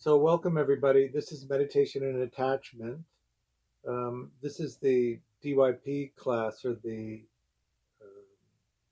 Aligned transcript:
So, 0.00 0.16
welcome 0.16 0.56
everybody. 0.56 1.08
This 1.08 1.32
is 1.32 1.48
Meditation 1.48 2.04
and 2.04 2.22
Attachment. 2.22 3.00
Um, 3.84 4.30
this 4.40 4.60
is 4.60 4.76
the 4.76 5.18
DYP 5.44 6.14
class 6.14 6.64
or 6.64 6.74
the 6.84 7.24
uh, 8.00 8.22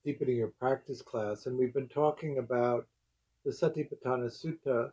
Deepening 0.05 0.39
Your 0.39 0.53
Practice 0.59 1.03
class, 1.03 1.47
and 1.47 1.57
we've 1.57 1.73
been 1.73 1.87
talking 1.87 2.39
about 2.39 2.89
the 3.45 3.53
Satipatthana 3.53 4.27
Sutta 4.27 4.91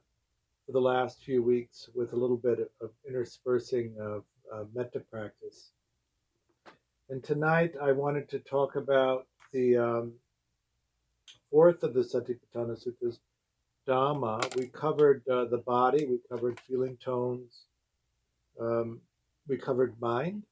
for 0.67 0.71
the 0.71 0.79
last 0.79 1.23
few 1.23 1.41
weeks 1.41 1.89
with 1.95 2.13
a 2.13 2.15
little 2.15 2.37
bit 2.37 2.59
of 2.79 2.91
interspersing 3.09 3.95
of 3.99 4.23
uh, 4.53 4.65
metta 4.75 4.99
practice. 4.99 5.71
And 7.09 7.23
tonight 7.23 7.73
I 7.81 7.91
wanted 7.91 8.29
to 8.29 8.39
talk 8.39 8.75
about 8.75 9.25
the 9.51 9.77
um, 9.77 10.13
fourth 11.49 11.81
of 11.81 11.95
the 11.95 12.01
Satipatthana 12.01 12.77
Suttas, 12.77 13.17
Dhamma, 13.87 14.55
we 14.55 14.67
covered 14.67 15.27
uh, 15.27 15.45
the 15.45 15.57
body, 15.57 16.05
we 16.05 16.19
covered 16.29 16.59
feeling 16.61 16.97
tones, 16.97 17.63
um, 18.59 19.01
we 19.47 19.57
covered 19.57 19.99
mind. 19.99 20.43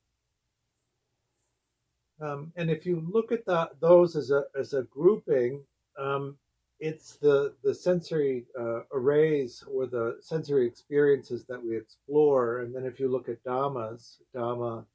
Um, 2.21 2.51
and 2.55 2.69
if 2.69 2.85
you 2.85 3.07
look 3.11 3.31
at 3.31 3.45
the, 3.45 3.71
those 3.79 4.15
as 4.15 4.31
a, 4.31 4.43
as 4.57 4.73
a 4.73 4.83
grouping, 4.83 5.61
um, 5.97 6.37
it's 6.79 7.15
the, 7.15 7.53
the 7.63 7.73
sensory 7.73 8.45
uh, 8.59 8.81
arrays 8.91 9.63
or 9.71 9.85
the 9.85 10.17
sensory 10.21 10.67
experiences 10.67 11.45
that 11.45 11.63
we 11.63 11.77
explore. 11.77 12.59
And 12.59 12.75
then 12.75 12.85
if 12.85 12.99
you 12.99 13.07
look 13.07 13.29
at 13.29 13.43
Dhammas, 13.43 14.17
Dhamma 14.35 14.85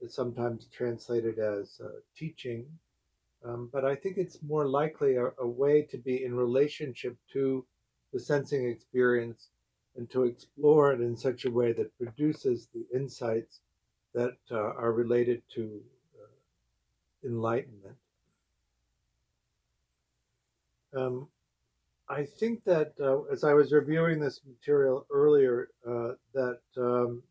is 0.00 0.14
sometimes 0.14 0.66
translated 0.72 1.38
as 1.38 1.80
uh, 1.84 1.88
teaching. 2.16 2.66
Um, 3.44 3.70
but 3.72 3.84
I 3.84 3.94
think 3.94 4.16
it's 4.16 4.42
more 4.42 4.66
likely 4.66 5.16
a, 5.16 5.30
a, 5.38 5.46
way 5.46 5.82
to 5.82 5.96
be 5.96 6.24
in 6.24 6.34
relationship 6.34 7.16
to 7.32 7.64
the 8.12 8.18
sensing 8.18 8.68
experience 8.68 9.48
and 9.96 10.10
to 10.10 10.24
explore 10.24 10.92
it 10.92 11.00
in 11.00 11.16
such 11.16 11.44
a 11.44 11.50
way 11.50 11.72
that 11.72 11.96
produces 11.98 12.68
the 12.74 12.84
insights 12.92 13.60
that 14.14 14.36
uh, 14.50 14.56
are 14.56 14.92
related 14.92 15.42
to 15.54 15.80
uh, 16.18 17.28
enlightenment. 17.28 17.96
Um, 20.96 21.28
I 22.08 22.24
think 22.24 22.64
that 22.64 22.94
uh, 23.00 23.22
as 23.24 23.44
I 23.44 23.52
was 23.52 23.72
reviewing 23.72 24.18
this 24.18 24.40
material 24.46 25.06
earlier, 25.10 25.68
uh, 25.86 26.12
that 26.32 26.60
um, 26.76 27.22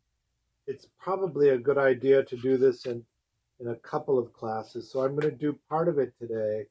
it's 0.66 0.86
probably 0.98 1.50
a 1.50 1.58
good 1.58 1.78
idea 1.78 2.22
to 2.22 2.36
do 2.36 2.56
this 2.56 2.86
in 2.86 3.04
in 3.60 3.68
a 3.68 3.76
couple 3.76 4.18
of 4.18 4.32
classes. 4.32 4.90
So 4.90 5.00
I'm 5.00 5.16
going 5.16 5.30
to 5.30 5.36
do 5.36 5.58
part 5.68 5.88
of 5.88 5.98
it 5.98 6.12
today 6.18 6.66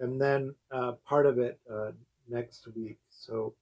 and 0.00 0.20
then 0.20 0.54
uh, 0.70 0.92
part 1.06 1.26
of 1.26 1.38
it 1.38 1.58
uh, 1.72 1.92
next 2.28 2.66
week. 2.74 2.98
So 3.10 3.54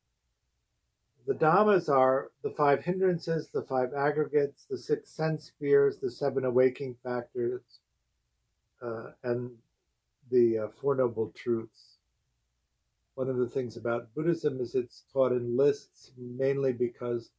the 1.26 1.34
Dhammas 1.34 1.88
are 1.88 2.30
the 2.42 2.50
five 2.50 2.84
hindrances, 2.84 3.48
the 3.48 3.62
five 3.62 3.92
aggregates, 3.94 4.64
the 4.64 4.78
six 4.78 5.10
sense 5.10 5.46
spheres, 5.46 5.98
the 5.98 6.10
seven 6.10 6.44
awaking 6.44 6.96
factors, 7.02 7.62
uh, 8.82 9.10
and 9.24 9.50
the 10.30 10.58
uh, 10.58 10.68
Four 10.80 10.96
Noble 10.96 11.32
Truths. 11.34 11.96
One 13.14 13.28
of 13.30 13.38
the 13.38 13.48
things 13.48 13.76
about 13.76 14.14
Buddhism 14.14 14.60
is 14.60 14.74
it's 14.74 15.04
taught 15.12 15.32
in 15.32 15.56
lists 15.56 16.12
mainly 16.16 16.72
because 16.72 17.30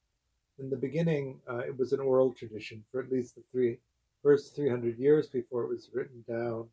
in 0.60 0.70
the 0.70 0.76
beginning 0.76 1.40
uh, 1.50 1.60
it 1.60 1.78
was 1.78 1.94
an 1.94 2.00
oral 2.00 2.34
tradition 2.34 2.84
for 2.92 3.02
at 3.02 3.12
least 3.12 3.36
the 3.36 3.44
three 3.52 3.78
first 4.24 4.56
300 4.56 4.98
years 4.98 5.28
before 5.28 5.64
it 5.64 5.70
was 5.70 5.90
written 5.94 6.24
down. 6.28 6.68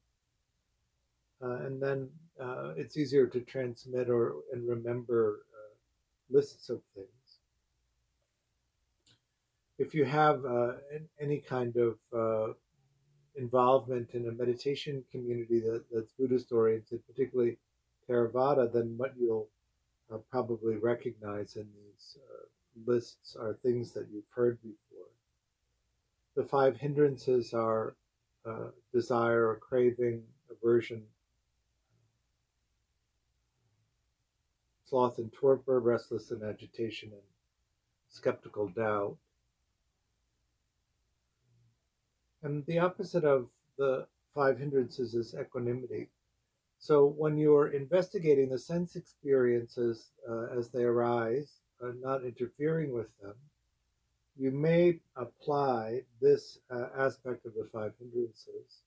Uh, 1.43 1.67
and 1.67 1.83
then 1.83 2.09
uh, 2.41 2.73
it's 2.77 2.97
easier 2.97 3.27
to 3.27 3.41
transmit 3.41 4.09
or 4.09 4.37
and 4.53 4.69
remember 4.69 5.45
uh, 5.53 5.75
lists 6.37 6.71
of 6.71 6.81
things. 6.95 7.09
If 9.79 9.95
you 9.95 10.05
have 10.05 10.45
uh, 10.45 10.73
any 11.21 11.39
kind 11.39 11.77
of 11.77 11.99
uh, 12.17 12.53
involvement 13.37 14.11
in 14.15 14.29
a 14.29 14.33
meditation 14.33 15.05
community 15.11 15.61
that, 15.61 15.85
that's 15.93 16.13
Buddhist 16.13 16.53
oriented, 16.53 17.05
particularly 17.07 17.59
Theravada, 18.09 18.73
then 18.73 18.95
what 18.97 19.15
you'll 19.19 19.49
probably 20.31 20.77
recognize 20.77 21.57
in 21.57 21.67
these 21.75 22.19
lists 22.87 23.37
are 23.39 23.59
things 23.63 23.93
that 23.93 24.07
you've 24.13 24.31
heard 24.35 24.59
before 24.63 24.84
the 26.35 26.45
five 26.45 26.77
hindrances 26.77 27.55
are 27.55 27.95
uh, 28.47 28.69
desire 28.93 29.49
or 29.49 29.57
craving, 29.57 30.23
aversion, 30.51 31.03
sloth 34.85 35.19
and 35.19 35.33
torpor, 35.33 35.81
restless 35.81 36.31
and 36.31 36.43
agitation, 36.43 37.11
and 37.13 37.23
skeptical 38.09 38.69
doubt. 38.69 39.17
And 42.43 42.65
the 42.67 42.79
opposite 42.79 43.25
of 43.25 43.49
the 43.79 44.07
five 44.35 44.59
hindrances 44.59 45.15
is 45.15 45.35
equanimity. 45.35 46.11
So 46.79 47.07
when 47.07 47.39
you're 47.39 47.69
investigating 47.69 48.51
the 48.51 48.59
sense 48.59 48.95
experiences 48.95 50.11
uh, 50.29 50.47
as 50.57 50.69
they 50.69 50.83
arise, 50.83 51.61
uh, 51.83 51.93
not 51.99 52.25
interfering 52.25 52.93
with 52.93 53.09
them, 53.23 53.35
you 54.37 54.51
may 54.51 54.99
apply 55.17 56.03
this 56.21 56.59
uh, 56.71 56.87
aspect 56.99 57.47
of 57.47 57.55
the 57.55 57.69
five 57.73 57.93
hindrances. 57.99 58.83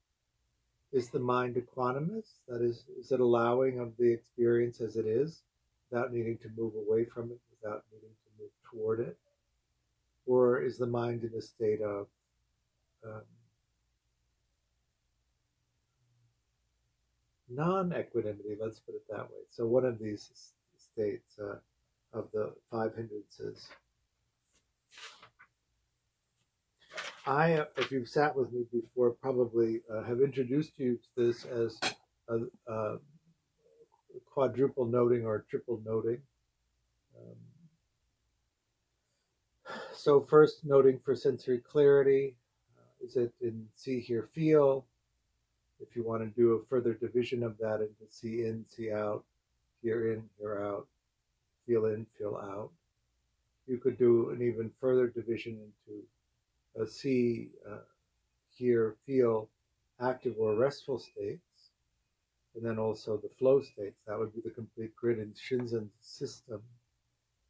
Is 0.92 1.10
the 1.10 1.20
mind 1.20 1.56
equanimous? 1.56 2.40
That 2.48 2.62
is, 2.62 2.86
is 3.00 3.12
it 3.12 3.20
allowing 3.20 3.80
of 3.80 3.94
the 3.98 4.12
experience 4.12 4.82
as 4.82 4.96
it 4.96 5.06
is 5.06 5.42
without 5.90 6.14
needing 6.14 6.38
to 6.40 6.50
move 6.58 6.74
away 6.76 7.06
from 7.06 7.32
it, 7.32 7.40
without 7.62 7.84
needing 7.94 8.10
to 8.10 8.44
move 8.44 8.52
toward 8.70 9.00
it? 9.02 9.18
Or 10.26 10.62
is 10.62 10.78
the 10.78 10.88
mind 10.88 11.24
in 11.24 11.38
a 11.38 11.42
state 11.42 11.82
of 11.82 12.08
um, 13.06 13.22
non 17.50 17.94
equanimity? 17.94 18.58
Let's 18.60 18.80
put 18.80 18.96
it 18.96 19.04
that 19.10 19.30
way. 19.30 19.44
So, 19.50 19.66
one 19.66 19.86
of 19.86 20.00
these 20.00 20.54
states 20.78 21.40
uh, 21.40 21.56
of 22.18 22.28
the 22.34 22.54
five 22.72 22.96
hindrances. 22.96 23.68
I, 27.28 27.66
if 27.76 27.92
you've 27.92 28.08
sat 28.08 28.34
with 28.36 28.54
me 28.54 28.64
before, 28.72 29.12
probably 29.12 29.82
uh, 29.94 30.04
have 30.04 30.22
introduced 30.22 30.80
you 30.80 30.96
to 30.96 31.10
this 31.26 31.44
as 31.44 31.78
a, 32.30 32.38
a 32.72 32.98
quadruple 34.26 34.86
noting 34.86 35.26
or 35.26 35.46
triple 35.50 35.82
noting. 35.86 36.20
Um, 37.20 37.36
so, 39.94 40.22
first 40.22 40.64
noting 40.64 41.00
for 41.00 41.18
sensory 41.18 41.58
clarity 41.58 42.38
uh, 42.78 43.06
is 43.06 43.18
it 43.18 43.34
in 43.42 43.66
see, 43.76 44.00
hear, 44.00 44.24
feel? 44.24 44.86
If 45.82 45.98
you 45.98 46.04
want 46.04 46.22
to 46.22 46.42
do 46.42 46.54
a 46.54 46.66
further 46.66 46.94
division 46.94 47.44
of 47.44 47.58
that 47.58 47.82
into 47.82 48.10
see 48.10 48.46
in, 48.46 48.66
see 48.66 48.94
out, 48.94 49.26
hear 49.82 50.14
in, 50.14 50.24
hear 50.40 50.64
out, 50.64 50.88
feel 51.66 51.88
in, 51.88 52.06
feel 52.18 52.38
out, 52.38 52.72
you 53.68 53.78
could 53.78 53.98
do 53.98 54.30
an 54.30 54.42
even 54.42 54.72
further 54.80 55.08
division 55.08 55.60
into 55.88 56.04
uh, 56.80 56.86
see, 56.86 57.50
uh, 57.70 57.80
hear, 58.50 58.96
feel 59.06 59.50
active 60.00 60.36
or 60.40 60.56
restful 60.56 61.00
states, 61.00 61.72
and 62.56 62.66
then 62.66 62.80
also 62.80 63.18
the 63.18 63.30
flow 63.30 63.62
states. 63.62 64.00
That 64.08 64.18
would 64.18 64.34
be 64.34 64.42
the 64.42 64.52
complete 64.52 64.96
grid 64.96 65.20
in 65.20 65.34
Shinzen 65.34 65.90
system. 66.02 66.62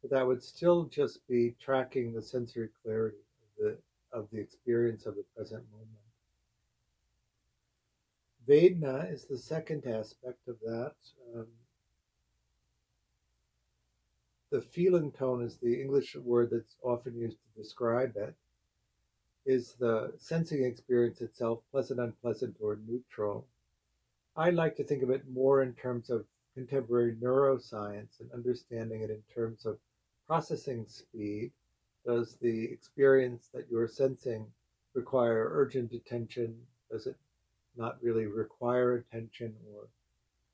But 0.02 0.10
that 0.10 0.26
would 0.26 0.42
still 0.42 0.84
just 0.84 1.26
be 1.26 1.54
tracking 1.60 2.12
the 2.12 2.22
sensory 2.22 2.68
clarity 2.82 3.16
of 3.42 3.64
the, 3.64 3.78
of 4.16 4.28
the 4.30 4.38
experience 4.38 5.06
of 5.06 5.16
the 5.16 5.24
present 5.34 5.64
moment. 5.72 5.88
Vedana 8.48 9.12
is 9.12 9.24
the 9.24 9.36
second 9.36 9.86
aspect 9.86 10.48
of 10.48 10.56
that. 10.60 10.94
Um, 11.34 11.46
the 14.50 14.60
feeling 14.62 15.12
tone 15.12 15.42
is 15.42 15.56
the 15.56 15.78
English 15.80 16.16
word 16.16 16.50
that's 16.50 16.76
often 16.82 17.14
used 17.14 17.36
to 17.36 17.62
describe 17.62 18.16
it 18.16 18.34
is 19.48 19.72
the 19.80 20.12
sensing 20.18 20.62
experience 20.62 21.22
itself 21.22 21.60
pleasant, 21.72 21.98
unpleasant, 21.98 22.54
or 22.60 22.78
neutral? 22.86 23.46
I 24.36 24.50
like 24.50 24.76
to 24.76 24.84
think 24.84 25.02
of 25.02 25.08
it 25.08 25.22
more 25.26 25.62
in 25.62 25.72
terms 25.72 26.10
of 26.10 26.26
contemporary 26.52 27.16
neuroscience 27.16 28.20
and 28.20 28.30
understanding 28.34 29.00
it 29.00 29.08
in 29.10 29.22
terms 29.34 29.64
of 29.64 29.78
processing 30.26 30.84
speed. 30.86 31.50
Does 32.04 32.36
the 32.42 32.64
experience 32.64 33.48
that 33.54 33.64
you're 33.70 33.88
sensing 33.88 34.46
require 34.92 35.48
urgent 35.50 35.92
attention? 35.92 36.54
Does 36.90 37.06
it 37.06 37.16
not 37.74 37.96
really 38.02 38.26
require 38.26 38.96
attention? 38.96 39.54
Or 39.74 39.84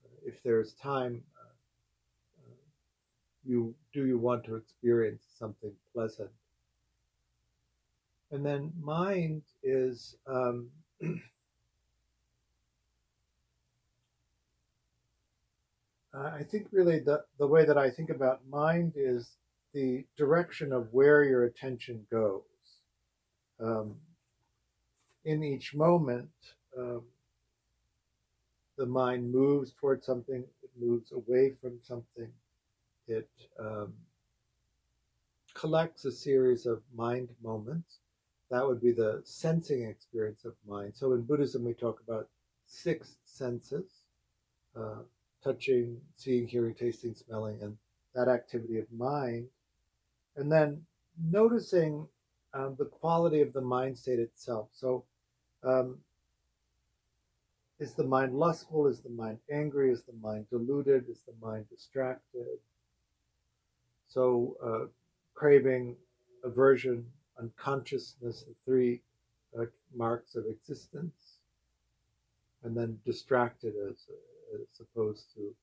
uh, 0.05 0.19
if 0.25 0.41
there's 0.45 0.73
time, 0.75 1.21
uh, 1.37 2.47
uh, 2.47 2.55
you 3.45 3.75
do 3.93 4.07
you 4.07 4.19
want 4.19 4.45
to 4.45 4.55
experience 4.55 5.25
something 5.37 5.73
pleasant? 5.93 6.31
And 8.35 8.45
then 8.45 8.73
mind 8.83 9.43
is 9.63 10.17
um, 10.27 10.69
I 16.13 16.43
think 16.43 16.67
really 16.73 16.99
the, 16.99 17.23
the 17.39 17.47
way 17.47 17.65
that 17.65 17.79
I 17.79 17.91
think 17.91 18.11
about 18.11 18.41
mind 18.51 18.95
is 18.97 19.37
the 19.73 20.05
direction 20.17 20.73
of 20.73 20.93
where 20.93 21.23
your 21.23 21.45
attention 21.45 22.05
goes. 22.11 22.43
Um, 23.61 23.95
in 25.25 25.45
each 25.45 25.73
moment, 25.73 26.29
um, 26.77 27.03
the 28.77 28.87
mind 28.87 29.31
moves 29.31 29.73
towards 29.79 30.05
something, 30.05 30.43
it 30.65 30.71
moves 30.77 31.13
away 31.13 31.53
from 31.63 31.79
something, 31.85 32.33
it 33.07 33.31
um, 33.61 33.93
collects 35.55 36.05
a 36.05 36.11
series 36.11 36.67
of 36.67 36.83
mind 36.97 37.29
moments. 37.41 38.01
That 38.51 38.67
would 38.67 38.81
be 38.81 38.93
the 38.93 39.23
sensing 39.25 39.85
experience 39.85 40.45
of 40.45 40.55
mind. 40.67 40.93
So 40.95 41.13
in 41.13 41.23
Buddhism, 41.23 41.65
we 41.65 41.75
talk 41.75 42.01
about 42.07 42.29
six 42.67 43.17
senses 43.25 44.05
uh, 44.77 45.03
touching, 45.43 46.01
seeing, 46.17 46.47
hearing, 46.47 46.75
tasting, 46.75 47.15
smelling, 47.15 47.59
and 47.63 47.77
that 48.15 48.29
activity 48.29 48.79
of 48.79 48.91
mind. 48.93 49.47
And 50.37 50.51
then 50.51 50.83
noticing 51.31 52.07
um, 52.55 52.77
the 52.79 52.87
quality 52.87 53.41
of 53.41 53.53
the 53.53 53.61
mind 53.61 53.99
state 53.99 54.19
itself. 54.19 54.69
So, 54.73 55.05
um, 55.63 55.99
is 57.81 57.95
the 57.95 58.05
mind 58.05 58.35
lustful? 58.35 58.87
Is 58.87 59.01
the 59.01 59.11
mind 59.11 59.39
angry? 59.51 59.91
Is 59.91 60.03
the 60.03 60.13
mind 60.23 60.47
deluded? 60.51 61.09
Is 61.09 61.23
the 61.27 61.35
mind 61.45 61.67
distracted? 61.69 62.59
So, 64.09 64.57
uh, 64.65 64.87
craving, 65.35 65.97
aversion, 66.45 67.05
unconsciousness, 67.39 68.43
the 68.43 68.55
three 68.65 69.01
uh, 69.59 69.65
marks 69.95 70.35
of 70.35 70.47
existence, 70.47 71.39
and 72.63 72.77
then 72.77 72.99
distracted 73.05 73.75
as, 73.89 73.97
as 74.55 74.81
opposed 74.81 75.35
to 75.35 75.55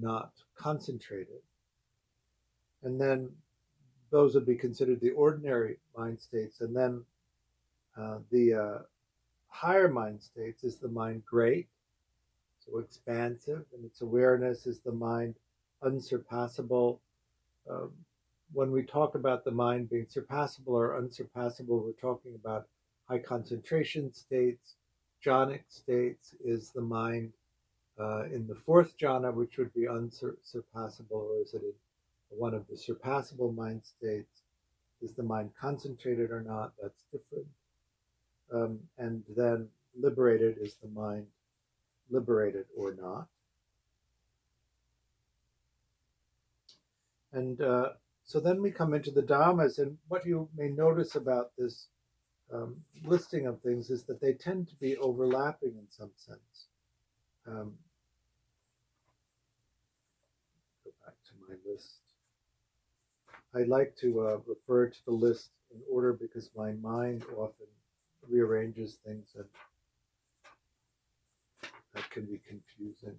not 0.00 0.32
concentrated. 0.54 1.42
And 2.82 3.00
then 3.00 3.30
those 4.10 4.34
would 4.34 4.46
be 4.46 4.54
considered 4.56 5.00
the 5.00 5.10
ordinary 5.10 5.78
mind 5.96 6.20
states. 6.20 6.60
And 6.60 6.74
then 6.76 7.04
uh, 7.96 8.18
the 8.30 8.54
uh, 8.54 8.78
higher 9.48 9.88
mind 9.88 10.22
states 10.22 10.64
is 10.64 10.76
the 10.76 10.88
mind 10.88 11.24
great, 11.24 11.68
so 12.58 12.78
expansive, 12.78 13.64
and 13.74 13.84
its 13.84 14.00
awareness 14.00 14.66
is 14.66 14.80
the 14.80 14.92
mind 14.92 15.34
unsurpassable. 15.82 17.00
Um, 17.68 17.92
when 18.52 18.70
we 18.70 18.82
talk 18.82 19.14
about 19.14 19.44
the 19.44 19.50
mind 19.50 19.90
being 19.90 20.06
surpassable 20.06 20.68
or 20.68 20.96
unsurpassable, 20.96 21.80
we're 21.80 21.92
talking 21.92 22.34
about 22.34 22.68
high 23.08 23.18
concentration 23.18 24.12
states. 24.12 24.74
Jhanic 25.24 25.62
states 25.68 26.34
is 26.44 26.70
the 26.70 26.82
mind 26.82 27.32
uh, 27.98 28.24
in 28.24 28.46
the 28.46 28.54
fourth 28.54 28.98
jhana, 28.98 29.32
which 29.32 29.56
would 29.56 29.72
be 29.72 29.88
unsurpassable, 29.88 31.28
or 31.30 31.40
is 31.40 31.54
it 31.54 31.62
one 32.36 32.54
of 32.54 32.66
the 32.68 32.76
surpassable 32.76 33.54
mind 33.54 33.82
states. 33.84 34.42
Is 35.02 35.12
the 35.12 35.22
mind 35.22 35.50
concentrated 35.60 36.30
or 36.30 36.40
not? 36.40 36.72
That's 36.80 37.04
different. 37.12 37.46
Um, 38.52 38.78
and 38.98 39.22
then 39.36 39.68
liberated 39.98 40.56
is 40.60 40.76
the 40.76 40.88
mind 40.88 41.26
liberated 42.10 42.66
or 42.76 42.94
not. 42.94 43.26
And 47.32 47.60
uh, 47.60 47.90
so 48.24 48.40
then 48.40 48.62
we 48.62 48.70
come 48.70 48.94
into 48.94 49.10
the 49.10 49.22
Dhammas, 49.22 49.78
and 49.78 49.98
what 50.08 50.24
you 50.24 50.48
may 50.56 50.68
notice 50.68 51.14
about 51.14 51.50
this 51.58 51.88
um, 52.52 52.76
listing 53.04 53.46
of 53.46 53.60
things 53.60 53.90
is 53.90 54.04
that 54.04 54.20
they 54.20 54.32
tend 54.32 54.68
to 54.68 54.76
be 54.76 54.96
overlapping 54.96 55.74
in 55.76 55.86
some 55.90 56.10
sense. 56.16 56.68
Um, 57.46 57.74
go 60.84 60.90
back 61.04 61.14
to 61.26 61.32
my 61.48 61.56
list. 61.70 62.00
I 63.54 63.62
like 63.64 63.94
to 64.00 64.20
uh, 64.20 64.38
refer 64.46 64.88
to 64.88 65.04
the 65.04 65.12
list 65.12 65.50
in 65.72 65.80
order 65.90 66.12
because 66.12 66.50
my 66.56 66.72
mind 66.72 67.24
often 67.36 67.66
rearranges 68.28 68.98
things 69.06 69.28
and 69.36 69.44
that 71.94 72.08
can 72.10 72.24
be 72.24 72.40
confusing. 72.48 73.16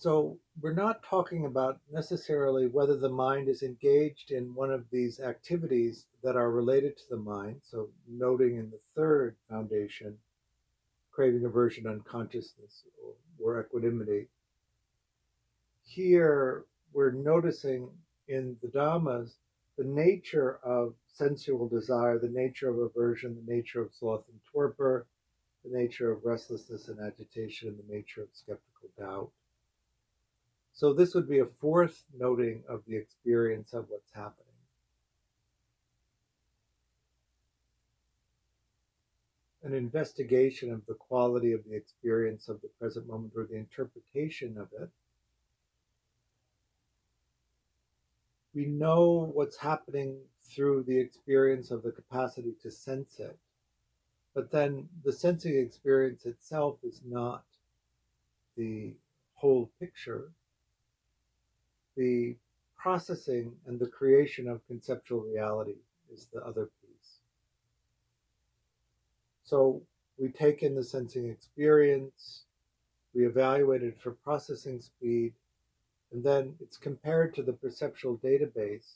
So 0.00 0.38
we're 0.62 0.72
not 0.72 1.02
talking 1.02 1.44
about 1.44 1.78
necessarily 1.92 2.66
whether 2.66 2.96
the 2.96 3.10
mind 3.10 3.50
is 3.50 3.62
engaged 3.62 4.30
in 4.30 4.54
one 4.54 4.70
of 4.70 4.86
these 4.90 5.20
activities 5.20 6.06
that 6.24 6.36
are 6.36 6.50
related 6.50 6.96
to 6.96 7.02
the 7.10 7.18
mind. 7.18 7.60
So 7.62 7.90
noting 8.08 8.56
in 8.56 8.70
the 8.70 8.80
third 8.96 9.36
foundation, 9.50 10.16
craving, 11.10 11.44
aversion, 11.44 11.86
unconsciousness, 11.86 12.84
or, 13.38 13.60
equanimity. 13.60 14.28
Here 15.82 16.64
we're 16.94 17.12
noticing 17.12 17.90
in 18.26 18.56
the 18.62 18.68
Dhammas 18.68 19.34
the 19.76 19.84
nature 19.84 20.60
of 20.64 20.94
sensual 21.12 21.68
desire, 21.68 22.18
the 22.18 22.28
nature 22.30 22.70
of 22.70 22.78
aversion, 22.78 23.36
the 23.36 23.52
nature 23.52 23.82
of 23.82 23.92
sloth 23.92 24.24
and 24.30 24.40
torpor, 24.50 25.06
the 25.62 25.78
nature 25.78 26.10
of 26.10 26.24
restlessness 26.24 26.88
and 26.88 27.00
agitation, 27.00 27.68
and 27.68 27.78
the 27.78 27.94
nature 27.94 28.22
of 28.22 28.28
skeptical 28.32 28.88
doubt. 28.98 29.30
So 30.72 30.94
this 30.94 31.14
would 31.14 31.28
be 31.28 31.40
a 31.40 31.46
fourth 31.46 32.04
noting 32.18 32.62
of 32.68 32.82
the 32.86 32.96
experience 32.96 33.74
of 33.74 33.86
what's 33.88 34.12
happening. 34.12 34.46
An 39.62 39.74
investigation 39.74 40.72
of 40.72 40.86
the 40.86 40.94
quality 40.94 41.52
of 41.52 41.64
the 41.64 41.76
experience 41.76 42.48
of 42.48 42.62
the 42.62 42.68
present 42.78 43.06
moment 43.06 43.34
or 43.36 43.44
the 43.44 43.58
interpretation 43.58 44.56
of 44.56 44.68
it. 44.80 44.88
We 48.54 48.64
know 48.64 49.30
what's 49.34 49.58
happening 49.58 50.16
through 50.42 50.84
the 50.84 50.98
experience 50.98 51.70
of 51.70 51.82
the 51.82 51.92
capacity 51.92 52.54
to 52.62 52.70
sense 52.70 53.20
it. 53.20 53.38
But 54.34 54.50
then 54.50 54.88
the 55.04 55.12
sensing 55.12 55.58
experience 55.58 56.24
itself 56.24 56.78
is 56.82 57.02
not 57.04 57.44
the 58.56 58.94
whole 59.34 59.70
picture 59.78 60.32
the 61.96 62.36
processing 62.76 63.52
and 63.66 63.78
the 63.78 63.86
creation 63.86 64.48
of 64.48 64.66
conceptual 64.66 65.20
reality 65.20 65.76
is 66.12 66.28
the 66.32 66.40
other 66.40 66.70
piece. 66.80 67.18
So 69.44 69.82
we 70.18 70.28
take 70.28 70.62
in 70.62 70.74
the 70.74 70.84
sensing 70.84 71.28
experience, 71.28 72.44
we 73.14 73.26
evaluate 73.26 73.82
it 73.82 74.00
for 74.00 74.12
processing 74.12 74.80
speed, 74.80 75.32
and 76.12 76.22
then 76.22 76.54
it's 76.60 76.76
compared 76.76 77.34
to 77.34 77.42
the 77.42 77.52
perceptual 77.52 78.18
database 78.18 78.94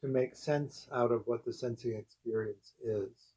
to 0.00 0.08
make 0.08 0.36
sense 0.36 0.88
out 0.92 1.10
of 1.10 1.26
what 1.26 1.44
the 1.44 1.52
sensing 1.52 1.96
experience 1.96 2.74
is. 2.84 3.32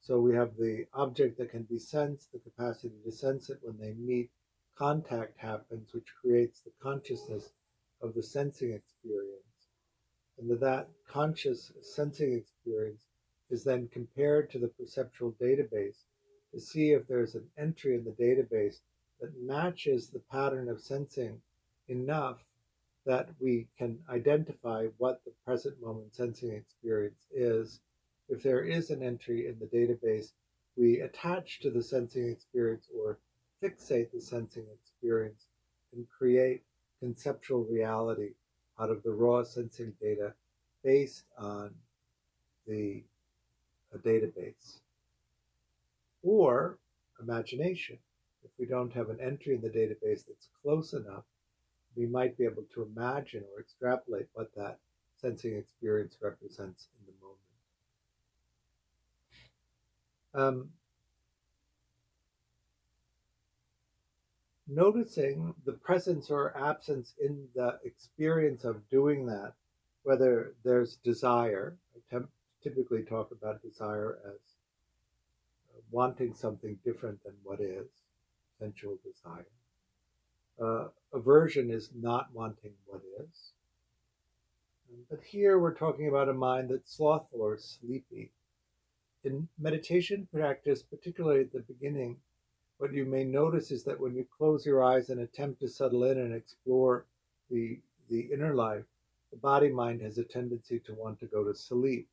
So 0.00 0.20
we 0.20 0.34
have 0.34 0.56
the 0.58 0.86
object 0.92 1.38
that 1.38 1.50
can 1.50 1.62
be 1.62 1.78
sensed, 1.78 2.32
the 2.32 2.38
capacity 2.38 2.94
to 3.04 3.12
sense 3.12 3.48
it 3.48 3.60
when 3.62 3.78
they 3.78 3.94
meet, 3.94 4.30
contact 4.76 5.38
happens, 5.38 5.94
which 5.94 6.12
creates 6.20 6.60
the 6.60 6.72
consciousness 6.82 7.50
of 8.04 8.14
the 8.14 8.22
sensing 8.22 8.72
experience, 8.72 9.70
and 10.38 10.50
that 10.50 10.60
that 10.60 10.88
conscious 11.08 11.72
sensing 11.80 12.34
experience 12.34 13.02
is 13.50 13.64
then 13.64 13.88
compared 13.92 14.50
to 14.50 14.58
the 14.58 14.68
perceptual 14.68 15.32
database 15.40 16.04
to 16.52 16.60
see 16.60 16.92
if 16.92 17.06
there's 17.08 17.34
an 17.34 17.46
entry 17.56 17.94
in 17.94 18.04
the 18.04 18.10
database 18.10 18.76
that 19.20 19.32
matches 19.40 20.08
the 20.08 20.22
pattern 20.30 20.68
of 20.68 20.80
sensing 20.80 21.40
enough 21.88 22.42
that 23.06 23.28
we 23.40 23.66
can 23.78 23.98
identify 24.10 24.86
what 24.98 25.20
the 25.24 25.32
present 25.44 25.80
moment 25.82 26.14
sensing 26.14 26.52
experience 26.52 27.26
is. 27.32 27.80
If 28.28 28.42
there 28.42 28.64
is 28.64 28.90
an 28.90 29.02
entry 29.02 29.46
in 29.46 29.58
the 29.58 29.66
database, 29.66 30.32
we 30.76 31.00
attach 31.00 31.60
to 31.60 31.70
the 31.70 31.82
sensing 31.82 32.28
experience 32.28 32.88
or 32.94 33.18
fixate 33.62 34.10
the 34.12 34.20
sensing 34.20 34.66
experience 34.72 35.46
and 35.94 36.06
create 36.08 36.62
conceptual 37.04 37.64
reality 37.64 38.30
out 38.80 38.88
of 38.88 39.02
the 39.02 39.10
raw 39.10 39.42
sensing 39.42 39.92
data 40.00 40.32
based 40.82 41.24
on 41.36 41.70
the 42.66 43.02
database. 44.02 44.78
Or 46.22 46.78
imagination. 47.20 47.98
If 48.42 48.50
we 48.58 48.64
don't 48.64 48.92
have 48.94 49.10
an 49.10 49.18
entry 49.20 49.54
in 49.54 49.60
the 49.60 49.68
database 49.68 50.24
that's 50.26 50.48
close 50.62 50.94
enough, 50.94 51.24
we 51.94 52.06
might 52.06 52.38
be 52.38 52.44
able 52.44 52.64
to 52.74 52.88
imagine 52.96 53.44
or 53.54 53.60
extrapolate 53.60 54.28
what 54.32 54.54
that 54.56 54.78
sensing 55.20 55.56
experience 55.56 56.16
represents 56.22 56.88
in 56.98 57.06
the 57.06 57.12
moment. 60.40 60.58
Um, 60.58 60.70
noticing 64.66 65.54
the 65.64 65.72
presence 65.72 66.30
or 66.30 66.56
absence 66.56 67.14
in 67.20 67.46
the 67.54 67.78
experience 67.84 68.64
of 68.64 68.88
doing 68.90 69.26
that, 69.26 69.52
whether 70.02 70.54
there's 70.64 70.96
desire, 70.96 71.76
temp- 72.10 72.30
typically 72.62 73.02
talk 73.02 73.30
about 73.30 73.62
desire 73.62 74.18
as 74.26 74.40
uh, 75.70 75.80
wanting 75.90 76.34
something 76.34 76.78
different 76.84 77.22
than 77.24 77.34
what 77.42 77.60
is, 77.60 77.86
sensual 78.58 78.98
desire. 79.04 79.46
Uh, 80.60 80.88
aversion 81.12 81.70
is 81.70 81.90
not 81.94 82.28
wanting 82.32 82.72
what 82.86 83.02
is. 83.20 83.52
But 85.10 85.20
here 85.24 85.58
we're 85.58 85.74
talking 85.74 86.08
about 86.08 86.28
a 86.28 86.34
mind 86.34 86.70
that's 86.70 86.96
slothful 86.96 87.42
or 87.42 87.58
sleepy. 87.58 88.30
In 89.24 89.48
meditation 89.58 90.28
practice, 90.32 90.82
particularly 90.82 91.40
at 91.40 91.52
the 91.52 91.60
beginning, 91.60 92.18
what 92.78 92.92
you 92.92 93.04
may 93.04 93.24
notice 93.24 93.70
is 93.70 93.84
that 93.84 94.00
when 94.00 94.14
you 94.14 94.26
close 94.36 94.66
your 94.66 94.82
eyes 94.82 95.10
and 95.10 95.20
attempt 95.20 95.60
to 95.60 95.68
settle 95.68 96.04
in 96.04 96.18
and 96.18 96.34
explore 96.34 97.06
the, 97.50 97.78
the 98.10 98.20
inner 98.32 98.54
life, 98.54 98.84
the 99.30 99.36
body 99.36 99.68
mind 99.68 100.00
has 100.02 100.18
a 100.18 100.24
tendency 100.24 100.78
to 100.80 100.94
want 100.94 101.18
to 101.20 101.26
go 101.26 101.44
to 101.44 101.54
sleep. 101.54 102.08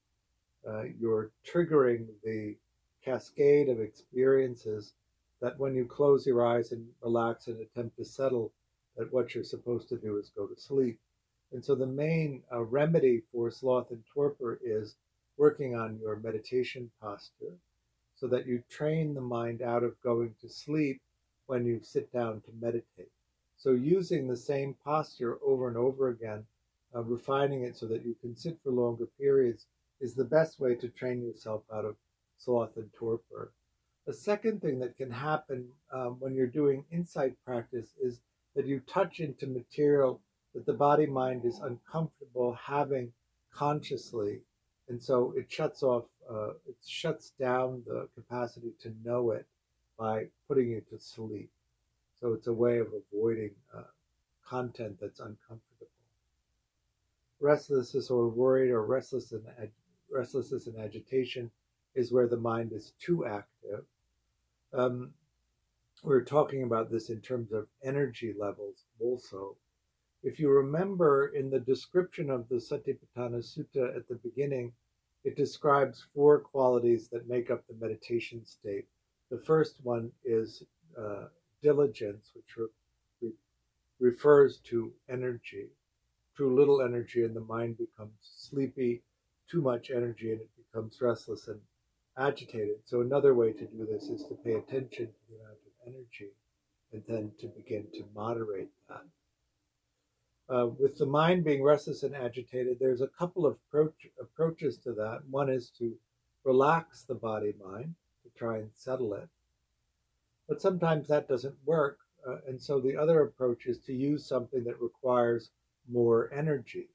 Uh, 0.67 0.83
you're 0.99 1.31
triggering 1.45 2.05
the 2.23 2.55
cascade 3.03 3.69
of 3.69 3.79
experiences 3.79 4.93
that 5.41 5.57
when 5.59 5.73
you 5.73 5.85
close 5.85 6.25
your 6.25 6.45
eyes 6.45 6.71
and 6.71 6.87
relax 7.01 7.47
and 7.47 7.59
attempt 7.59 7.97
to 7.97 8.05
settle, 8.05 8.51
that 8.95 9.11
what 9.11 9.33
you're 9.33 9.43
supposed 9.43 9.89
to 9.89 9.97
do 9.97 10.17
is 10.17 10.31
go 10.35 10.45
to 10.45 10.59
sleep. 10.59 10.99
And 11.51 11.65
so 11.65 11.73
the 11.73 11.87
main 11.87 12.43
uh, 12.51 12.61
remedy 12.61 13.23
for 13.31 13.49
sloth 13.49 13.89
and 13.89 14.03
torpor 14.13 14.59
is 14.63 14.95
working 15.37 15.75
on 15.75 15.99
your 15.99 16.17
meditation 16.17 16.91
posture 17.01 17.57
so 18.21 18.27
that 18.27 18.45
you 18.45 18.61
train 18.69 19.15
the 19.15 19.21
mind 19.21 19.63
out 19.63 19.83
of 19.83 19.99
going 20.03 20.35
to 20.39 20.47
sleep 20.47 21.01
when 21.47 21.65
you 21.65 21.79
sit 21.81 22.13
down 22.13 22.39
to 22.41 22.51
meditate. 22.61 23.09
So 23.57 23.71
using 23.71 24.27
the 24.27 24.37
same 24.37 24.75
posture 24.85 25.39
over 25.43 25.67
and 25.67 25.75
over 25.75 26.09
again, 26.09 26.45
uh, 26.95 27.01
refining 27.01 27.63
it 27.63 27.75
so 27.75 27.87
that 27.87 28.05
you 28.05 28.15
can 28.21 28.35
sit 28.35 28.59
for 28.63 28.71
longer 28.71 29.07
periods 29.19 29.65
is 29.99 30.13
the 30.13 30.23
best 30.23 30.59
way 30.59 30.75
to 30.75 30.87
train 30.89 31.23
yourself 31.23 31.63
out 31.73 31.83
of 31.83 31.95
sloth 32.37 32.77
and 32.77 32.93
torpor. 32.93 33.53
A 34.07 34.13
second 34.13 34.61
thing 34.61 34.77
that 34.81 34.97
can 34.97 35.09
happen 35.09 35.69
um, 35.91 36.17
when 36.19 36.35
you're 36.35 36.45
doing 36.45 36.85
insight 36.91 37.33
practice 37.43 37.89
is 37.99 38.19
that 38.55 38.67
you 38.67 38.81
touch 38.81 39.19
into 39.19 39.47
material 39.47 40.21
that 40.53 40.67
the 40.67 40.73
body 40.73 41.07
mind 41.07 41.43
is 41.43 41.59
uncomfortable 41.59 42.53
having 42.53 43.13
consciously. 43.51 44.41
And 44.89 45.01
so 45.01 45.33
it 45.35 45.51
shuts 45.51 45.81
off, 45.81 46.03
uh, 46.29 46.51
it 46.67 46.75
shuts 46.85 47.31
down 47.39 47.83
the 47.85 48.07
capacity 48.15 48.73
to 48.81 48.93
know 49.03 49.31
it 49.31 49.45
by 49.97 50.25
putting 50.47 50.69
you 50.69 50.81
to 50.89 50.99
sleep. 50.99 51.49
So 52.19 52.33
it's 52.33 52.47
a 52.47 52.53
way 52.53 52.77
of 52.77 52.87
avoiding 52.93 53.51
uh, 53.75 53.83
content 54.45 54.97
that's 54.99 55.19
uncomfortable. 55.19 55.87
Restlessness 57.39 58.09
or 58.09 58.27
worried 58.27 58.71
or 58.71 58.85
restless 58.85 59.31
and 59.31 59.43
ag- 59.59 59.71
restlessness 60.11 60.67
and 60.67 60.77
agitation 60.77 61.49
is 61.95 62.11
where 62.11 62.27
the 62.27 62.37
mind 62.37 62.71
is 62.73 62.93
too 62.99 63.25
active. 63.25 63.85
Um, 64.73 65.13
we're 66.03 66.23
talking 66.23 66.63
about 66.63 66.89
this 66.89 67.09
in 67.09 67.21
terms 67.21 67.51
of 67.51 67.67
energy 67.83 68.33
levels 68.37 68.85
also. 68.99 69.55
If 70.23 70.39
you 70.39 70.49
remember 70.49 71.27
in 71.27 71.49
the 71.49 71.59
description 71.59 72.29
of 72.29 72.47
the 72.49 72.55
Satipatthana 72.55 73.43
Sutta 73.43 73.95
at 73.95 74.07
the 74.07 74.15
beginning, 74.15 74.73
it 75.23 75.35
describes 75.35 76.05
four 76.13 76.39
qualities 76.39 77.07
that 77.09 77.29
make 77.29 77.51
up 77.51 77.63
the 77.67 77.75
meditation 77.79 78.45
state. 78.45 78.87
The 79.29 79.37
first 79.37 79.75
one 79.83 80.11
is 80.25 80.63
uh, 80.97 81.25
diligence, 81.61 82.31
which 82.35 82.57
re- 82.57 82.67
re- 83.21 83.33
refers 83.99 84.57
to 84.69 84.91
energy. 85.09 85.67
Too 86.35 86.53
little 86.53 86.81
energy, 86.81 87.23
and 87.23 87.35
the 87.35 87.41
mind 87.41 87.77
becomes 87.77 88.13
sleepy. 88.21 89.03
Too 89.49 89.61
much 89.61 89.91
energy, 89.91 90.31
and 90.31 90.41
it 90.41 90.49
becomes 90.57 90.99
restless 91.01 91.47
and 91.47 91.59
agitated. 92.17 92.77
So, 92.85 93.01
another 93.01 93.33
way 93.35 93.51
to 93.53 93.65
do 93.65 93.85
this 93.89 94.03
is 94.03 94.23
to 94.27 94.35
pay 94.35 94.53
attention 94.53 95.07
to 95.07 95.19
the 95.29 95.35
amount 95.35 95.57
of 95.65 95.93
energy 95.93 96.31
and 96.93 97.03
then 97.07 97.31
to 97.39 97.47
begin 97.47 97.85
to 97.93 98.03
moderate 98.15 98.69
that. 98.89 99.05
Uh, 100.51 100.67
with 100.79 100.97
the 100.97 101.05
mind 101.05 101.45
being 101.45 101.63
restless 101.63 102.03
and 102.03 102.13
agitated, 102.13 102.77
there's 102.77 102.99
a 102.99 103.07
couple 103.07 103.45
of 103.45 103.55
approach, 103.67 104.07
approaches 104.19 104.77
to 104.77 104.91
that. 104.91 105.21
One 105.29 105.49
is 105.49 105.69
to 105.79 105.95
relax 106.43 107.03
the 107.03 107.15
body 107.15 107.53
mind, 107.63 107.95
to 108.23 108.29
try 108.37 108.57
and 108.57 108.69
settle 108.73 109.13
it. 109.13 109.29
But 110.49 110.61
sometimes 110.61 111.07
that 111.07 111.29
doesn't 111.29 111.55
work. 111.65 111.99
Uh, 112.27 112.37
and 112.47 112.61
so 112.61 112.81
the 112.81 112.97
other 112.97 113.21
approach 113.21 113.65
is 113.65 113.79
to 113.79 113.93
use 113.93 114.25
something 114.25 114.65
that 114.65 114.81
requires 114.81 115.51
more 115.89 116.29
energy. 116.33 116.89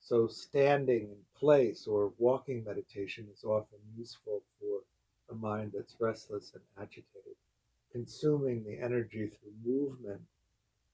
So 0.00 0.26
standing 0.26 1.02
in 1.02 1.16
place 1.38 1.86
or 1.86 2.12
walking 2.18 2.64
meditation 2.64 3.28
is 3.32 3.44
often 3.44 3.78
useful 3.96 4.42
for 4.58 4.80
a 5.30 5.34
mind 5.38 5.72
that's 5.74 5.96
restless 6.00 6.52
and 6.54 6.62
agitated. 6.76 7.36
Consuming 7.92 8.64
the 8.64 8.78
energy 8.84 9.30
through 9.30 9.52
movement 9.64 10.22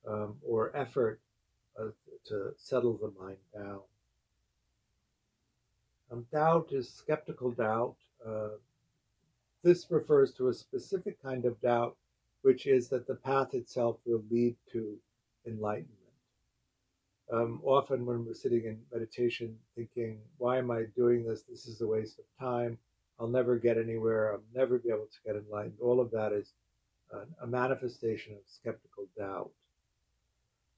um, 0.06 0.36
or 0.46 0.76
effort 0.76 1.18
uh, 1.78 1.90
to 2.26 2.52
settle 2.56 2.96
the 2.96 3.12
mind 3.20 3.38
down. 3.54 3.80
Um, 6.10 6.26
doubt 6.30 6.68
is 6.72 6.92
skeptical 6.92 7.50
doubt. 7.50 7.96
Uh, 8.26 8.50
this 9.62 9.90
refers 9.90 10.32
to 10.34 10.48
a 10.48 10.54
specific 10.54 11.22
kind 11.22 11.44
of 11.44 11.60
doubt, 11.60 11.96
which 12.42 12.66
is 12.66 12.88
that 12.88 13.06
the 13.06 13.14
path 13.14 13.54
itself 13.54 13.98
will 14.04 14.22
lead 14.30 14.56
to 14.72 14.98
enlightenment. 15.46 15.88
Um, 17.32 17.60
often, 17.64 18.04
when 18.04 18.26
we're 18.26 18.34
sitting 18.34 18.64
in 18.66 18.78
meditation 18.92 19.56
thinking, 19.74 20.18
Why 20.36 20.58
am 20.58 20.70
I 20.70 20.84
doing 20.94 21.24
this? 21.24 21.42
This 21.42 21.66
is 21.66 21.80
a 21.80 21.86
waste 21.86 22.18
of 22.18 22.24
time. 22.38 22.76
I'll 23.18 23.28
never 23.28 23.56
get 23.56 23.78
anywhere. 23.78 24.32
I'll 24.32 24.42
never 24.54 24.78
be 24.78 24.90
able 24.90 25.06
to 25.06 25.18
get 25.24 25.36
enlightened. 25.36 25.78
All 25.80 26.00
of 26.00 26.10
that 26.10 26.32
is 26.32 26.52
a 27.42 27.46
manifestation 27.46 28.32
of 28.34 28.40
skeptical 28.46 29.06
doubt. 29.16 29.50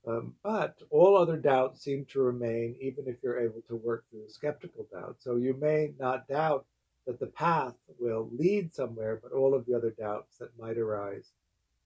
Um, 0.07 0.35
but 0.43 0.77
all 0.91 1.17
other 1.17 1.37
doubts 1.37 1.83
seem 1.83 2.05
to 2.07 2.21
remain, 2.21 2.77
even 2.81 3.05
if 3.07 3.17
you're 3.23 3.41
able 3.41 3.63
to 3.69 3.77
work 3.77 4.05
through 4.11 4.29
skeptical 4.29 4.87
doubt. 4.93 5.17
So 5.19 5.37
you 5.37 5.55
may 5.55 5.93
not 5.99 6.29
doubt 6.29 6.67
that 7.07 7.19
the 7.19 7.27
path 7.27 7.75
will 7.99 8.29
lead 8.33 8.75
somewhere, 8.75 9.19
but 9.23 9.33
all 9.33 9.55
of 9.55 9.65
the 9.65 9.75
other 9.75 9.95
doubts 9.99 10.39
that 10.39 10.59
might 10.59 10.77
arise 10.77 11.33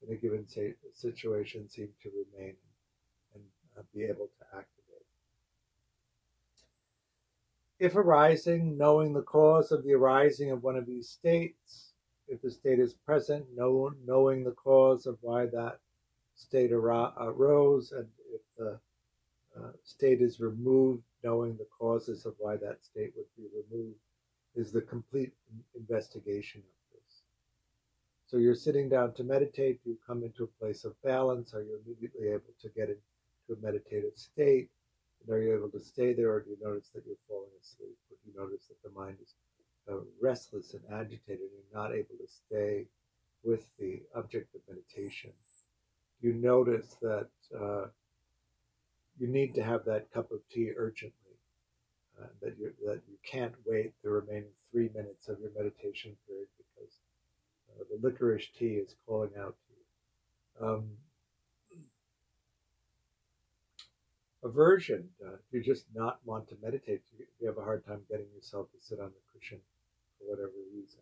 in 0.06 0.12
a 0.12 0.16
given 0.16 0.46
situation 0.92 1.68
seem 1.68 1.88
to 2.02 2.10
remain 2.10 2.54
and 3.34 3.42
uh, 3.76 3.82
be 3.94 4.02
able 4.04 4.28
to 4.38 4.44
activate. 4.56 4.74
If 7.78 7.94
arising, 7.94 8.76
knowing 8.76 9.12
the 9.12 9.22
cause 9.22 9.70
of 9.70 9.84
the 9.84 9.94
arising 9.94 10.50
of 10.50 10.64
one 10.64 10.76
of 10.76 10.86
these 10.86 11.08
states, 11.08 11.92
if 12.26 12.42
the 12.42 12.50
state 12.50 12.80
is 12.80 12.94
present, 12.94 13.46
know, 13.54 13.92
knowing 14.04 14.42
the 14.42 14.52
cause 14.52 15.06
of 15.06 15.18
why 15.20 15.46
that 15.46 15.78
state 16.38 16.72
arose, 16.72 17.92
and 17.92 18.06
if 18.32 18.40
the 18.56 18.78
uh, 19.58 19.72
state 19.84 20.22
is 20.22 20.40
removed, 20.40 21.02
knowing 21.24 21.56
the 21.56 21.66
causes 21.78 22.24
of 22.26 22.34
why 22.38 22.56
that 22.56 22.84
state 22.84 23.12
would 23.16 23.26
be 23.36 23.48
removed, 23.52 23.98
is 24.54 24.72
the 24.72 24.80
complete 24.80 25.32
investigation 25.74 26.60
of 26.60 27.00
this. 27.00 27.22
So 28.26 28.36
you're 28.36 28.54
sitting 28.54 28.88
down 28.88 29.14
to 29.14 29.24
meditate, 29.24 29.80
you 29.84 29.98
come 30.06 30.22
into 30.22 30.44
a 30.44 30.58
place 30.60 30.84
of 30.84 31.00
balance, 31.02 31.54
are 31.54 31.62
you 31.62 31.78
immediately 31.84 32.28
able 32.28 32.54
to 32.62 32.68
get 32.68 32.88
into 32.88 33.60
a 33.60 33.64
meditative 33.64 34.16
state? 34.16 34.68
And 35.20 35.34
are 35.34 35.42
you 35.42 35.54
able 35.54 35.70
to 35.70 35.80
stay 35.80 36.12
there, 36.12 36.32
or 36.32 36.40
do 36.40 36.50
you 36.50 36.56
notice 36.62 36.88
that 36.94 37.04
you're 37.04 37.16
falling 37.28 37.50
asleep? 37.60 37.96
Or 38.10 38.16
do 38.22 38.30
you 38.30 38.40
notice 38.40 38.66
that 38.68 38.80
the 38.84 38.98
mind 38.98 39.16
is 39.20 39.34
uh, 39.90 40.04
restless 40.20 40.74
and 40.74 40.82
agitated 40.92 41.50
and 41.50 41.68
not 41.74 41.92
able 41.92 42.16
to 42.20 42.28
stay 42.28 42.86
with 43.42 43.68
the 43.78 44.02
object 44.14 44.54
of 44.54 44.60
meditation? 44.68 45.32
You 46.20 46.34
notice 46.34 46.96
that 47.00 47.28
uh, 47.58 47.86
you 49.18 49.28
need 49.28 49.54
to 49.54 49.62
have 49.62 49.84
that 49.84 50.12
cup 50.12 50.30
of 50.32 50.40
tea 50.50 50.70
urgently. 50.76 51.14
Uh, 52.20 52.26
that 52.42 52.58
you 52.58 52.72
that 52.84 53.00
you 53.08 53.16
can't 53.24 53.54
wait 53.64 53.92
the 54.02 54.10
remaining 54.10 54.50
three 54.72 54.90
minutes 54.92 55.28
of 55.28 55.38
your 55.38 55.50
meditation 55.56 56.16
period 56.26 56.48
because 56.56 56.92
uh, 57.70 57.84
the 57.90 58.08
licorice 58.08 58.48
tea 58.58 58.74
is 58.74 58.96
calling 59.06 59.30
out 59.38 59.54
to 59.54 59.74
you. 60.60 60.66
Um, 60.66 60.90
aversion, 64.42 65.08
uh, 65.24 65.36
you 65.52 65.62
just 65.62 65.84
not 65.94 66.18
want 66.24 66.48
to 66.48 66.56
meditate, 66.62 67.02
you, 67.16 67.24
you 67.40 67.46
have 67.46 67.58
a 67.58 67.62
hard 67.62 67.84
time 67.86 68.00
getting 68.10 68.26
yourself 68.34 68.66
to 68.72 68.78
sit 68.80 68.98
on 68.98 69.10
the 69.10 69.38
cushion 69.38 69.60
for 70.18 70.30
whatever 70.30 70.52
reason. 70.74 71.00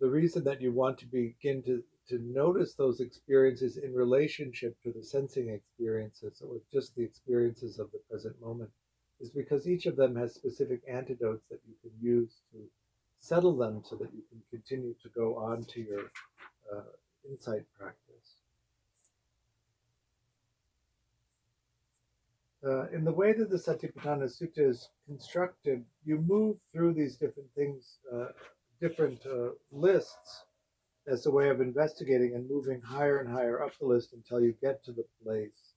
The 0.00 0.08
reason 0.08 0.44
that 0.44 0.60
you 0.60 0.72
want 0.72 0.98
to 0.98 1.06
begin 1.06 1.62
to, 1.64 1.82
to 2.08 2.18
notice 2.18 2.74
those 2.74 3.00
experiences 3.00 3.76
in 3.76 3.94
relationship 3.94 4.76
to 4.82 4.92
the 4.92 5.02
sensing 5.02 5.50
experiences 5.50 6.42
or 6.42 6.56
just 6.72 6.94
the 6.94 7.02
experiences 7.02 7.78
of 7.78 7.90
the 7.92 7.98
present 8.10 8.40
moment 8.40 8.70
is 9.20 9.30
because 9.30 9.68
each 9.68 9.86
of 9.86 9.96
them 9.96 10.14
has 10.14 10.34
specific 10.34 10.80
antidotes 10.88 11.44
that 11.50 11.60
you 11.66 11.74
can 11.82 11.92
use 12.00 12.40
to 12.52 12.58
settle 13.20 13.56
them 13.56 13.82
so 13.84 13.96
that 13.96 14.12
you 14.14 14.22
can 14.30 14.40
continue 14.50 14.94
to 15.02 15.08
go 15.10 15.36
on 15.36 15.64
to 15.64 15.80
your 15.80 16.10
uh, 16.72 16.82
insight 17.28 17.64
practice. 17.76 18.38
uh, 22.66 22.88
in 22.92 23.04
the 23.04 23.12
way 23.12 23.32
that 23.32 23.50
the 23.50 23.56
Satipatthana 23.56 24.24
Sutta 24.24 24.68
is 24.68 24.88
constructed, 25.06 25.84
you 26.04 26.18
move 26.18 26.56
through 26.72 26.94
these 26.94 27.16
different 27.16 27.48
things, 27.54 27.98
uh, 28.12 28.28
different 28.80 29.20
uh, 29.26 29.50
lists, 29.72 30.44
as 31.08 31.26
a 31.26 31.30
way 31.30 31.48
of 31.48 31.60
investigating 31.60 32.34
and 32.34 32.48
moving 32.48 32.80
higher 32.82 33.18
and 33.18 33.28
higher 33.28 33.62
up 33.62 33.72
the 33.78 33.86
list 33.86 34.12
until 34.12 34.40
you 34.40 34.54
get 34.60 34.84
to 34.84 34.92
the 34.92 35.04
place 35.24 35.72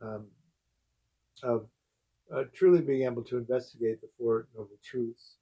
um, 0.00 0.26
of 1.42 1.66
uh, 2.34 2.44
truly 2.54 2.80
being 2.80 3.04
able 3.04 3.22
to 3.22 3.36
investigate 3.36 4.00
the 4.00 4.08
Four 4.18 4.46
Noble 4.54 4.78
Truths. 4.82 5.34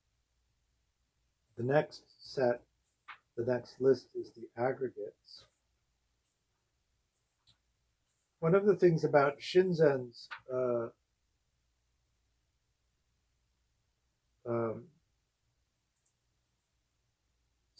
The 1.56 1.64
next 1.64 2.02
set, 2.18 2.62
the 3.36 3.44
next 3.44 3.80
list 3.80 4.06
is 4.14 4.30
the 4.30 4.48
aggregates. 4.62 5.44
One 8.40 8.54
of 8.54 8.66
the 8.66 8.74
things 8.74 9.04
about 9.04 9.38
Shinzen's 9.38 10.28
uh, 10.52 10.88
um, 14.46 14.84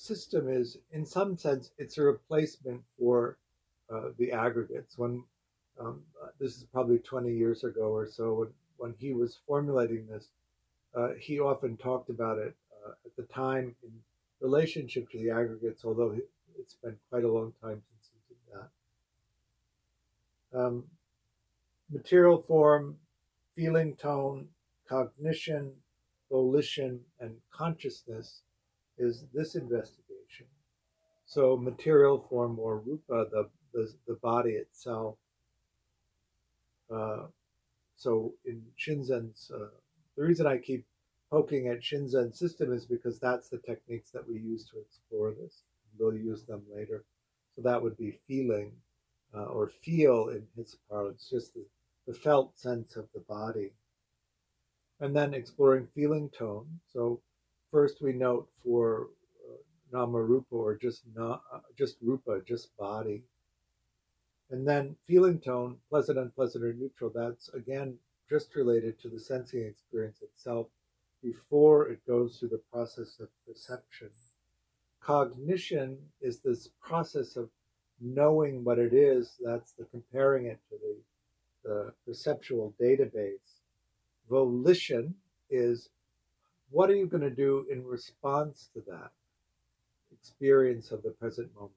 system 0.05 0.49
is, 0.49 0.79
in 0.93 1.07
some 1.07 1.37
sense, 1.37 1.71
it's 1.79 1.99
a 1.99 2.03
replacement 2.03 2.83
for 2.99 3.39
uh, 3.93 4.11
the 4.19 4.33
aggregates. 4.33 4.99
When 4.99 5.25
um, 5.81 6.03
this 6.39 6.57
is 6.57 6.65
probably 6.65 6.99
20 6.99 7.33
years 7.33 7.65
ago 7.65 7.89
or 7.93 8.07
so, 8.07 8.35
when, 8.35 8.49
when 8.77 8.95
he 8.99 9.13
was 9.13 9.39
formulating 9.47 10.07
this, 10.07 10.29
uh, 10.95 11.11
he 11.19 11.41
often 11.41 11.77
talked 11.77 12.11
about 12.11 12.39
it 12.39 12.55
uh, 12.87 12.93
at 13.05 13.17
the 13.17 13.25
time 13.25 13.75
in 13.83 13.91
relationship 14.41 15.11
to 15.11 15.19
the 15.19 15.31
aggregates, 15.31 15.85
although 15.85 16.17
it's 16.59 16.75
been 16.75 16.97
quite 17.11 17.25
a 17.25 17.33
long 17.33 17.53
time 17.63 17.83
since 17.89 18.11
he 18.29 18.35
did 18.35 18.71
that. 20.53 20.67
Um, 20.67 20.85
material 21.91 22.41
form, 22.41 22.97
feeling 23.57 23.97
tone, 23.97 24.49
cognition, 24.89 25.73
volition, 26.31 27.01
and 27.21 27.37
consciousness 27.51 28.43
is 28.99 29.25
this 29.33 29.55
investigation. 29.55 30.47
So 31.27 31.57
material 31.57 32.19
form 32.19 32.59
or 32.59 32.79
rupa, 32.79 33.27
the, 33.31 33.49
the, 33.73 33.93
the 34.07 34.15
body 34.15 34.53
itself. 34.53 35.17
Uh, 36.95 37.27
so 37.97 38.35
in 38.45 38.63
Shinzen's, 38.79 39.51
uh, 39.55 39.69
the 40.17 40.23
reason 40.23 40.47
I 40.47 40.59
keep 40.59 40.85
poking 41.31 41.69
at 41.69 41.81
Shinzen's 41.81 42.39
system 42.39 42.73
is 42.73 42.85
because 42.85 43.19
that's 43.19 43.49
the 43.49 43.59
techniques 43.59 44.11
that 44.11 44.29
we 44.29 44.39
use 44.39 44.65
to 44.67 44.79
explore 44.79 45.33
this. 45.33 45.63
We'll 45.99 46.15
use 46.15 46.45
them 46.45 46.63
later. 46.73 47.05
So 47.57 47.63
that 47.63 47.83
would 47.83 47.97
be 47.97 48.19
feeling 48.29 48.73
uh, 49.35 49.45
or 49.45 49.69
feel 49.69 50.29
in 50.29 50.47
his 50.57 50.77
parlance, 50.89 51.29
just 51.31 51.55
the, 51.55 51.65
the 52.07 52.15
felt 52.15 52.59
sense 52.59 52.97
of 52.97 53.07
the 53.15 53.21
body. 53.21 53.73
And 55.01 55.15
then 55.15 55.35
exploring 55.35 55.89
feeling 55.95 56.31
tone. 56.31 56.81
So 56.93 57.21
first 57.75 58.01
we 58.01 58.13
note 58.13 58.49
for 58.63 59.09
uh, 59.51 59.57
nama 59.93 60.23
rupa 60.23 60.55
or 60.55 60.77
just 60.77 61.03
na, 61.17 61.39
uh, 61.53 61.59
just 61.77 61.97
rupa, 62.01 62.41
just 62.47 62.69
body. 62.77 63.25
And 64.53 64.65
then 64.65 64.95
feeling 65.09 65.41
tone, 65.41 65.79
pleasant, 65.91 66.17
unpleasant, 66.17 66.65
or 66.65 66.73
neutral, 66.73 67.11
that's 67.13 67.49
again 67.49 67.97
just 68.31 68.55
related 68.55 69.01
to 69.01 69.09
the 69.09 69.19
sensing 69.19 69.67
experience 69.67 70.23
itself 70.23 70.69
before 71.21 71.89
it 71.89 72.07
goes 72.07 72.37
through 72.37 72.51
the 72.51 72.63
process 72.73 73.19
of 73.19 73.29
perception. 73.45 74.11
Cognition 75.01 75.99
is 76.21 76.39
this 76.39 76.69
process 76.81 77.35
of 77.35 77.49
knowing 78.01 78.63
what 78.63 78.79
it 78.79 78.95
is, 78.95 79.33
that's 79.45 79.73
the 79.73 79.85
comparing 79.87 80.47
it 80.47 80.61
to 80.71 80.77
the, 80.85 81.69
the 81.69 81.93
perceptual 82.07 82.73
database. 82.81 83.63
Volition 84.31 85.13
is 85.51 85.89
what 86.75 86.91
are 86.91 86.97
you 86.97 87.07
going 87.07 87.23
to 87.23 87.31
do 87.31 87.65
in 87.71 87.87
response 87.87 88.69
to 88.75 88.83
that 88.89 89.13
experience 90.13 90.91
of 90.91 91.05
the 91.05 91.11
present 91.11 91.55
moment? 91.55 91.73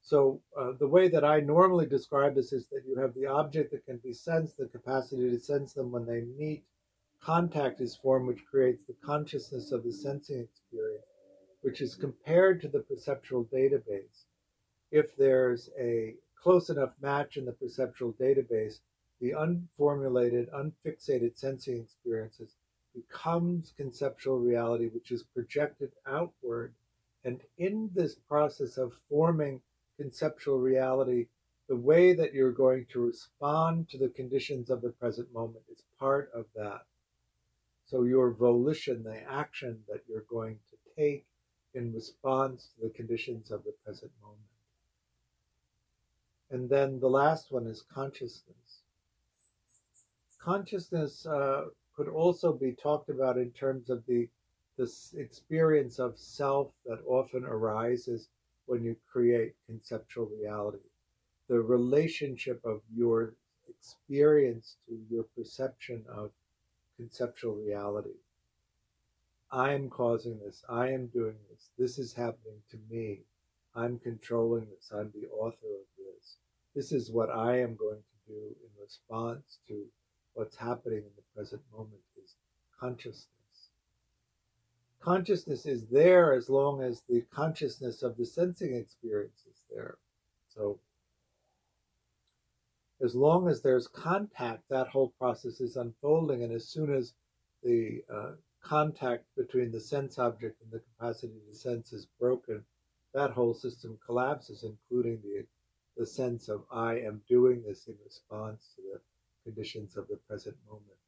So, 0.00 0.40
uh, 0.58 0.72
the 0.78 0.88
way 0.88 1.08
that 1.08 1.24
I 1.24 1.40
normally 1.40 1.84
describe 1.84 2.34
this 2.34 2.50
is 2.50 2.66
that 2.68 2.84
you 2.86 2.96
have 2.96 3.12
the 3.12 3.26
object 3.26 3.70
that 3.72 3.84
can 3.84 3.98
be 3.98 4.14
sensed, 4.14 4.56
the 4.56 4.66
capacity 4.66 5.28
to 5.28 5.38
sense 5.38 5.74
them 5.74 5.92
when 5.92 6.06
they 6.06 6.22
meet. 6.22 6.64
Contact 7.20 7.82
is 7.82 7.96
formed, 7.96 8.26
which 8.26 8.46
creates 8.50 8.82
the 8.86 8.96
consciousness 9.04 9.72
of 9.72 9.84
the 9.84 9.92
sensing 9.92 10.40
experience, 10.40 11.04
which 11.60 11.82
is 11.82 11.94
compared 11.94 12.62
to 12.62 12.68
the 12.68 12.80
perceptual 12.80 13.44
database. 13.44 14.24
If 14.90 15.14
there's 15.16 15.68
a 15.78 16.14
close 16.42 16.70
enough 16.70 16.94
match 17.02 17.36
in 17.36 17.44
the 17.44 17.52
perceptual 17.52 18.14
database, 18.14 18.80
the 19.20 19.34
unformulated, 19.34 20.48
unfixated 20.50 21.36
sensing 21.36 21.80
experiences 21.80 22.56
becomes 22.94 23.72
conceptual 23.76 24.38
reality, 24.38 24.88
which 24.88 25.10
is 25.10 25.24
projected 25.34 25.92
outward. 26.06 26.74
And 27.24 27.40
in 27.58 27.90
this 27.94 28.14
process 28.14 28.76
of 28.76 28.94
forming 29.08 29.60
conceptual 29.96 30.58
reality, 30.58 31.26
the 31.68 31.76
way 31.76 32.12
that 32.12 32.34
you're 32.34 32.52
going 32.52 32.86
to 32.92 33.00
respond 33.00 33.88
to 33.88 33.98
the 33.98 34.10
conditions 34.10 34.70
of 34.70 34.82
the 34.82 34.90
present 34.90 35.32
moment 35.32 35.64
is 35.72 35.82
part 35.98 36.30
of 36.34 36.44
that. 36.54 36.82
So, 37.86 38.04
your 38.04 38.30
volition, 38.30 39.02
the 39.02 39.22
action 39.30 39.80
that 39.88 40.02
you're 40.08 40.24
going 40.28 40.58
to 40.70 41.02
take 41.02 41.26
in 41.74 41.92
response 41.92 42.68
to 42.74 42.86
the 42.86 42.94
conditions 42.94 43.50
of 43.50 43.64
the 43.64 43.74
present 43.84 44.12
moment. 44.22 44.40
And 46.50 46.68
then 46.68 47.00
the 47.00 47.08
last 47.08 47.50
one 47.50 47.66
is 47.66 47.82
consciousness. 47.82 48.82
Consciousness 50.40 51.26
uh, 51.26 51.64
could 51.96 52.08
also 52.08 52.52
be 52.52 52.72
talked 52.72 53.08
about 53.08 53.36
in 53.38 53.50
terms 53.50 53.90
of 53.90 54.04
the 54.06 54.28
this 54.76 55.14
experience 55.16 56.00
of 56.00 56.18
self 56.18 56.72
that 56.84 56.98
often 57.06 57.44
arises 57.44 58.28
when 58.66 58.82
you 58.82 58.96
create 59.10 59.54
conceptual 59.66 60.26
reality. 60.26 60.78
The 61.48 61.60
relationship 61.60 62.60
of 62.64 62.80
your 62.92 63.34
experience 63.68 64.76
to 64.88 64.98
your 65.08 65.24
perception 65.36 66.04
of 66.08 66.30
conceptual 66.96 67.54
reality. 67.54 68.18
I 69.50 69.72
am 69.74 69.88
causing 69.88 70.40
this. 70.40 70.64
I 70.68 70.88
am 70.88 71.06
doing 71.06 71.36
this. 71.50 71.70
This 71.78 71.98
is 71.98 72.12
happening 72.12 72.60
to 72.70 72.78
me. 72.90 73.20
I'm 73.76 73.98
controlling 74.00 74.66
this. 74.66 74.90
I'm 74.92 75.12
the 75.14 75.28
author 75.28 75.66
of 75.66 75.86
this. 75.96 76.36
This 76.74 76.90
is 76.90 77.12
what 77.12 77.30
I 77.30 77.60
am 77.60 77.76
going 77.76 77.98
to 78.02 78.32
do 78.32 78.40
in 78.40 78.82
response 78.82 79.58
to 79.68 79.84
what's 80.34 80.56
happening 80.56 80.98
in 80.98 81.10
the 81.16 81.22
present 81.34 81.62
moment 81.72 82.02
is 82.22 82.34
consciousness. 82.78 83.28
Consciousness 85.00 85.66
is 85.66 85.86
there 85.86 86.32
as 86.32 86.48
long 86.48 86.82
as 86.82 87.02
the 87.08 87.22
consciousness 87.30 88.02
of 88.02 88.16
the 88.16 88.24
sensing 88.24 88.74
experience 88.74 89.42
is 89.50 89.62
there. 89.70 89.96
So, 90.48 90.78
as 93.02 93.14
long 93.14 93.48
as 93.48 93.60
there's 93.60 93.86
contact, 93.88 94.62
that 94.70 94.88
whole 94.88 95.12
process 95.18 95.60
is 95.60 95.76
unfolding. 95.76 96.42
And 96.42 96.52
as 96.52 96.66
soon 96.66 96.94
as 96.94 97.12
the 97.62 98.02
uh, 98.12 98.32
contact 98.62 99.24
between 99.36 99.70
the 99.70 99.80
sense 99.80 100.18
object 100.18 100.62
and 100.62 100.70
the 100.70 100.80
capacity 100.80 101.34
to 101.48 101.54
sense 101.54 101.92
is 101.92 102.06
broken, 102.18 102.64
that 103.12 103.30
whole 103.30 103.54
system 103.54 103.98
collapses, 104.04 104.64
including 104.64 105.20
the, 105.22 105.44
the 105.96 106.06
sense 106.06 106.48
of 106.48 106.64
I 106.72 106.94
am 106.94 107.20
doing 107.28 107.62
this 107.62 107.86
in 107.88 107.94
response 108.04 108.72
to 108.76 108.82
the 108.82 109.00
conditions 109.44 109.96
of 109.96 110.08
the 110.08 110.16
present 110.16 110.56
moment. 110.66 110.98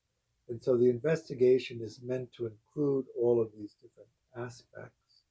And 0.49 0.62
so 0.62 0.77
the 0.77 0.88
investigation 0.88 1.81
is 1.81 2.01
meant 2.03 2.33
to 2.35 2.46
include 2.46 3.07
all 3.20 3.40
of 3.40 3.51
these 3.59 3.75
different 3.83 4.09
aspects. 4.37 5.22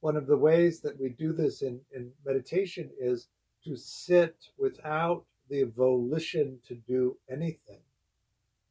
One 0.00 0.16
of 0.16 0.26
the 0.26 0.36
ways 0.36 0.80
that 0.80 1.00
we 1.00 1.08
do 1.08 1.32
this 1.32 1.62
in, 1.62 1.80
in 1.92 2.12
meditation 2.24 2.90
is 3.00 3.28
to 3.64 3.76
sit 3.76 4.36
without 4.58 5.24
the 5.48 5.64
volition 5.64 6.58
to 6.68 6.74
do 6.74 7.16
anything, 7.30 7.80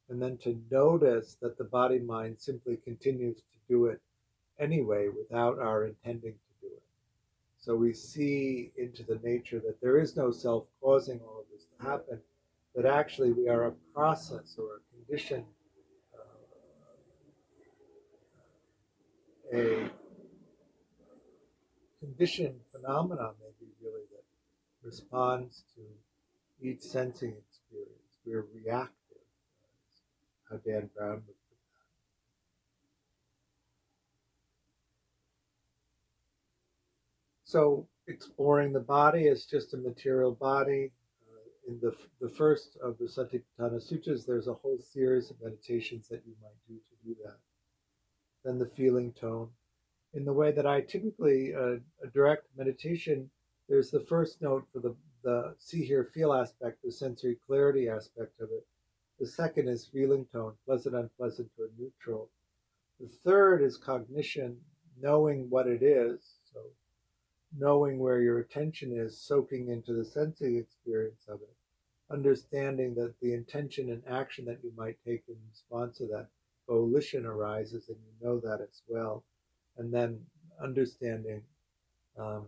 and 0.09 0.21
then 0.21 0.37
to 0.37 0.61
notice 0.71 1.37
that 1.41 1.57
the 1.57 1.63
body 1.63 1.99
mind 1.99 2.39
simply 2.39 2.77
continues 2.77 3.37
to 3.37 3.57
do 3.67 3.85
it 3.87 4.01
anyway 4.59 5.07
without 5.07 5.59
our 5.59 5.85
intending 5.85 6.33
to 6.33 6.67
do 6.67 6.73
it. 6.73 6.83
So 7.59 7.75
we 7.75 7.93
see 7.93 8.71
into 8.77 9.03
the 9.03 9.19
nature 9.23 9.59
that 9.59 9.81
there 9.81 9.97
is 9.97 10.15
no 10.15 10.31
self 10.31 10.65
causing 10.81 11.19
all 11.21 11.39
of 11.39 11.45
this 11.51 11.65
to 11.65 11.89
happen, 11.89 12.19
that 12.75 12.85
actually 12.85 13.31
we 13.31 13.47
are 13.49 13.67
a 13.67 13.71
process 13.93 14.55
or 14.57 14.77
a 14.77 14.79
condition, 14.95 15.45
uh, 19.53 19.57
a 19.57 19.89
conditioned 21.99 22.59
phenomenon, 22.71 23.35
maybe 23.39 23.71
really, 23.81 24.05
that 24.11 24.23
responds 24.83 25.63
to 25.75 25.81
each 26.67 26.81
sensing 26.81 27.35
experience. 27.47 28.17
We're 28.25 28.47
reactive, 28.53 28.93
how 30.49 30.57
Dan 30.57 30.89
Brown 30.95 31.15
would 31.15 31.25
put 31.25 31.59
that. 31.69 31.91
So, 37.43 37.87
exploring 38.07 38.73
the 38.73 38.79
body 38.79 39.27
as 39.27 39.45
just 39.45 39.73
a 39.73 39.77
material 39.77 40.31
body 40.31 40.91
in 41.67 41.79
the 41.79 41.95
the 42.19 42.29
first 42.29 42.77
of 42.81 42.97
the 42.97 43.05
Satipatthana 43.05 43.81
Sutras, 43.81 44.25
there's 44.25 44.47
a 44.47 44.53
whole 44.53 44.79
series 44.79 45.29
of 45.29 45.41
meditations 45.41 46.07
that 46.09 46.21
you 46.25 46.33
might 46.41 46.57
do 46.67 46.75
to 46.75 47.07
do 47.07 47.15
that. 47.23 47.37
Then 48.43 48.59
the 48.59 48.65
feeling 48.65 49.13
tone. 49.13 49.49
In 50.13 50.25
the 50.25 50.33
way 50.33 50.51
that 50.51 50.67
I 50.67 50.81
typically 50.81 51.55
uh, 51.55 51.77
direct 52.13 52.47
meditation, 52.55 53.29
there's 53.67 53.89
the 53.89 53.99
first 53.99 54.41
note 54.41 54.67
for 54.71 54.79
the, 54.79 54.95
the 55.23 55.55
see, 55.57 55.83
hear, 55.83 56.03
feel 56.03 56.33
aspect, 56.33 56.83
the 56.83 56.91
sensory 56.91 57.37
clarity 57.47 57.89
aspect 57.89 58.39
of 58.39 58.49
it. 58.51 58.67
The 59.19 59.25
second 59.25 59.69
is 59.69 59.85
feeling 59.85 60.25
tone, 60.25 60.53
pleasant, 60.65 60.95
unpleasant, 60.95 61.49
or 61.57 61.69
neutral. 61.79 62.29
The 62.99 63.07
third 63.07 63.63
is 63.63 63.77
cognition, 63.77 64.57
knowing 65.01 65.49
what 65.49 65.67
it 65.67 65.81
is. 65.81 66.19
So 66.51 66.59
knowing 67.57 67.99
where 67.99 68.21
your 68.21 68.39
attention 68.39 68.91
is, 68.95 69.17
soaking 69.17 69.69
into 69.69 69.93
the 69.93 70.05
sensing 70.05 70.57
experience 70.57 71.25
of 71.27 71.41
it, 71.41 71.55
understanding 72.11 72.93
that 72.95 73.13
the 73.21 73.33
intention 73.33 73.89
and 73.89 74.03
action 74.07 74.45
that 74.45 74.59
you 74.63 74.71
might 74.75 74.97
take 75.05 75.23
in 75.27 75.35
response 75.49 75.97
to 75.97 76.07
that 76.07 76.27
volition 76.67 77.25
arises, 77.25 77.89
and 77.89 77.97
you 77.97 78.27
know 78.27 78.39
that 78.39 78.61
as 78.61 78.81
well, 78.87 79.23
and 79.77 79.93
then 79.93 80.19
understanding 80.61 81.41
um, 82.17 82.45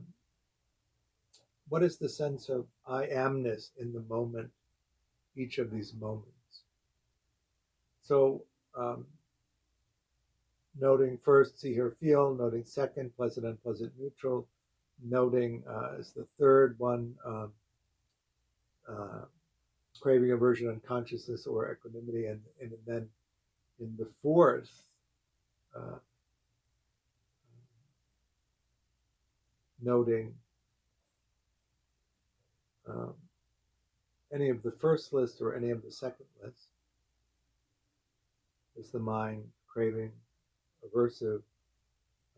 what 1.69 1.83
is 1.83 1.97
the 1.97 2.09
sense 2.09 2.49
of 2.49 2.65
I 2.87 3.07
amness 3.07 3.71
in 3.79 3.93
the 3.93 4.01
moment, 4.01 4.49
each 5.35 5.57
of 5.57 5.71
these 5.71 5.93
moments. 5.93 6.29
So, 8.03 8.43
um, 8.77 9.05
noting 10.79 11.17
first, 11.17 11.59
see, 11.59 11.73
hear, 11.73 11.91
feel, 11.99 12.35
noting 12.35 12.63
second, 12.63 13.15
pleasant, 13.15 13.45
unpleasant, 13.45 13.93
neutral, 13.99 14.47
noting 15.03 15.63
uh, 15.69 15.99
as 15.99 16.11
the 16.11 16.25
third 16.37 16.75
one 16.77 17.13
um, 17.25 17.51
uh, 18.87 19.25
craving, 19.99 20.31
aversion, 20.31 20.69
unconsciousness, 20.69 21.47
or 21.47 21.71
equanimity, 21.71 22.27
and, 22.27 22.41
and 22.61 22.71
then 22.85 23.07
in 23.79 23.95
the 23.97 24.07
fourth, 24.21 24.69
uh, 25.75 25.97
noting 29.81 30.33
um, 32.87 33.13
any 34.33 34.49
of 34.49 34.61
the 34.63 34.71
first 34.71 35.13
list 35.13 35.41
or 35.41 35.55
any 35.55 35.71
of 35.71 35.83
the 35.83 35.91
second 35.91 36.25
list. 36.43 36.67
Is 38.77 38.91
the 38.91 38.99
mind 38.99 39.45
craving, 39.67 40.11
aversive, 40.85 41.41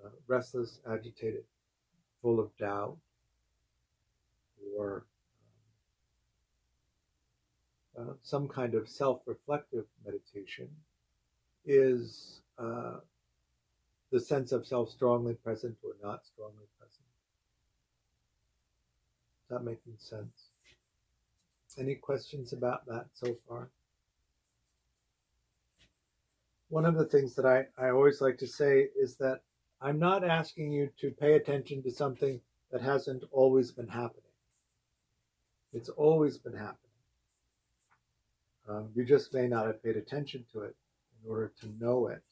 uh, 0.05 0.09
restless, 0.27 0.79
agitated, 0.87 1.43
full 2.21 2.39
of 2.39 2.55
doubt 2.57 2.97
or 4.77 5.05
um, 7.97 8.09
uh, 8.09 8.13
some 8.21 8.47
kind 8.47 8.75
of 8.75 8.87
self 8.87 9.21
reflective 9.25 9.85
meditation 10.05 10.69
is 11.65 12.41
uh, 12.57 12.95
the 14.11 14.19
sense 14.19 14.51
of 14.51 14.65
self 14.65 14.89
strongly 14.89 15.33
present 15.33 15.75
or 15.83 15.91
not 16.01 16.25
strongly 16.25 16.65
present. 16.79 17.05
Is 19.43 19.49
that 19.49 19.63
making 19.63 19.97
sense? 19.97 20.49
Any 21.79 21.93
questions 21.93 22.53
about 22.53 22.87
that 22.87 23.05
so 23.13 23.37
far? 23.47 23.69
One 26.69 26.85
of 26.85 26.95
the 26.95 27.05
things 27.05 27.35
that 27.35 27.45
I, 27.45 27.65
I 27.77 27.91
always 27.91 28.19
like 28.19 28.37
to 28.39 28.47
say 28.47 28.87
is 28.99 29.15
that 29.17 29.41
I'm 29.81 29.99
not 29.99 30.23
asking 30.23 30.71
you 30.71 30.89
to 30.99 31.11
pay 31.11 31.33
attention 31.33 31.83
to 31.83 31.91
something 31.91 32.41
that 32.71 32.81
hasn't 32.81 33.23
always 33.31 33.71
been 33.71 33.87
happening. 33.87 34.23
It's 35.71 35.89
always 35.89 36.37
been 36.37 36.53
happening. 36.53 36.77
Um, 38.67 38.89
you 38.95 39.05
just 39.05 39.33
may 39.33 39.47
not 39.47 39.67
have 39.67 39.83
paid 39.83 39.95
attention 39.95 40.45
to 40.51 40.61
it 40.61 40.75
in 41.23 41.29
order 41.29 41.51
to 41.61 41.67
know 41.79 42.07
it. 42.07 42.23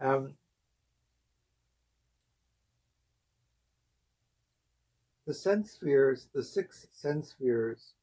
Um, 0.00 0.34
the 5.26 5.34
sense 5.34 5.72
spheres, 5.72 6.28
the 6.34 6.42
six 6.42 6.86
sense 6.92 7.30
spheres, 7.30 7.94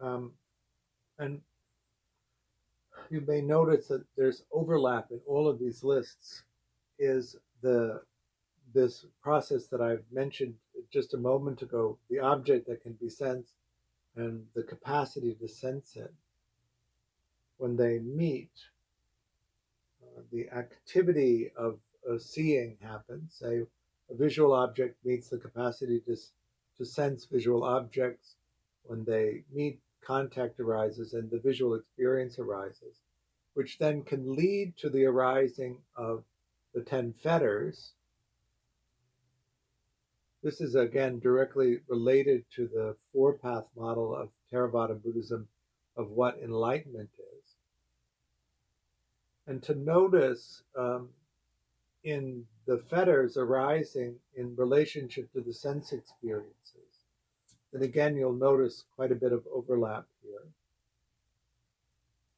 um, 0.00 0.32
and 1.18 1.40
you 3.10 3.22
may 3.26 3.40
notice 3.40 3.88
that 3.88 4.04
there's 4.16 4.44
overlap 4.52 5.10
in 5.10 5.20
all 5.26 5.48
of 5.48 5.58
these 5.58 5.82
lists 5.84 6.42
is 6.98 7.36
the 7.62 8.02
this 8.74 9.06
process 9.22 9.66
that 9.68 9.80
I've 9.80 10.04
mentioned 10.12 10.54
just 10.92 11.14
a 11.14 11.18
moment 11.18 11.62
ago, 11.62 11.98
the 12.10 12.18
object 12.18 12.66
that 12.68 12.82
can 12.82 12.92
be 12.94 13.08
sensed 13.08 13.54
and 14.16 14.44
the 14.54 14.62
capacity 14.62 15.34
to 15.34 15.48
sense 15.48 15.96
it. 15.96 16.12
When 17.56 17.76
they 17.76 17.98
meet, 17.98 18.50
uh, 20.02 20.22
the 20.30 20.48
activity 20.50 21.50
of 21.56 21.78
uh, 22.08 22.18
seeing 22.18 22.76
happens. 22.82 23.36
Say, 23.40 23.62
a 24.10 24.14
visual 24.14 24.52
object 24.52 24.96
meets 25.04 25.28
the 25.28 25.38
capacity 25.38 26.00
to, 26.00 26.16
to 26.76 26.84
sense 26.84 27.24
visual 27.24 27.64
objects. 27.64 28.36
When 28.84 29.04
they 29.04 29.42
meet, 29.52 29.80
contact 30.08 30.58
arises 30.58 31.12
and 31.12 31.30
the 31.30 31.38
visual 31.38 31.74
experience 31.74 32.38
arises, 32.38 32.96
which 33.52 33.76
then 33.76 34.02
can 34.02 34.34
lead 34.34 34.74
to 34.78 34.88
the 34.88 35.04
arising 35.04 35.76
of 35.94 36.24
the 36.72 36.80
10 36.80 37.12
fetters. 37.22 37.92
This 40.42 40.62
is 40.62 40.74
again 40.74 41.18
directly 41.20 41.80
related 41.88 42.44
to 42.56 42.66
the 42.66 42.96
four 43.12 43.34
path 43.34 43.66
model 43.76 44.16
of 44.16 44.30
Theravada 44.50 45.00
Buddhism 45.02 45.46
of 45.94 46.10
what 46.10 46.38
enlightenment 46.42 47.10
is. 47.18 47.50
And 49.46 49.62
to 49.64 49.74
notice 49.74 50.62
um, 50.74 51.10
in 52.02 52.44
the 52.66 52.78
fetters 52.78 53.36
arising 53.36 54.16
in 54.34 54.56
relationship 54.56 55.30
to 55.32 55.42
the 55.42 55.52
sense 55.52 55.92
experiences. 55.92 56.87
And 57.72 57.82
again, 57.82 58.16
you'll 58.16 58.32
notice 58.32 58.84
quite 58.94 59.12
a 59.12 59.16
bit 59.16 59.32
of 59.32 59.46
overlap 59.52 60.06
here. 60.22 60.48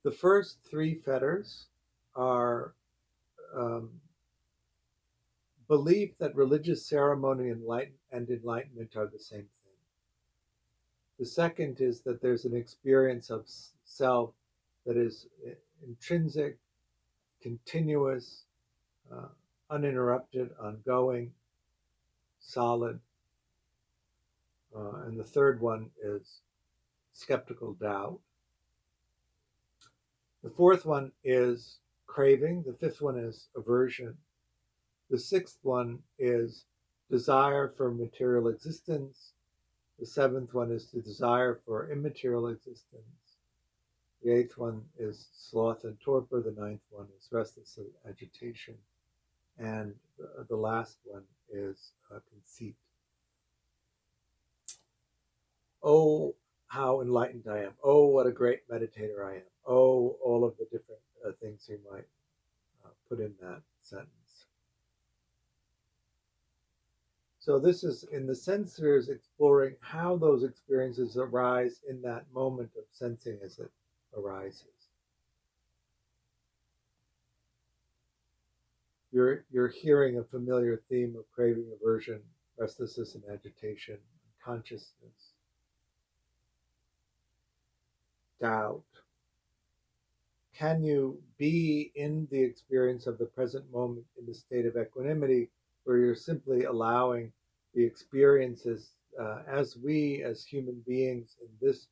The 0.02 0.10
first 0.10 0.58
three 0.68 0.94
fetters 0.94 1.66
are 2.16 2.74
um, 3.54 3.90
belief 5.68 6.18
that 6.18 6.34
religious 6.34 6.84
ceremony 6.84 7.50
and 7.50 7.62
enlightenment 8.28 8.96
are 8.96 9.06
the 9.06 9.18
same 9.18 9.40
thing. 9.40 9.48
The 11.18 11.26
second 11.26 11.80
is 11.80 12.00
that 12.00 12.20
there's 12.20 12.44
an 12.44 12.56
experience 12.56 13.30
of 13.30 13.44
self 13.84 14.32
that 14.86 14.96
is 14.96 15.26
uh, 15.46 15.50
intrinsic, 15.86 16.58
continuous, 17.42 18.44
uh, 19.12 19.28
uninterrupted, 19.68 20.50
ongoing, 20.60 21.30
solid. 22.40 22.98
Uh, 24.76 25.02
and 25.06 25.18
the 25.18 25.24
third 25.24 25.60
one 25.60 25.90
is 26.02 26.40
skeptical 27.12 27.74
doubt. 27.74 28.18
The 30.42 30.50
fourth 30.50 30.86
one 30.86 31.12
is 31.24 31.78
craving. 32.06 32.62
The 32.66 32.72
fifth 32.72 33.02
one 33.02 33.18
is 33.18 33.48
aversion. 33.56 34.16
The 35.10 35.18
sixth 35.18 35.58
one 35.62 35.98
is 36.18 36.64
desire 37.10 37.68
for 37.68 37.90
material 37.90 38.48
existence. 38.48 39.32
The 39.98 40.06
seventh 40.06 40.54
one 40.54 40.70
is 40.70 40.90
the 40.90 41.02
desire 41.02 41.54
for 41.54 41.90
immaterial 41.90 42.48
existence. 42.48 43.04
The 44.22 44.32
eighth 44.32 44.56
one 44.56 44.82
is 44.98 45.28
sloth 45.32 45.84
and 45.84 45.98
torpor. 46.00 46.40
The 46.40 46.58
ninth 46.58 46.82
one 46.90 47.08
is 47.18 47.28
restless 47.32 47.78
agitation. 48.08 48.76
And 49.58 49.94
the 50.48 50.56
last 50.56 50.98
one 51.04 51.24
is 51.52 51.92
uh, 52.14 52.20
conceit. 52.32 52.76
Oh, 55.82 56.34
how 56.66 57.00
enlightened 57.00 57.46
I 57.50 57.64
am. 57.64 57.72
Oh, 57.82 58.06
what 58.06 58.26
a 58.26 58.32
great 58.32 58.68
meditator 58.70 59.24
I 59.24 59.36
am. 59.36 59.42
Oh, 59.66 60.16
all 60.22 60.44
of 60.44 60.56
the 60.56 60.64
different 60.64 61.00
uh, 61.26 61.32
things 61.40 61.66
you 61.68 61.78
might 61.90 62.06
uh, 62.84 62.90
put 63.08 63.20
in 63.20 63.34
that 63.40 63.62
sentence. 63.82 64.46
So, 67.40 67.58
this 67.58 67.82
is 67.82 68.04
in 68.12 68.26
the 68.26 68.34
sense 68.34 68.78
exploring 68.78 69.74
how 69.80 70.16
those 70.16 70.44
experiences 70.44 71.16
arise 71.16 71.80
in 71.88 72.02
that 72.02 72.26
moment 72.34 72.70
of 72.76 72.84
sensing 72.92 73.38
as 73.44 73.58
it 73.58 73.70
arises. 74.16 74.66
You're, 79.10 79.44
you're 79.50 79.68
hearing 79.68 80.18
a 80.18 80.24
familiar 80.24 80.82
theme 80.88 81.16
of 81.18 81.24
craving, 81.32 81.66
aversion, 81.74 82.20
restlessness, 82.58 83.16
and 83.16 83.24
agitation, 83.32 83.98
consciousness, 84.44 85.29
doubt. 88.40 88.82
Can 90.54 90.82
you 90.82 91.18
be 91.38 91.90
in 91.94 92.28
the 92.30 92.42
experience 92.42 93.06
of 93.06 93.18
the 93.18 93.26
present 93.26 93.70
moment 93.72 94.06
in 94.18 94.26
the 94.26 94.34
state 94.34 94.66
of 94.66 94.76
equanimity 94.76 95.48
where 95.84 95.96
you're 95.96 96.14
simply 96.14 96.64
allowing 96.64 97.32
the 97.74 97.84
experiences 97.84 98.90
uh, 99.18 99.42
as 99.48 99.76
we, 99.76 100.22
as 100.22 100.44
human 100.44 100.82
beings 100.86 101.36
in 101.40 101.48
this 101.66 101.86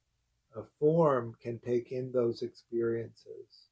uh, 0.56 0.62
form, 0.78 1.37
can 1.42 1.58
take 1.58 1.92
in 1.92 2.12
those 2.12 2.42
experiences? 2.42 3.68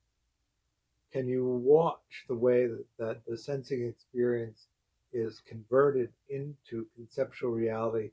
Can 1.12 1.28
you 1.28 1.46
watch 1.46 2.24
the 2.28 2.34
way 2.34 2.66
that, 2.66 2.84
that 2.98 3.20
the 3.26 3.36
sensing 3.36 3.86
experience 3.86 4.66
is 5.12 5.42
converted 5.46 6.10
into 6.28 6.86
conceptual 6.94 7.50
reality 7.50 8.10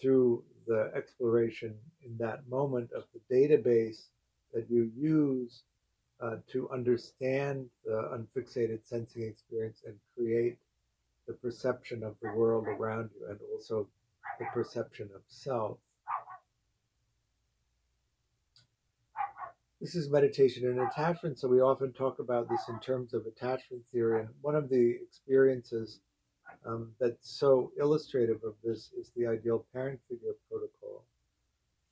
through 0.00 0.42
the 0.66 0.90
exploration 0.94 1.74
in 2.04 2.16
that 2.18 2.48
moment 2.48 2.90
of 2.92 3.04
the 3.12 3.34
database 3.34 4.06
that 4.52 4.66
you 4.70 4.90
use 4.96 5.62
uh, 6.20 6.36
to 6.50 6.70
understand 6.70 7.66
the 7.84 8.10
unfixated 8.14 8.80
sensing 8.84 9.22
experience 9.22 9.82
and 9.86 9.96
create 10.16 10.58
the 11.26 11.32
perception 11.34 12.02
of 12.02 12.14
the 12.22 12.30
world 12.32 12.66
around 12.66 13.10
you 13.18 13.26
and 13.28 13.38
also 13.52 13.88
the 14.38 14.46
perception 14.52 15.08
of 15.14 15.22
self. 15.28 15.78
This 19.80 19.96
is 19.96 20.10
meditation 20.10 20.68
and 20.68 20.78
attachment, 20.78 21.40
so 21.40 21.48
we 21.48 21.60
often 21.60 21.92
talk 21.92 22.20
about 22.20 22.48
this 22.48 22.68
in 22.68 22.78
terms 22.78 23.14
of 23.14 23.26
attachment 23.26 23.82
theory. 23.90 24.20
And 24.20 24.28
one 24.40 24.54
of 24.54 24.68
the 24.68 24.98
experiences 25.02 25.98
um, 26.66 26.92
that's 27.00 27.30
so 27.30 27.72
illustrative 27.78 28.40
of 28.44 28.54
this 28.62 28.90
is 28.98 29.10
the 29.16 29.26
ideal 29.26 29.66
parent 29.72 30.00
figure 30.08 30.34
protocol. 30.48 31.04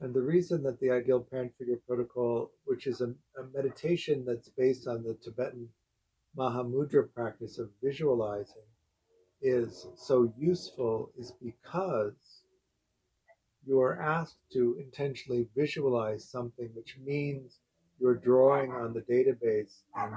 And 0.00 0.14
the 0.14 0.22
reason 0.22 0.62
that 0.62 0.80
the 0.80 0.90
ideal 0.90 1.20
parent 1.20 1.52
figure 1.58 1.78
protocol, 1.86 2.50
which 2.64 2.86
is 2.86 3.00
a, 3.00 3.12
a 3.38 3.44
meditation 3.54 4.24
that's 4.26 4.48
based 4.48 4.86
on 4.86 5.02
the 5.02 5.14
Tibetan 5.22 5.68
Mahamudra 6.36 7.12
practice 7.12 7.58
of 7.58 7.70
visualizing, 7.82 8.62
is 9.42 9.86
so 9.96 10.32
useful 10.38 11.10
is 11.18 11.32
because 11.42 12.42
you 13.66 13.80
are 13.80 14.00
asked 14.00 14.38
to 14.52 14.76
intentionally 14.80 15.48
visualize 15.56 16.24
something, 16.24 16.70
which 16.74 16.96
means 17.04 17.58
you're 17.98 18.14
drawing 18.14 18.72
on 18.72 18.94
the 18.94 19.00
database 19.02 19.82
and 19.96 20.14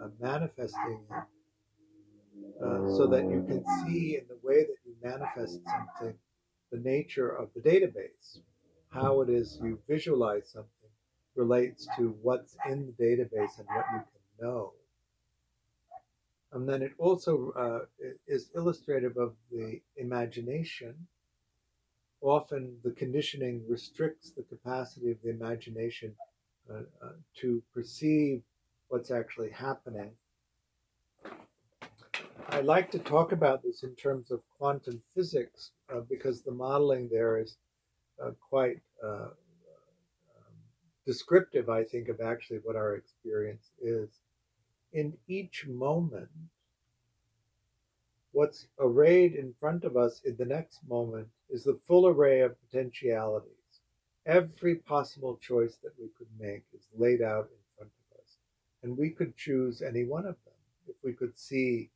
uh, 0.00 0.08
manifesting 0.20 1.00
it 1.10 1.24
uh, 2.62 2.88
so 2.96 3.06
that 3.06 3.24
you 3.24 3.44
can 3.46 3.64
see 3.84 4.16
in 4.16 4.24
the 4.28 4.38
way 4.42 4.64
that 4.64 4.76
you 4.84 4.94
manifest 5.02 5.60
something 5.64 6.16
the 6.70 6.78
nature 6.78 7.28
of 7.28 7.48
the 7.54 7.60
database. 7.60 8.38
How 8.90 9.20
it 9.20 9.28
is 9.28 9.58
you 9.62 9.78
visualize 9.88 10.50
something 10.50 10.70
relates 11.34 11.86
to 11.98 12.16
what's 12.22 12.56
in 12.68 12.86
the 12.86 13.04
database 13.04 13.58
and 13.58 13.66
what 13.68 13.86
you 13.92 13.98
can 13.98 14.22
know. 14.40 14.72
And 16.52 16.68
then 16.68 16.82
it 16.82 16.92
also 16.98 17.52
uh, 17.56 18.06
is 18.28 18.50
illustrative 18.54 19.16
of 19.16 19.34
the 19.50 19.80
imagination. 19.96 20.94
Often 22.20 22.78
the 22.84 22.92
conditioning 22.92 23.62
restricts 23.68 24.30
the 24.30 24.44
capacity 24.44 25.10
of 25.10 25.18
the 25.22 25.30
imagination 25.30 26.14
uh, 26.70 26.82
uh, 27.02 27.08
to 27.40 27.62
perceive 27.74 28.42
what's 28.88 29.10
actually 29.10 29.50
happening 29.50 30.12
I 32.48 32.60
like 32.60 32.90
to 32.92 32.98
talk 32.98 33.32
about 33.32 33.62
this 33.62 33.82
in 33.82 33.94
terms 33.94 34.30
of 34.30 34.40
quantum 34.58 35.00
physics 35.14 35.70
uh, 35.92 36.00
because 36.00 36.42
the 36.42 36.52
modeling 36.52 37.08
there 37.10 37.38
is 37.38 37.56
uh, 38.22 38.30
quite 38.48 38.80
uh, 39.02 39.28
um, 39.28 40.54
descriptive, 41.06 41.68
I 41.68 41.84
think, 41.84 42.08
of 42.08 42.20
actually 42.20 42.58
what 42.62 42.76
our 42.76 42.96
experience 42.96 43.70
is. 43.80 44.08
In 44.92 45.14
each 45.26 45.66
moment, 45.66 46.28
what's 48.32 48.66
arrayed 48.78 49.34
in 49.34 49.54
front 49.58 49.84
of 49.84 49.96
us 49.96 50.20
in 50.24 50.36
the 50.36 50.44
next 50.44 50.80
moment 50.88 51.28
is 51.50 51.64
the 51.64 51.78
full 51.86 52.06
array 52.06 52.40
of 52.40 52.60
potentialities. 52.60 53.50
Every 54.26 54.76
possible 54.76 55.38
choice 55.40 55.76
that 55.82 55.92
we 55.98 56.08
could 56.16 56.28
make 56.38 56.64
is 56.74 56.86
laid 56.96 57.22
out 57.22 57.48
in 57.50 57.58
front 57.76 57.90
of 57.90 58.18
us, 58.20 58.36
and 58.82 58.96
we 58.96 59.10
could 59.10 59.36
choose 59.36 59.82
any 59.82 60.04
one 60.04 60.26
of 60.26 60.36
them 60.44 60.54
if 60.86 60.96
we 61.02 61.12
could 61.12 61.38
see 61.38 61.90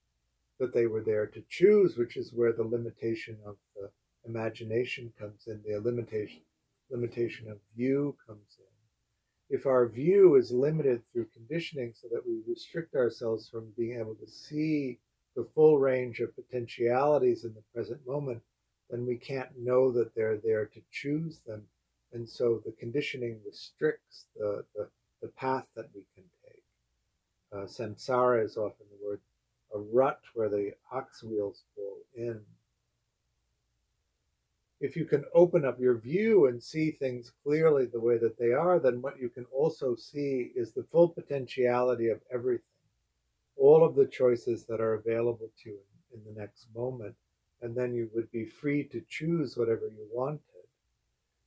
that 0.59 0.75
they 0.75 0.87
were 0.87 1.03
there 1.03 1.27
to 1.27 1.43
choose, 1.49 1.97
which 1.97 2.17
is 2.17 2.33
where 2.33 2.53
the 2.53 2.65
limitation 2.65 3.39
of 3.47 3.57
the 3.77 3.91
imagination 4.29 5.13
comes 5.19 5.47
in, 5.47 5.63
the 5.67 5.79
limitation 5.81 6.43
limitation 6.91 7.51
of 7.51 7.59
view 7.77 8.17
comes 8.27 8.57
in. 8.59 9.57
If 9.57 9.67
our 9.67 9.87
view 9.89 10.37
is 10.37 10.51
limited 10.51 11.03
through 11.13 11.27
conditioning 11.35 11.93
so 11.95 12.09
that 12.13 12.27
we 12.27 12.41
restrict 12.47 12.95
ourselves 12.95 13.49
from 13.49 13.73
being 13.77 13.99
able 13.99 14.15
to 14.15 14.27
see 14.27 14.99
the 15.37 15.45
full 15.55 15.79
range 15.79 16.21
of 16.21 16.35
potentialities 16.35 17.45
in 17.45 17.55
the 17.55 17.63
present 17.75 18.01
moment, 18.07 18.43
then 18.91 19.07
we 19.07 19.17
can't 19.17 19.51
know 19.59 19.93
that 19.93 20.15
they're 20.15 20.39
there 20.39 20.67
to 20.67 20.81
choose 20.91 21.41
them. 21.47 21.63
And 22.13 22.29
so 22.29 22.63
the 22.65 22.73
conditioning 22.73 23.41
restricts 23.47 24.27
the, 24.37 24.65
the, 24.75 24.89
the 25.23 25.29
path 25.29 25.69
that 25.77 25.91
we 25.95 26.03
can 26.15 26.25
take. 26.45 26.63
Uh, 27.53 27.67
samsara 27.67 28.45
is 28.45 28.57
often 28.57 28.87
the 28.91 29.07
word 29.07 29.21
a 29.75 29.79
rut 29.79 30.21
where 30.35 30.49
the 30.49 30.73
ox 30.93 31.23
wheels 31.23 31.65
pull 31.75 31.99
in. 32.17 32.41
If 34.81 34.97
you 34.97 35.05
can 35.05 35.25
open 35.35 35.65
up 35.65 35.81
your 35.81 35.99
view 35.99 36.47
and 36.47 36.63
see 36.63 36.93
things 36.93 37.33
clearly 37.43 37.87
the 37.87 38.01
way 38.01 38.17
that 38.19 38.39
they 38.39 38.53
are, 38.53 38.79
then 38.79 39.03
what 39.03 39.21
you 39.21 39.29
can 39.29 39.45
also 39.47 39.97
see 39.97 40.53
is 40.55 40.73
the 40.73 40.85
full 40.85 41.09
potentiality 41.09 42.09
of 42.11 42.21
everything, 42.33 42.63
all 43.57 43.85
of 43.85 43.97
the 43.97 44.07
choices 44.07 44.65
that 44.67 44.81
are 44.81 44.95
available 44.95 45.51
to 45.65 45.71
you 45.71 45.79
in, 46.15 46.21
the 46.25 46.41
next 46.41 46.69
moment. 46.75 47.15
And 47.61 47.75
then 47.75 47.93
you 47.93 48.09
would 48.15 48.31
be 48.31 48.45
free 48.45 48.85
to 48.85 49.03
choose 49.09 49.57
whatever 49.57 49.89
you 49.89 50.07
wanted. 50.13 50.41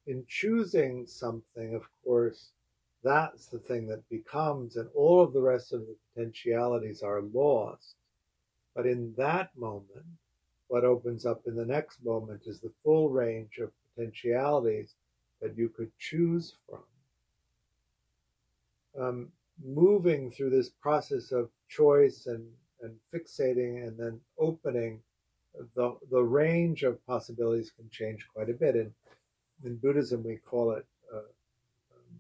In 0.08 0.26
choosing 0.28 1.08
something, 1.08 1.74
of 1.74 1.88
course, 2.04 2.52
that's 3.02 3.46
the 3.46 3.60
thing 3.60 3.88
that 3.88 4.08
becomes, 4.10 4.76
and 4.76 4.90
all 4.94 5.22
of 5.22 5.32
the 5.32 5.42
rest 5.42 5.72
of 5.72 5.82
the 5.82 5.96
potentialities 6.14 7.02
are 7.02 7.22
lost. 7.34 7.96
But 8.76 8.86
in 8.86 9.14
that 9.18 9.50
moment, 9.58 10.06
what 10.68 10.86
opens 10.86 11.26
up 11.26 11.42
in 11.46 11.56
the 11.56 11.66
next 11.66 12.04
moment 12.04 12.44
is 12.46 12.60
the 12.60 12.72
full 12.84 13.10
range 13.10 13.58
of 13.58 13.72
potentialities 13.96 14.96
that 15.42 15.58
you 15.58 15.70
could 15.70 15.92
choose 16.00 16.56
from. 16.68 16.84
Um, 18.98 19.32
moving 19.64 20.32
through 20.32 20.52
this 20.52 20.70
process 20.70 21.32
of 21.32 21.50
choice 21.68 22.28
and, 22.28 22.46
and 22.82 22.96
fixating 23.14 23.86
and 23.86 23.98
then 23.98 24.20
opening, 24.40 25.02
the, 25.76 25.98
the 26.10 26.24
range 26.24 26.84
of 26.84 27.06
possibilities 27.06 27.72
can 27.72 27.90
change 27.90 28.26
quite 28.34 28.50
a 28.50 28.54
bit. 28.54 28.76
And 28.76 28.94
in 29.66 29.76
Buddhism, 29.78 30.24
we 30.24 30.38
call 30.38 30.72
it 30.72 30.86
uh, 31.14 31.18
um, 31.18 32.18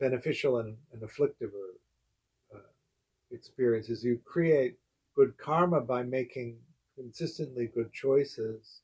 beneficial 0.00 0.58
and, 0.58 0.76
and 0.92 1.02
afflictive 1.02 1.50
or, 1.54 2.58
uh, 2.58 2.62
experiences. 3.30 4.04
You 4.04 4.20
create 4.24 4.76
good 5.14 5.36
karma 5.38 5.80
by 5.80 6.02
making 6.02 6.58
consistently 6.96 7.66
good 7.66 7.92
choices, 7.92 8.80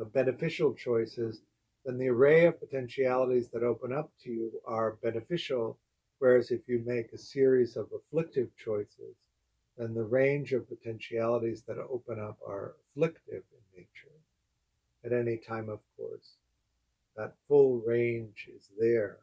uh, 0.00 0.04
beneficial 0.04 0.74
choices, 0.74 1.42
then 1.84 1.98
the 1.98 2.08
array 2.08 2.46
of 2.46 2.60
potentialities 2.60 3.48
that 3.48 3.62
open 3.62 3.92
up 3.92 4.10
to 4.22 4.30
you 4.30 4.52
are 4.66 4.98
beneficial. 5.02 5.78
Whereas 6.18 6.50
if 6.50 6.68
you 6.68 6.82
make 6.84 7.12
a 7.12 7.18
series 7.18 7.76
of 7.76 7.88
afflictive 7.92 8.48
choices, 8.56 9.16
then 9.76 9.94
the 9.94 10.02
range 10.02 10.52
of 10.52 10.68
potentialities 10.68 11.62
that 11.62 11.78
open 11.78 12.18
up 12.18 12.38
are 12.46 12.74
afflictive 12.88 13.44
in 13.52 13.76
nature. 13.76 14.18
At 15.04 15.12
any 15.12 15.36
time, 15.36 15.68
of 15.68 15.78
course, 15.96 16.34
that 17.16 17.34
full 17.46 17.80
range 17.86 18.48
is 18.54 18.68
there. 18.78 19.18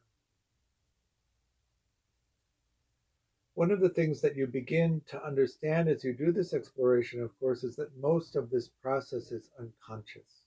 One 3.56 3.72
of 3.72 3.80
the 3.80 3.90
things 3.90 4.20
that 4.20 4.36
you 4.36 4.48
begin 4.48 5.02
to 5.08 5.26
understand 5.26 5.88
as 5.88 6.04
you 6.04 6.14
do 6.14 6.34
this 6.34 6.54
exploration, 6.54 7.22
of 7.22 7.38
course, 7.40 7.64
is 7.64 7.78
that 7.78 7.98
most 7.98 8.36
of 8.36 8.50
this 8.50 8.68
process 8.82 9.32
is 9.32 9.50
unconscious. 9.58 10.44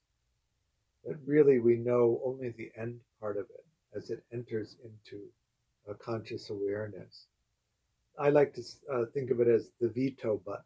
That 1.07 1.17
really 1.25 1.59
we 1.59 1.77
know 1.77 2.21
only 2.23 2.51
the 2.51 2.71
end 2.77 3.01
part 3.19 3.39
of 3.39 3.47
it 3.49 3.65
as 3.97 4.11
it 4.11 4.23
enters 4.31 4.77
into 4.85 5.23
a 5.89 5.95
conscious 5.95 6.51
awareness. 6.51 7.29
I 8.19 8.29
like 8.29 8.53
to 8.55 8.63
uh, 8.93 9.07
think 9.07 9.31
of 9.31 9.41
it 9.41 9.49
as 9.49 9.71
the 9.81 9.89
veto 9.89 10.43
button. 10.45 10.65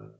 Uh, 0.00 0.16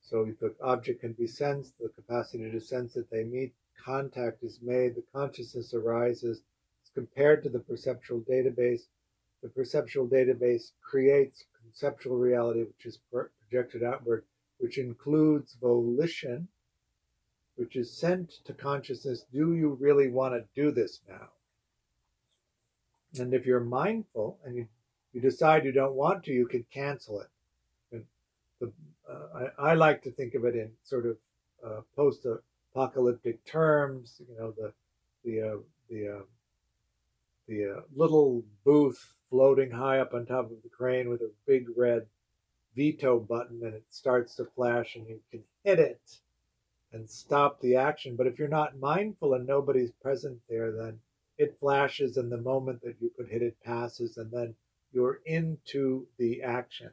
so 0.00 0.32
the 0.40 0.54
object 0.62 1.02
can 1.02 1.12
be 1.12 1.26
sensed, 1.26 1.74
the 1.78 1.90
capacity 1.90 2.50
to 2.50 2.60
sense 2.60 2.94
that 2.94 3.10
they 3.10 3.24
meet, 3.24 3.52
contact 3.84 4.42
is 4.42 4.60
made, 4.62 4.94
the 4.94 5.04
consciousness 5.12 5.74
arises, 5.74 6.40
it's 6.80 6.90
compared 6.94 7.42
to 7.42 7.50
the 7.50 7.58
perceptual 7.58 8.20
database, 8.20 8.86
the 9.44 9.50
perceptual 9.50 10.08
database 10.08 10.72
creates 10.80 11.44
conceptual 11.60 12.16
reality, 12.16 12.60
which 12.60 12.86
is 12.86 12.98
projected 13.12 13.82
outward, 13.82 14.24
which 14.56 14.78
includes 14.78 15.54
volition, 15.60 16.48
which 17.56 17.76
is 17.76 17.94
sent 17.94 18.42
to 18.46 18.54
consciousness. 18.54 19.26
Do 19.30 19.54
you 19.54 19.76
really 19.78 20.08
want 20.08 20.32
to 20.32 20.46
do 20.58 20.70
this 20.70 21.00
now? 21.06 21.28
And 23.20 23.34
if 23.34 23.44
you're 23.44 23.60
mindful 23.60 24.38
and 24.46 24.56
you, 24.56 24.66
you 25.12 25.20
decide 25.20 25.66
you 25.66 25.72
don't 25.72 25.94
want 25.94 26.24
to, 26.24 26.32
you 26.32 26.46
can 26.46 26.64
cancel 26.72 27.20
it. 27.20 27.28
And 27.92 28.04
the, 28.60 28.72
uh, 29.06 29.50
I, 29.58 29.72
I, 29.72 29.74
like 29.74 30.02
to 30.04 30.10
think 30.10 30.34
of 30.34 30.46
it 30.46 30.56
in 30.56 30.70
sort 30.84 31.04
of 31.04 31.18
uh, 31.64 31.80
post 31.94 32.26
apocalyptic 32.72 33.44
terms. 33.44 34.22
You 34.26 34.38
know, 34.38 34.54
the 34.56 34.72
the 35.22 35.42
uh, 35.42 35.56
the 35.90 36.08
uh, 36.08 36.22
the 37.46 37.76
uh, 37.76 37.80
little 37.94 38.42
booth 38.64 39.14
floating 39.34 39.72
high 39.72 39.98
up 39.98 40.14
on 40.14 40.24
top 40.24 40.44
of 40.44 40.62
the 40.62 40.68
crane 40.68 41.08
with 41.08 41.20
a 41.20 41.30
big 41.44 41.66
red 41.76 42.06
veto 42.76 43.18
button, 43.18 43.58
and 43.64 43.74
it 43.74 43.82
starts 43.90 44.36
to 44.36 44.44
flash, 44.44 44.94
and 44.94 45.08
you 45.08 45.18
can 45.28 45.42
hit 45.64 45.80
it 45.80 46.18
and 46.92 47.10
stop 47.10 47.60
the 47.60 47.74
action. 47.74 48.14
But 48.14 48.28
if 48.28 48.38
you're 48.38 48.46
not 48.46 48.78
mindful 48.78 49.34
and 49.34 49.44
nobody's 49.44 49.90
present 49.90 50.38
there, 50.48 50.70
then 50.70 51.00
it 51.36 51.58
flashes, 51.58 52.16
and 52.16 52.30
the 52.30 52.36
moment 52.36 52.80
that 52.82 52.94
you 53.00 53.10
could 53.16 53.28
hit 53.28 53.42
it 53.42 53.56
passes, 53.64 54.18
and 54.18 54.30
then 54.30 54.54
you're 54.92 55.18
into 55.26 56.06
the 56.16 56.40
action. 56.40 56.90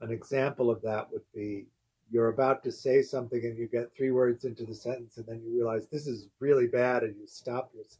An 0.00 0.12
example 0.12 0.70
of 0.70 0.80
that 0.82 1.10
would 1.10 1.24
be 1.34 1.66
you're 2.08 2.28
about 2.28 2.62
to 2.62 2.70
say 2.70 3.02
something 3.02 3.44
and 3.44 3.58
you 3.58 3.66
get 3.66 3.90
three 3.96 4.12
words 4.12 4.44
into 4.44 4.64
the 4.64 4.76
sentence, 4.76 5.16
and 5.16 5.26
then 5.26 5.42
you 5.44 5.56
realize 5.56 5.88
this 5.88 6.06
is 6.06 6.28
really 6.38 6.68
bad, 6.68 7.02
and 7.02 7.16
you 7.16 7.26
stop 7.26 7.72
yourself 7.74 7.98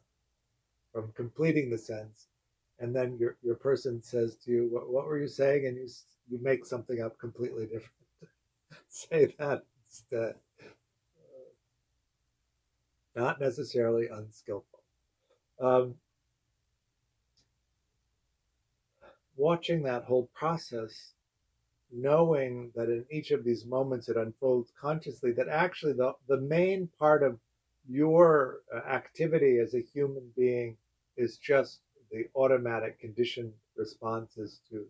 from 0.92 1.10
completing 1.16 1.70
the 1.70 1.76
sentence. 1.76 2.27
And 2.80 2.94
then 2.94 3.16
your, 3.18 3.36
your 3.42 3.56
person 3.56 4.00
says 4.02 4.36
to 4.44 4.50
you, 4.50 4.68
what, 4.70 4.88
what 4.88 5.06
were 5.06 5.18
you 5.18 5.28
saying? 5.28 5.66
And 5.66 5.76
you, 5.76 5.88
you 6.28 6.38
make 6.42 6.64
something 6.64 7.00
up 7.02 7.18
completely 7.18 7.64
different. 7.64 7.90
say 8.88 9.34
that 9.38 9.64
instead. 9.86 10.34
Not 13.16 13.40
necessarily 13.40 14.06
unskillful. 14.06 14.80
Um, 15.60 15.96
watching 19.36 19.82
that 19.82 20.04
whole 20.04 20.28
process, 20.34 21.14
knowing 21.90 22.70
that 22.76 22.88
in 22.88 23.04
each 23.10 23.32
of 23.32 23.44
these 23.44 23.64
moments 23.64 24.08
it 24.08 24.16
unfolds 24.16 24.72
consciously, 24.80 25.32
that 25.32 25.48
actually 25.48 25.94
the, 25.94 26.12
the 26.28 26.40
main 26.40 26.88
part 26.98 27.24
of 27.24 27.38
your 27.88 28.60
uh, 28.72 28.78
activity 28.88 29.58
as 29.58 29.74
a 29.74 29.80
human 29.80 30.30
being 30.36 30.76
is 31.16 31.38
just 31.38 31.80
the 32.10 32.28
automatic 32.34 33.00
conditioned 33.00 33.52
responses 33.76 34.60
to 34.70 34.86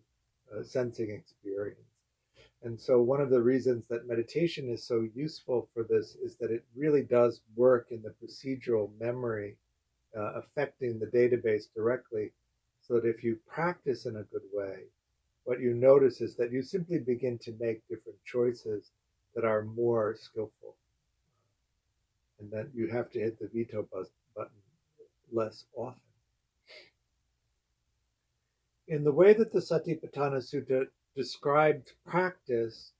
uh, 0.55 0.63
sensing 0.63 1.11
experience. 1.11 1.79
And 2.63 2.79
so, 2.79 3.01
one 3.01 3.21
of 3.21 3.29
the 3.29 3.41
reasons 3.41 3.87
that 3.87 4.07
meditation 4.07 4.69
is 4.69 4.83
so 4.83 5.07
useful 5.15 5.69
for 5.73 5.83
this 5.83 6.15
is 6.15 6.35
that 6.37 6.51
it 6.51 6.65
really 6.75 7.03
does 7.03 7.41
work 7.55 7.87
in 7.91 8.01
the 8.01 8.13
procedural 8.21 8.89
memory, 8.99 9.55
uh, 10.17 10.33
affecting 10.33 10.99
the 10.99 11.05
database 11.05 11.73
directly 11.73 12.31
so 12.81 12.95
that 12.95 13.07
if 13.07 13.23
you 13.23 13.37
practice 13.47 14.05
in 14.05 14.15
a 14.15 14.23
good 14.23 14.41
way, 14.51 14.83
what 15.43 15.59
you 15.59 15.73
notice 15.73 16.21
is 16.21 16.35
that 16.35 16.51
you 16.51 16.61
simply 16.61 16.97
begin 16.97 17.37
to 17.39 17.55
make 17.59 17.87
different 17.87 18.17
choices 18.25 18.91
that 19.35 19.45
are 19.45 19.63
more 19.63 20.15
skillful. 20.19 20.75
And 22.39 22.51
that 22.51 22.69
you 22.73 22.87
have 22.87 23.11
to 23.11 23.19
hit 23.19 23.39
the 23.39 23.47
veto 23.47 23.87
button 24.35 24.51
less 25.31 25.65
often. 25.75 26.08
In 28.89 29.03
the 29.03 29.11
way 29.11 29.33
that 29.33 29.53
the 29.53 29.59
Satipatthana 29.59 30.41
Sutta 30.41 30.87
described 31.15 31.93
practice, 32.07 32.93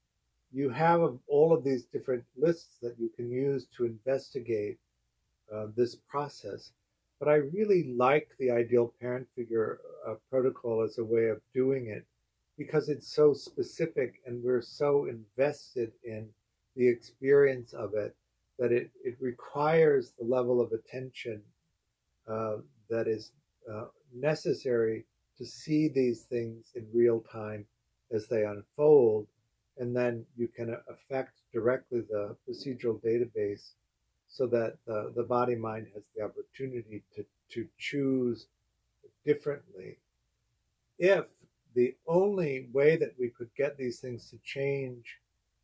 you 0.52 0.70
have 0.70 1.18
all 1.26 1.52
of 1.52 1.64
these 1.64 1.82
different 1.82 2.22
lists 2.36 2.76
that 2.80 2.94
you 2.96 3.08
can 3.08 3.28
use 3.28 3.66
to 3.76 3.86
investigate 3.86 4.78
uh, 5.52 5.66
this 5.76 5.96
process. 5.96 6.70
But 7.18 7.28
I 7.28 7.34
really 7.56 7.92
like 7.96 8.28
the 8.38 8.52
ideal 8.52 8.94
parent 9.00 9.26
figure 9.34 9.80
uh, 10.06 10.14
protocol 10.30 10.82
as 10.82 10.98
a 10.98 11.04
way 11.04 11.26
of 11.26 11.40
doing 11.52 11.88
it 11.88 12.06
because 12.56 12.88
it's 12.88 13.12
so 13.12 13.32
specific 13.32 14.22
and 14.26 14.44
we're 14.44 14.62
so 14.62 15.06
invested 15.06 15.90
in 16.04 16.28
the 16.76 16.88
experience 16.88 17.72
of 17.72 17.94
it 17.94 18.14
that 18.60 18.70
it, 18.70 18.92
it 19.04 19.16
requires 19.20 20.12
the 20.16 20.24
level 20.24 20.60
of 20.60 20.70
attention 20.70 21.42
uh, 22.28 22.58
that 22.88 23.08
is 23.08 23.32
uh, 23.68 23.86
necessary 24.14 25.04
to 25.40 25.46
see 25.46 25.88
these 25.88 26.20
things 26.24 26.66
in 26.74 26.86
real 26.92 27.20
time 27.20 27.64
as 28.12 28.26
they 28.26 28.44
unfold. 28.44 29.26
And 29.78 29.96
then 29.96 30.26
you 30.36 30.48
can 30.48 30.76
affect 30.90 31.40
directly 31.50 32.02
the 32.02 32.36
procedural 32.46 33.00
database 33.02 33.70
so 34.28 34.46
that 34.48 34.76
the, 34.86 35.12
the 35.16 35.22
body 35.22 35.56
mind 35.56 35.86
has 35.94 36.02
the 36.14 36.22
opportunity 36.22 37.02
to, 37.16 37.24
to 37.52 37.66
choose 37.78 38.48
differently. 39.24 39.96
If 40.98 41.24
the 41.74 41.94
only 42.06 42.68
way 42.72 42.96
that 42.96 43.14
we 43.18 43.30
could 43.30 43.48
get 43.56 43.78
these 43.78 43.98
things 43.98 44.28
to 44.30 44.38
change 44.44 45.18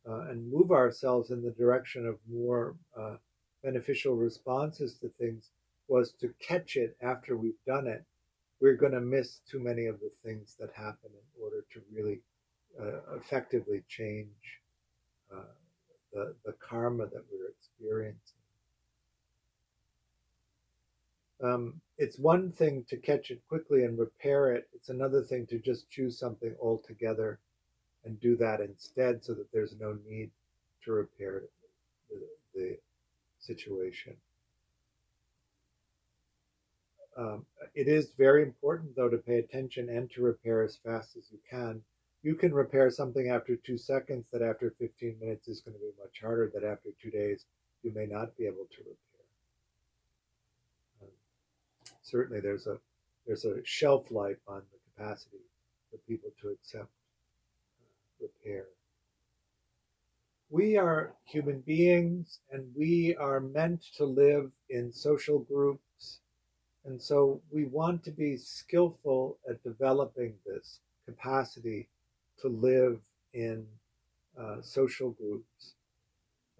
uh, 0.09 0.21
and 0.21 0.51
move 0.51 0.71
ourselves 0.71 1.29
in 1.29 1.43
the 1.43 1.51
direction 1.51 2.07
of 2.07 2.17
more 2.27 2.75
uh, 2.99 3.17
beneficial 3.63 4.15
responses 4.15 4.95
to 4.95 5.09
things 5.09 5.51
was 5.87 6.13
to 6.13 6.33
catch 6.39 6.77
it 6.77 6.97
after 7.01 7.37
we've 7.37 7.63
done 7.67 7.85
it, 7.85 8.03
we're 8.59 8.75
going 8.75 8.93
to 8.93 9.01
miss 9.01 9.39
too 9.49 9.59
many 9.59 9.85
of 9.85 9.99
the 9.99 10.11
things 10.23 10.55
that 10.59 10.69
happen 10.73 11.11
in 11.11 11.43
order 11.43 11.63
to 11.73 11.81
really 11.93 12.19
uh, 12.79 13.15
effectively 13.15 13.83
change 13.87 14.27
uh, 15.33 15.41
the, 16.13 16.35
the 16.45 16.53
karma 16.53 17.05
that 17.05 17.23
we're 17.31 17.49
experiencing. 17.49 18.21
Um, 21.43 21.81
it's 21.99 22.17
one 22.17 22.51
thing 22.51 22.83
to 22.89 22.97
catch 22.97 23.29
it 23.29 23.41
quickly 23.47 23.83
and 23.83 23.97
repair 23.97 24.53
it. 24.53 24.67
It's 24.73 24.89
another 24.89 25.21
thing 25.21 25.45
to 25.47 25.59
just 25.59 25.89
choose 25.89 26.17
something 26.17 26.55
altogether 26.61 27.39
and 28.05 28.19
do 28.19 28.35
that 28.37 28.61
instead 28.61 29.23
so 29.23 29.33
that 29.33 29.51
there's 29.51 29.75
no 29.79 29.97
need 30.07 30.31
to 30.85 30.91
repair 30.93 31.43
the, 32.09 32.21
the 32.55 32.77
situation. 33.39 34.15
Um, 37.17 37.45
it 37.73 37.87
is 37.87 38.11
very 38.17 38.43
important, 38.43 38.95
though, 38.95 39.09
to 39.09 39.17
pay 39.17 39.39
attention 39.39 39.89
and 39.89 40.09
to 40.11 40.21
repair 40.21 40.63
as 40.63 40.77
fast 40.77 41.17
as 41.17 41.31
you 41.31 41.39
can. 41.49 41.81
You 42.23 42.35
can 42.35 42.53
repair 42.53 42.89
something 42.89 43.29
after 43.29 43.55
two 43.55 43.77
seconds 43.77 44.27
that 44.31 44.41
after 44.41 44.73
15 44.79 45.17
minutes 45.19 45.47
is 45.47 45.61
going 45.61 45.75
to 45.75 45.79
be 45.79 45.91
much 45.99 46.21
harder, 46.21 46.51
that 46.53 46.63
after 46.63 46.89
two 47.01 47.09
days 47.09 47.45
you 47.83 47.91
may 47.93 48.05
not 48.05 48.37
be 48.37 48.45
able 48.45 48.67
to 48.71 48.79
repair 48.79 49.07
certainly 52.07 52.39
there's 52.39 52.67
a 52.67 52.77
there's 53.25 53.45
a 53.45 53.63
shelf 53.65 54.09
life 54.11 54.37
on 54.47 54.61
the 54.71 55.03
capacity 55.03 55.43
for 55.91 55.97
people 56.07 56.29
to 56.41 56.49
accept 56.49 56.87
uh, 57.81 58.21
repair. 58.21 58.65
We 60.49 60.77
are 60.77 61.13
human 61.25 61.59
beings 61.59 62.39
and 62.51 62.65
we 62.73 63.17
are 63.17 63.41
meant 63.41 63.83
to 63.97 64.05
live 64.05 64.49
in 64.69 64.93
social 64.93 65.39
groups. 65.39 65.83
And 66.85 67.01
so 67.01 67.41
we 67.51 67.65
want 67.65 68.03
to 68.05 68.11
be 68.11 68.37
skillful 68.37 69.37
at 69.49 69.63
developing 69.63 70.33
this 70.45 70.79
capacity 71.05 71.87
to 72.41 72.47
live 72.47 72.99
in 73.33 73.65
uh, 74.39 74.61
social 74.61 75.11
groups 75.11 75.73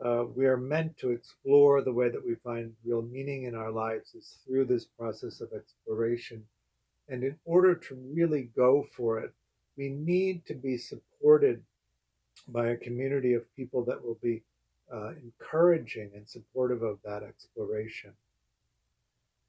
uh, 0.04 0.26
we 0.36 0.46
are 0.46 0.58
meant 0.58 0.96
to 0.98 1.10
explore 1.10 1.82
the 1.82 1.92
way 1.92 2.10
that 2.10 2.26
we 2.26 2.36
find 2.36 2.74
real 2.86 3.02
meaning 3.02 3.44
in 3.44 3.56
our 3.56 3.72
lives 3.72 4.14
is 4.14 4.38
through 4.46 4.66
this 4.66 4.86
process 4.86 5.42
of 5.42 5.50
exploration. 5.54 6.44
And 7.10 7.24
in 7.24 7.36
order 7.46 7.74
to 7.74 7.96
really 8.14 8.50
go 8.56 8.86
for 8.96 9.20
it, 9.20 9.34
we 9.76 9.90
need 9.90 10.46
to 10.46 10.54
be 10.54 10.78
supported 10.78 11.64
by 12.50 12.68
a 12.68 12.78
community 12.78 13.34
of 13.34 13.56
people 13.56 13.84
that 13.86 14.04
will 14.04 14.18
be 14.22 14.44
uh, 14.94 15.14
encouraging 15.24 16.12
and 16.16 16.30
supportive 16.30 16.84
of 16.84 17.00
that 17.04 17.24
exploration. 17.24 18.14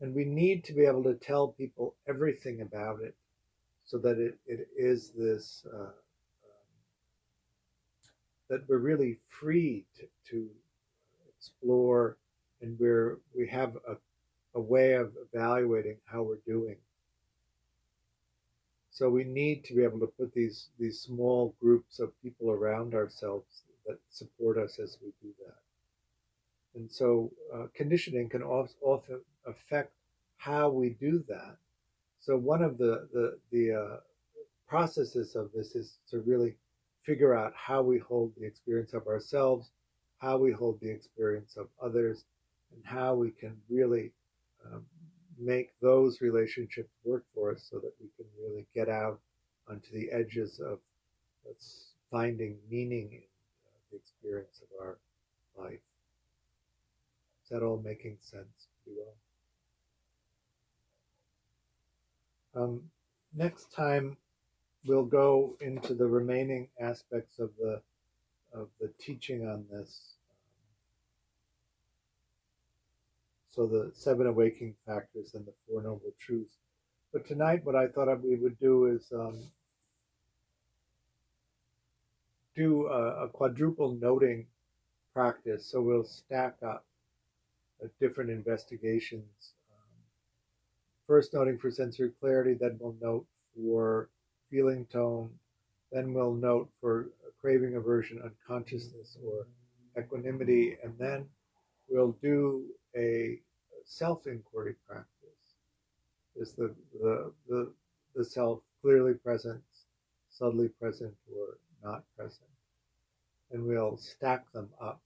And 0.00 0.14
we 0.14 0.24
need 0.24 0.64
to 0.64 0.72
be 0.72 0.84
able 0.84 1.02
to 1.04 1.14
tell 1.14 1.48
people 1.48 1.94
everything 2.08 2.60
about 2.60 3.00
it 3.00 3.14
so 3.84 3.98
that 3.98 4.18
it, 4.18 4.38
it 4.46 4.68
is 4.76 5.10
this 5.10 5.64
uh, 5.74 5.90
that 8.48 8.68
we're 8.68 8.78
really 8.78 9.18
free 9.28 9.84
to, 9.96 10.06
to 10.30 10.48
explore 11.36 12.16
and 12.60 12.78
we're 12.78 13.18
we 13.36 13.46
have 13.48 13.76
a, 13.88 13.96
a 14.54 14.60
way 14.60 14.92
of 14.94 15.12
evaluating 15.32 15.96
how 16.04 16.22
we're 16.22 16.38
doing. 16.46 16.76
So 18.90 19.08
we 19.08 19.24
need 19.24 19.64
to 19.64 19.74
be 19.74 19.84
able 19.84 20.00
to 20.00 20.06
put 20.06 20.32
these 20.32 20.68
these 20.78 21.00
small 21.00 21.54
groups 21.60 22.00
of 22.00 22.10
people 22.22 22.50
around 22.50 22.94
ourselves 22.94 23.62
that 23.86 23.98
support 24.10 24.58
us 24.58 24.78
as 24.78 24.98
we 25.02 25.12
do 25.22 25.32
that. 25.46 25.56
And 26.74 26.90
so 26.90 27.30
uh, 27.54 27.66
conditioning 27.74 28.28
can 28.28 28.42
often 28.42 29.20
affect 29.48 29.92
how 30.36 30.68
we 30.68 30.90
do 30.90 31.24
that 31.28 31.56
so 32.20 32.36
one 32.36 32.62
of 32.62 32.78
the 32.78 33.08
the 33.12 33.38
the 33.50 33.72
uh, 33.72 33.96
processes 34.66 35.34
of 35.34 35.50
this 35.52 35.74
is 35.74 35.98
to 36.10 36.18
really 36.20 36.54
figure 37.02 37.34
out 37.34 37.52
how 37.56 37.80
we 37.82 37.98
hold 37.98 38.32
the 38.36 38.46
experience 38.46 38.92
of 38.92 39.06
ourselves, 39.06 39.70
how 40.18 40.36
we 40.36 40.52
hold 40.52 40.78
the 40.80 40.90
experience 40.90 41.56
of 41.56 41.68
others, 41.82 42.24
and 42.74 42.84
how 42.84 43.14
we 43.14 43.30
can 43.30 43.56
really 43.70 44.12
um, 44.66 44.84
make 45.38 45.70
those 45.80 46.20
relationships 46.20 46.92
work 47.04 47.24
for 47.34 47.52
us 47.52 47.66
so 47.70 47.78
that 47.78 47.94
we 48.00 48.08
can 48.16 48.26
really 48.38 48.66
get 48.74 48.90
out 48.90 49.18
onto 49.70 49.90
the 49.92 50.10
edges 50.10 50.60
of 50.60 50.80
finding 52.10 52.58
meaning 52.70 53.08
in 53.12 53.18
uh, 53.20 53.78
the 53.90 53.96
experience 53.96 54.60
of 54.60 54.84
our 54.84 54.98
life. 55.56 55.80
Is 57.42 57.48
that 57.50 57.62
all 57.62 57.80
making 57.82 58.18
sense 58.20 58.68
pretty 58.84 58.98
well? 58.98 59.14
Um, 62.58 62.82
next 63.34 63.72
time 63.72 64.16
we'll 64.84 65.04
go 65.04 65.56
into 65.60 65.94
the 65.94 66.06
remaining 66.06 66.68
aspects 66.80 67.38
of 67.38 67.50
the 67.58 67.80
of 68.52 68.68
the 68.80 68.90
teaching 68.98 69.46
on 69.46 69.64
this. 69.70 70.14
So 73.50 73.66
the 73.66 73.90
seven 73.94 74.26
awakening 74.26 74.74
factors 74.86 75.34
and 75.34 75.46
the 75.46 75.52
four 75.68 75.82
noble 75.82 76.14
truths. 76.18 76.56
But 77.12 77.26
tonight, 77.26 77.64
what 77.64 77.76
I 77.76 77.86
thought 77.88 78.08
we 78.22 78.36
would 78.36 78.58
do 78.58 78.86
is 78.86 79.12
um, 79.12 79.38
do 82.56 82.86
a, 82.86 83.24
a, 83.24 83.28
quadruple 83.28 83.92
noting 84.00 84.46
practice. 85.14 85.64
So 85.66 85.80
we'll 85.80 86.04
stack 86.04 86.56
up 86.62 86.84
uh, 87.82 87.88
different 88.00 88.30
investigations. 88.30 89.52
First, 91.08 91.32
noting 91.32 91.56
for 91.56 91.70
sensory 91.70 92.10
clarity, 92.20 92.52
then 92.52 92.76
we'll 92.78 92.94
note 93.00 93.26
for 93.56 94.10
feeling 94.50 94.84
tone, 94.92 95.30
then 95.90 96.12
we'll 96.12 96.34
note 96.34 96.68
for 96.82 97.08
craving, 97.40 97.76
aversion, 97.76 98.20
unconsciousness, 98.22 99.16
or 99.24 99.46
equanimity, 99.98 100.76
and 100.84 100.92
then 100.98 101.26
we'll 101.88 102.12
do 102.22 102.66
a 102.94 103.40
self 103.86 104.26
inquiry 104.26 104.74
practice. 104.86 105.08
Is 106.36 106.52
the, 106.52 106.74
the, 107.00 107.32
the, 107.48 107.72
the 108.14 108.24
self 108.24 108.60
clearly 108.82 109.14
present, 109.14 109.62
subtly 110.28 110.68
present, 110.68 111.14
or 111.34 111.56
not 111.82 112.04
present? 112.18 112.50
And 113.50 113.64
we'll 113.64 113.96
stack 113.96 114.52
them 114.52 114.68
up. 114.78 115.00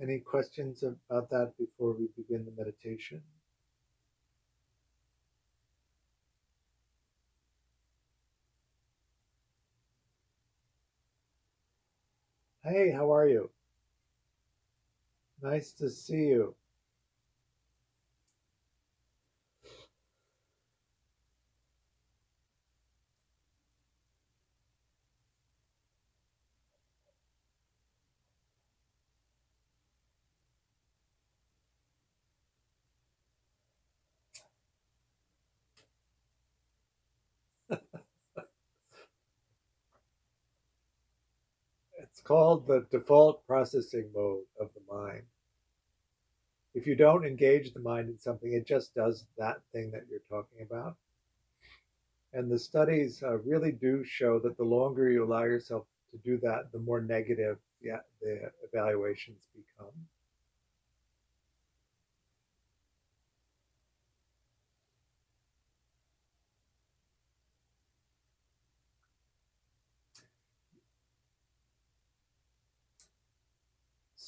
Any 0.00 0.20
questions 0.20 0.82
about 0.82 1.30
that 1.30 1.56
before 1.58 1.92
we 1.92 2.08
begin 2.16 2.44
the 2.44 2.52
meditation? 2.52 3.22
Hey, 12.62 12.92
how 12.92 13.12
are 13.12 13.28
you? 13.28 13.50
Nice 15.42 15.72
to 15.72 15.90
see 15.90 16.26
you. 16.28 16.54
It's 41.98 42.17
called 42.28 42.66
the 42.66 42.86
default 42.90 43.44
processing 43.46 44.10
mode 44.14 44.44
of 44.60 44.68
the 44.74 44.94
mind. 44.94 45.22
If 46.74 46.86
you 46.86 46.94
don't 46.94 47.24
engage 47.24 47.72
the 47.72 47.80
mind 47.80 48.10
in 48.10 48.18
something, 48.18 48.52
it 48.52 48.66
just 48.66 48.94
does 48.94 49.24
that 49.38 49.62
thing 49.72 49.90
that 49.92 50.02
you're 50.10 50.20
talking 50.28 50.60
about. 50.60 50.96
And 52.34 52.50
the 52.50 52.58
studies 52.58 53.22
uh, 53.22 53.38
really 53.38 53.72
do 53.72 54.04
show 54.04 54.38
that 54.40 54.58
the 54.58 54.64
longer 54.64 55.10
you 55.10 55.24
allow 55.24 55.44
yourself 55.44 55.86
to 56.10 56.18
do 56.18 56.38
that, 56.42 56.70
the 56.70 56.78
more 56.78 57.00
negative 57.00 57.56
yeah, 57.80 58.00
the 58.20 58.50
evaluations 58.70 59.48
become. 59.54 59.92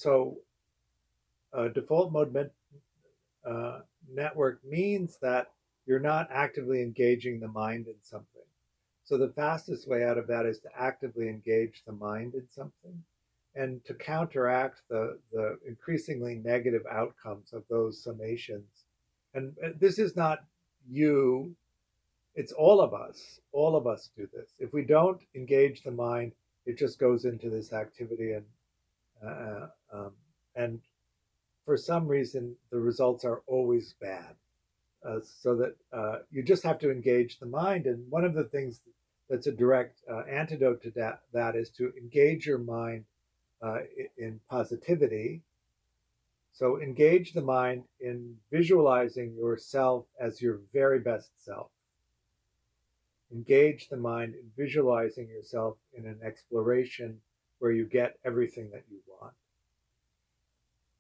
So 0.01 0.39
a 1.53 1.69
default 1.69 2.11
mode 2.11 2.51
uh, 3.45 3.81
network 4.11 4.65
means 4.65 5.19
that 5.21 5.49
you're 5.85 6.01
not 6.01 6.27
actively 6.33 6.81
engaging 6.81 7.39
the 7.39 7.49
mind 7.49 7.87
in 7.87 7.97
something. 8.01 8.49
So 9.05 9.19
the 9.19 9.35
fastest 9.37 9.87
way 9.87 10.03
out 10.05 10.17
of 10.17 10.27
that 10.29 10.47
is 10.47 10.59
to 10.61 10.71
actively 10.75 11.29
engage 11.29 11.83
the 11.85 11.93
mind 11.93 12.33
in 12.33 12.49
something 12.49 13.05
and 13.55 13.85
to 13.85 13.93
counteract 13.93 14.81
the, 14.89 15.19
the 15.35 15.59
increasingly 15.69 16.37
negative 16.37 16.87
outcomes 16.91 17.53
of 17.53 17.65
those 17.69 18.03
summations. 18.03 18.87
And 19.35 19.55
uh, 19.63 19.69
this 19.79 19.99
is 19.99 20.17
not 20.17 20.39
you, 20.91 21.55
it's 22.35 22.53
all 22.53 22.81
of 22.81 22.95
us. 22.95 23.39
All 23.53 23.77
of 23.77 23.87
us 23.87 24.09
do 24.17 24.27
this. 24.33 24.55
If 24.59 24.73
we 24.73 24.83
don't 24.83 25.21
engage 25.35 25.83
the 25.83 25.91
mind, 25.91 26.33
it 26.65 26.79
just 26.79 26.99
goes 26.99 27.27
into 27.27 27.51
this 27.51 27.75
activity 27.75 28.33
and 28.33 28.47
uh, 29.27 29.67
um, 29.93 30.13
and 30.55 30.81
for 31.65 31.77
some 31.77 32.07
reason, 32.07 32.57
the 32.71 32.79
results 32.79 33.25
are 33.25 33.43
always 33.47 33.95
bad. 34.01 34.35
Uh, 35.03 35.19
so 35.23 35.57
that 35.57 35.77
uh, 35.95 36.19
you 36.31 36.43
just 36.43 36.63
have 36.63 36.79
to 36.79 36.91
engage 36.91 37.39
the 37.39 37.47
mind. 37.47 37.87
And 37.87 38.05
one 38.11 38.25
of 38.25 38.35
the 38.35 38.45
things 38.45 38.83
that's 39.31 39.47
a 39.47 39.53
direct 39.53 40.01
uh, 40.11 40.25
antidote 40.31 40.83
to 40.83 40.91
that, 40.91 41.21
that 41.33 41.57
is 41.57 41.71
to 41.71 41.93
engage 41.97 42.47
your 42.47 42.59
mind 42.59 43.05
uh, 43.63 43.79
in 44.19 44.41
positivity. 44.51 45.43
So 46.53 46.83
engage 46.83 47.33
the 47.33 47.41
mind 47.41 47.85
in 48.01 48.37
visualizing 48.53 49.35
yourself 49.37 50.05
as 50.21 50.43
your 50.43 50.61
very 50.75 50.99
best 50.99 51.31
self. 51.43 51.71
Engage 53.33 53.89
the 53.89 53.97
mind 53.97 54.35
in 54.35 54.51
visualizing 54.55 55.29
yourself 55.29 55.77
in 55.97 56.05
an 56.05 56.19
exploration 56.23 57.21
where 57.61 57.71
you 57.71 57.85
get 57.85 58.19
everything 58.25 58.71
that 58.73 58.83
you 58.91 58.99
want. 59.07 59.35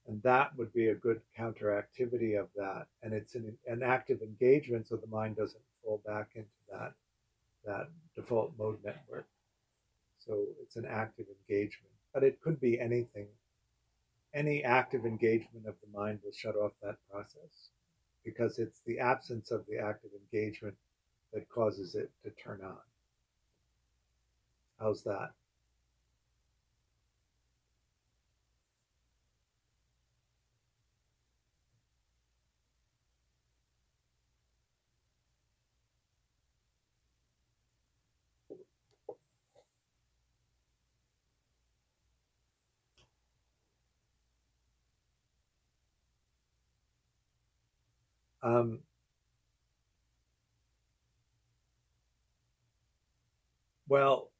And 0.07 0.23
that 0.23 0.57
would 0.57 0.73
be 0.73 0.89
a 0.89 0.95
good 0.95 1.21
counteractivity 1.39 2.39
of 2.39 2.49
that. 2.57 2.87
And 3.03 3.13
it's 3.13 3.35
an, 3.35 3.57
an 3.67 3.83
active 3.83 4.23
engagement 4.23 4.89
so 4.89 4.97
the 4.97 5.07
mind 5.07 5.37
doesn't 5.37 5.63
fall 5.83 6.01
back 6.07 6.29
into 6.35 6.49
that, 6.71 6.93
that 7.65 7.89
default 8.15 8.53
mode 8.59 8.79
network. 8.85 9.27
So 10.19 10.45
it's 10.63 10.77
an 10.77 10.87
active 10.87 11.27
engagement. 11.49 11.93
But 12.13 12.25
it 12.25 12.41
could 12.41 12.61
be 12.61 12.79
anything. 12.79 13.27
Any 14.35 14.63
active 14.63 15.07
engagement 15.07 15.67
of 15.67 15.75
the 15.81 15.99
mind 15.99 16.21
will 16.23 16.33
shut 16.33 16.57
off 16.57 16.73
that 16.83 16.97
process 17.11 17.71
because 18.25 18.59
it's 18.59 18.81
the 18.87 18.99
absence 18.99 19.51
of 19.51 19.65
the 19.67 19.79
active 19.79 20.11
engagement 20.33 20.75
that 21.33 21.49
causes 21.49 21.95
it 21.95 22.11
to 22.23 22.31
turn 22.31 22.61
on. 22.63 22.77
How's 24.79 25.03
that? 25.05 25.33
Um, 48.43 48.81
well, 53.89 54.31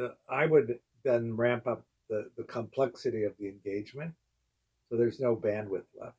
uh, 0.00 0.08
I 0.28 0.46
would 0.46 0.78
then 1.04 1.36
ramp 1.36 1.66
up 1.66 1.84
the, 2.08 2.30
the 2.36 2.44
complexity 2.44 3.24
of 3.24 3.34
the 3.38 3.48
engagement 3.48 4.14
so 4.88 4.96
there's 4.96 5.20
no 5.20 5.34
bandwidth 5.34 5.86
left. 6.00 6.16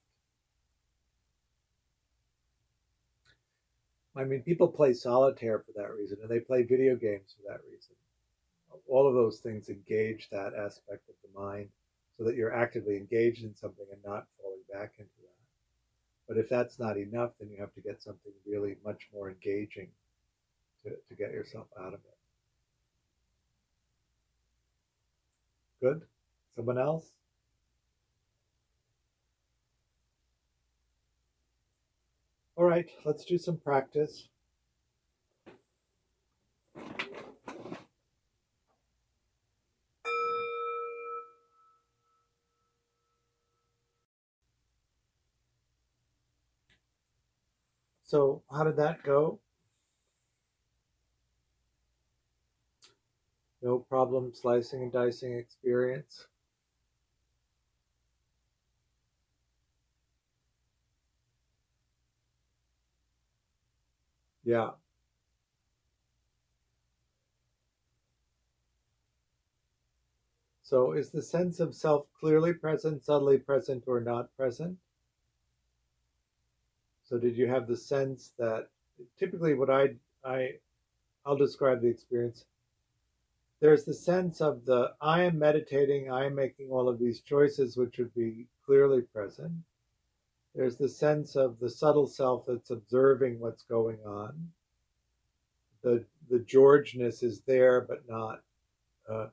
I 4.16 4.24
mean, 4.24 4.42
people 4.42 4.68
play 4.68 4.94
solitaire 4.94 5.60
for 5.60 5.72
that 5.76 5.94
reason, 5.94 6.18
and 6.22 6.30
they 6.30 6.40
play 6.40 6.64
video 6.64 6.96
games 6.96 7.36
for 7.38 7.52
that 7.52 7.62
reason. 7.72 7.96
All 8.88 9.08
of 9.08 9.14
those 9.14 9.40
things 9.40 9.70
engage 9.70 10.28
that 10.32 10.54
aspect 10.56 11.08
of 11.08 11.16
the 11.24 11.40
mind 11.40 11.70
so 12.18 12.24
that 12.24 12.36
you're 12.36 12.54
actively 12.54 12.98
engaged 12.98 13.44
in 13.44 13.56
something 13.56 13.86
and 13.92 14.02
not 14.04 14.26
falling 14.42 14.62
back 14.74 14.94
into 14.98 15.12
but 16.28 16.38
if 16.38 16.50
that's 16.50 16.80
not 16.80 16.98
enough, 16.98 17.32
then 17.40 17.50
you 17.50 17.58
have 17.60 17.74
to 17.74 17.82
get 17.82 18.02
something 18.02 18.32
really 18.46 18.76
much 18.84 19.08
more 19.14 19.30
engaging 19.30 19.88
to, 20.84 20.90
to 20.90 21.16
get 21.16 21.32
yourself 21.32 21.68
out 21.80 21.94
of 21.94 22.00
it. 22.00 22.18
Good? 25.82 26.02
Someone 26.56 26.78
else? 26.78 27.12
All 32.56 32.66
right, 32.66 32.90
let's 33.06 33.24
do 33.24 33.38
some 33.38 33.58
practice. 33.58 34.28
So, 48.08 48.42
how 48.50 48.64
did 48.64 48.78
that 48.78 49.04
go? 49.04 49.40
No 53.62 53.80
problem 53.80 54.34
slicing 54.34 54.82
and 54.82 54.92
dicing 54.92 55.34
experience. 55.34 56.26
Yeah. 64.44 64.72
So, 70.64 70.94
is 70.94 71.12
the 71.12 71.22
sense 71.22 71.60
of 71.60 71.76
self 71.76 72.08
clearly 72.20 72.54
present, 72.54 73.04
subtly 73.04 73.38
present, 73.38 73.84
or 73.86 74.00
not 74.00 74.34
present? 74.38 74.80
So, 77.08 77.18
did 77.18 77.38
you 77.38 77.48
have 77.48 77.68
the 77.68 77.78
sense 77.78 78.34
that 78.38 78.68
typically 79.18 79.54
what 79.54 79.70
I 79.70 79.96
I 80.24 80.56
I'll 81.26 81.38
describe 81.38 81.82
the 81.82 81.90
experience. 81.90 82.46
There's 83.60 83.86
the 83.86 83.94
sense 83.94 84.40
of 84.40 84.66
the 84.66 84.94
I 85.02 85.24
am 85.24 85.40
meditating, 85.40 86.12
I 86.12 86.26
am 86.26 86.36
making 86.36 86.70
all 86.70 86.88
of 86.88 87.00
these 87.00 87.22
choices, 87.22 87.76
which 87.76 87.98
would 87.98 88.14
be 88.14 88.48
clearly 88.66 89.02
present. 89.02 89.52
There's 90.56 90.78
the 90.78 90.90
sense 90.90 91.36
of 91.36 91.60
the 91.60 91.70
subtle 91.70 92.08
self 92.08 92.46
that's 92.46 92.72
observing 92.72 93.40
what's 93.40 93.64
going 93.64 94.00
on. 94.06 94.52
The 95.84 96.06
the 96.30 96.40
Georgeness 96.40 97.24
is 97.24 97.42
there, 97.42 97.82
but 97.82 98.08
not 98.08 98.42
uh, 99.10 99.28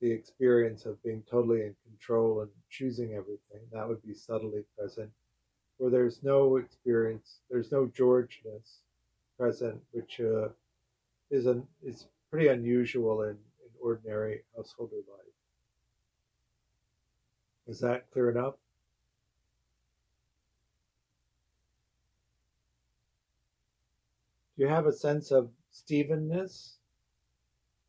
the 0.00 0.10
experience 0.10 0.86
of 0.86 1.02
being 1.02 1.22
totally 1.30 1.62
in 1.62 1.76
control 1.84 2.40
and 2.40 2.50
choosing 2.68 3.12
everything. 3.12 3.60
That 3.72 3.88
would 3.88 4.02
be 4.02 4.14
subtly 4.14 4.64
present. 4.76 5.10
Where 5.82 5.90
there's 5.90 6.22
no 6.22 6.58
experience, 6.58 7.40
there's 7.50 7.72
no 7.72 7.86
Georgeness 7.86 8.82
present, 9.36 9.82
which 9.90 10.20
uh, 10.20 10.50
is 11.28 11.46
an 11.46 11.66
is 11.82 12.06
pretty 12.30 12.46
unusual 12.46 13.22
in, 13.22 13.30
in 13.30 13.70
ordinary 13.80 14.42
householder 14.56 14.94
life. 14.94 15.34
Is 17.66 17.80
that 17.80 18.08
clear 18.12 18.30
enough? 18.30 18.54
Do 24.56 24.62
you 24.62 24.68
have 24.68 24.86
a 24.86 24.92
sense 24.92 25.32
of 25.32 25.50
Stephenness? 25.72 26.76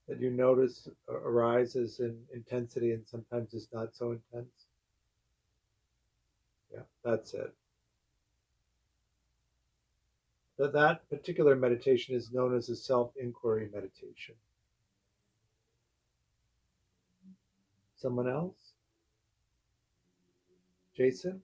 that 0.08 0.20
you 0.20 0.32
notice 0.32 0.90
arises 1.08 2.00
in 2.00 2.18
intensity 2.34 2.92
and 2.92 3.08
sometimes 3.08 3.54
is 3.54 3.68
not 3.72 3.96
so 3.96 4.14
intense? 4.14 4.66
Yeah, 6.74 6.82
that's 7.04 7.36
it. 7.36 7.54
That 10.64 10.72
that 10.72 11.10
particular 11.10 11.58
meditation 11.58 12.16
is 12.16 12.32
known 12.32 12.56
as 12.56 12.70
a 12.70 12.76
self-inquiry 12.78 13.68
meditation. 13.74 14.34
Someone 17.98 18.30
else? 18.30 18.72
Jason? 20.96 21.42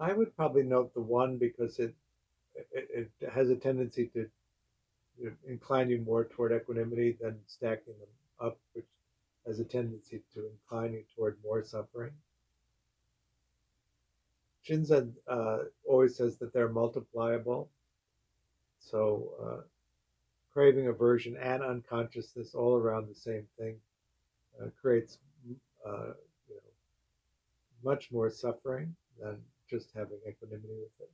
I 0.00 0.12
would 0.14 0.34
probably 0.34 0.62
note 0.62 0.94
the 0.94 1.02
one 1.02 1.36
because 1.36 1.78
it 1.78 1.94
it, 2.72 3.10
it 3.20 3.30
has 3.30 3.50
a 3.50 3.56
tendency 3.56 4.06
to 4.14 4.28
incline 5.46 5.90
you 5.90 6.00
more 6.00 6.24
toward 6.24 6.52
equanimity 6.52 7.16
than 7.20 7.38
stacking 7.46 7.94
them 7.98 8.08
up, 8.40 8.58
which 8.72 8.86
has 9.46 9.60
a 9.60 9.64
tendency 9.64 10.22
to 10.34 10.46
incline 10.48 10.92
you 10.94 11.04
toward 11.14 11.36
more 11.44 11.62
suffering. 11.62 12.12
Shinzen 14.66 15.12
uh, 15.26 15.58
always 15.86 16.16
says 16.16 16.36
that 16.38 16.52
they're 16.52 16.68
multipliable. 16.68 17.68
So, 18.78 19.32
uh, 19.42 19.62
craving, 20.52 20.88
aversion, 20.88 21.36
and 21.36 21.62
unconsciousness 21.62 22.54
all 22.54 22.76
around 22.76 23.08
the 23.08 23.14
same 23.14 23.46
thing 23.58 23.76
uh, 24.60 24.68
creates 24.80 25.18
uh, 25.86 26.12
you 26.48 26.54
know, 26.54 26.70
much 27.82 28.10
more 28.10 28.30
suffering 28.30 28.94
than 29.20 29.38
just 29.70 29.88
having 29.94 30.18
equanimity 30.28 30.74
with 30.74 30.90
it. 31.00 31.10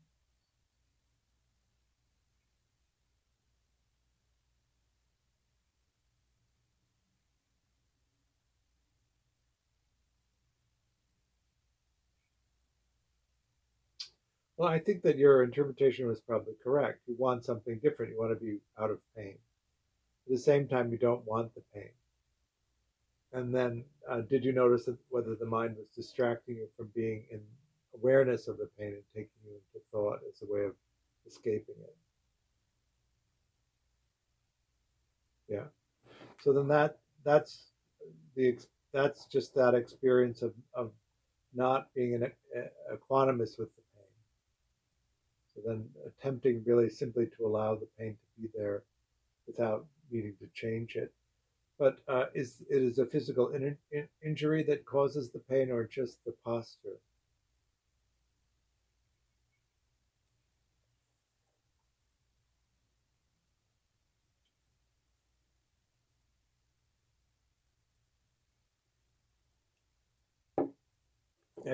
Well, 14.57 14.69
I 14.69 14.79
think 14.79 15.03
that 15.03 15.19
your 15.19 15.43
interpretation 15.43 16.07
was 16.07 16.21
probably 16.21 16.55
correct. 16.65 17.01
You 17.07 17.15
want 17.19 17.45
something 17.45 17.79
different. 17.83 18.13
You 18.13 18.19
want 18.19 18.33
to 18.33 18.43
be 18.43 18.59
out 18.81 18.91
of 18.91 19.01
pain. 19.15 19.37
At 20.27 20.33
the 20.33 20.39
same 20.39 20.67
time, 20.67 20.91
you 20.91 20.99
don't 20.99 21.27
want 21.27 21.55
the 21.55 21.63
pain. 21.75 21.91
And 23.33 23.55
then, 23.55 23.85
uh, 24.09 24.23
did 24.23 24.45
you 24.45 24.53
notice 24.53 24.89
whether 25.11 25.35
the 25.35 25.45
mind 25.45 25.77
was 25.77 25.89
distracting 25.95 26.57
you 26.57 26.69
from 26.77 26.91
being 26.95 27.27
in 27.31 27.41
awareness 28.01 28.49
of 28.49 28.59
the 28.59 28.68
pain 28.78 28.94
and 28.94 29.03
taking 29.14 29.30
you 29.44 29.53
into 29.53 29.84
thought 29.92 30.20
as 30.28 30.42
a 30.42 30.53
way 30.53 30.64
of 30.64 30.72
escaping 31.26 31.74
it. 31.80 31.97
Yeah. 35.49 35.64
So 36.42 36.53
then 36.53 36.68
that 36.68 36.99
that's 37.24 37.72
the 38.34 38.59
that's 38.92 39.26
just 39.26 39.55
that 39.55 39.74
experience 39.74 40.42
of 40.42 40.53
of 40.74 40.90
not 41.55 41.92
being 41.94 42.14
an 42.14 42.30
equanimous 42.92 43.59
with 43.59 43.74
the 43.74 43.82
pain. 43.94 44.16
So 45.55 45.62
then 45.66 45.88
attempting 46.07 46.62
really 46.66 46.90
simply 46.90 47.26
to 47.26 47.47
allow 47.47 47.74
the 47.74 47.88
pain 47.99 48.12
to 48.12 48.42
be 48.42 48.49
there 48.55 48.82
without 49.47 49.86
needing 50.11 50.34
to 50.40 50.47
change 50.55 50.97
it. 50.97 51.12
But 51.78 51.99
uh, 52.09 52.26
is 52.34 52.62
it 52.70 52.82
is 52.82 52.99
a 52.99 53.07
physical 53.07 53.49
in, 53.51 53.76
in, 53.92 54.09
injury 54.24 54.62
that 54.64 54.86
causes 54.86 55.30
the 55.30 55.38
pain, 55.40 55.70
or 55.70 55.84
just 55.84 56.24
the 56.24 56.34
posture? 56.44 56.99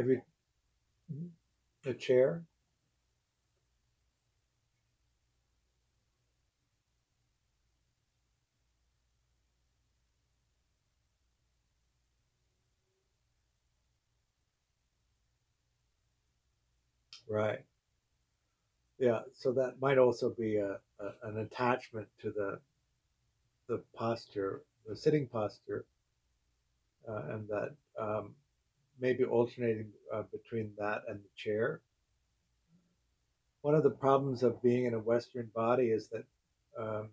Every 0.02 0.20
the 1.84 1.94
chair. 1.94 2.42
Right. 17.28 17.64
Yeah. 18.98 19.20
So 19.34 19.52
that 19.52 19.80
might 19.80 19.98
also 19.98 20.30
be 20.30 20.56
a, 20.56 20.80
a 20.98 21.28
an 21.28 21.38
attachment 21.38 22.08
to 22.22 22.32
the 22.32 22.60
the 23.68 23.84
posture, 23.94 24.62
the 24.88 24.96
sitting 24.96 25.28
posture, 25.28 25.84
uh, 27.08 27.22
and 27.30 27.48
that 27.48 27.74
um, 27.98 28.34
maybe 29.00 29.24
alternating 29.24 29.88
uh, 30.12 30.22
between 30.32 30.72
that 30.78 31.02
and 31.08 31.18
the 31.18 31.28
chair. 31.36 31.80
One 33.62 33.74
of 33.74 33.82
the 33.82 33.90
problems 33.90 34.42
of 34.42 34.62
being 34.62 34.86
in 34.86 34.94
a 34.94 34.98
Western 34.98 35.50
body 35.54 35.90
is 35.90 36.08
that 36.08 36.24
um, 36.78 37.08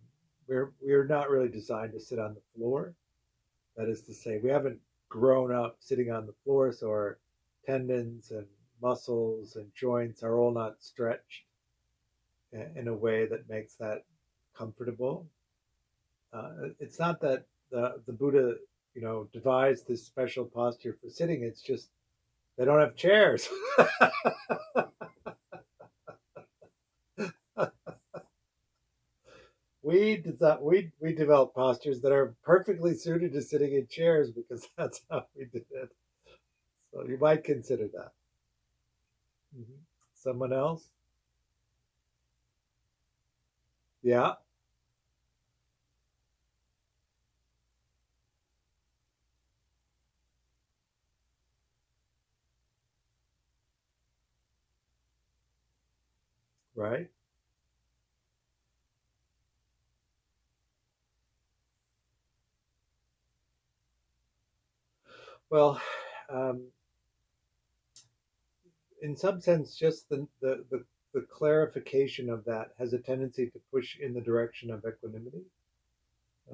we're 0.48 0.72
we're 0.82 1.06
not 1.06 1.30
really 1.30 1.50
designed 1.50 1.94
to 1.94 2.00
sit 2.00 2.20
on 2.20 2.34
the 2.34 2.42
floor. 2.56 2.94
That 3.78 3.88
is 3.88 4.02
to 4.04 4.14
say, 4.14 4.40
we 4.44 4.50
haven't 4.50 4.80
grown 5.10 5.54
up 5.54 5.78
sitting 5.80 6.12
on 6.12 6.26
the 6.26 6.34
floor, 6.44 6.72
so 6.72 6.88
our 6.88 7.20
tendons 7.66 8.32
and 8.32 8.46
muscles 8.82 9.56
and 9.56 9.68
joints 9.76 10.24
are 10.24 10.38
all 10.38 10.52
not 10.52 10.82
stretched 10.82 11.44
in 12.76 12.88
a 12.88 12.94
way 12.94 13.28
that 13.28 13.48
makes 13.50 13.76
that 13.76 14.06
comfortable. 14.58 15.28
Uh, 16.34 16.70
it's 16.80 17.00
not 17.00 17.22
that 17.22 17.46
the 17.72 18.02
the 18.06 18.14
Buddha 18.14 18.56
you 19.00 19.06
know, 19.06 19.30
devised 19.32 19.88
this 19.88 20.06
special 20.06 20.43
posture 20.43 20.97
for 21.02 21.10
sitting. 21.10 21.41
It's 21.43 21.62
just 21.62 21.88
they 22.58 22.66
don't 22.66 22.82
have 22.82 22.97
chairs. 22.97 23.47
we 29.82 30.22
desi- 30.22 30.62
we 30.62 30.91
we 31.00 31.14
develop 31.14 31.56
postures 31.56 32.02
that 32.02 32.12
are 32.12 32.36
perfectly 32.43 32.93
suited 32.93 33.32
to 33.32 33.41
sitting 33.41 33.74
in 33.74 33.88
chairs 33.88 34.32
because 34.32 34.68
that's 34.78 35.00
how 35.10 35.28
we 35.34 35.45
did 35.45 35.64
it. 35.72 35.89
So 36.91 37.06
you 37.08 37.18
might 37.18 37.45
consider 37.45 37.88
that. 37.93 38.12
Mm-hmm. 39.58 39.80
Someone 40.14 40.52
else? 40.52 40.84
Yeah. 44.04 44.34
Right. 56.80 57.10
Well, 65.50 65.82
um, 66.30 66.68
in 69.02 69.18
some 69.18 69.42
sense, 69.42 69.76
just 69.76 70.08
the, 70.08 70.26
the, 70.42 70.64
the, 70.72 70.86
the, 71.14 71.26
clarification 71.30 72.30
of 72.30 72.46
that 72.46 72.70
has 72.80 72.94
a 72.94 73.00
tendency 73.00 73.48
to 73.48 73.60
push 73.74 73.98
in 74.00 74.14
the 74.14 74.22
direction 74.22 74.72
of 74.72 74.86
equanimity. 74.88 75.44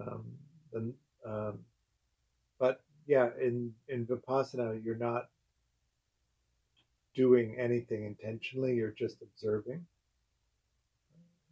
Um, 0.01 0.25
the, 0.73 0.91
um, 1.23 1.59
but 2.57 2.81
yeah, 3.05 3.29
in, 3.39 3.75
in 3.89 4.07
Vipassana, 4.07 4.83
you're 4.83 4.95
not 4.95 5.29
doing 7.13 7.57
anything 7.59 8.05
intentionally, 8.05 8.73
you're 8.73 8.89
just 8.89 9.21
observing 9.21 9.85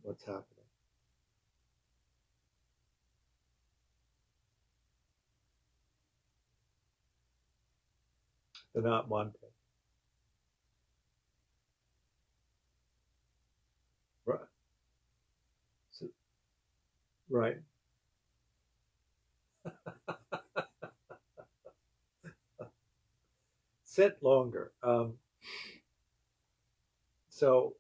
what's 0.04 0.24
happening. 0.26 0.46
The 8.76 8.82
not 8.82 9.10
wanting. 9.10 9.34
Right. 14.26 14.40
So, 15.92 16.08
right. 17.30 17.58
Sit 23.84 24.18
longer. 24.24 24.72
Um, 24.84 25.14
so, 27.30 27.76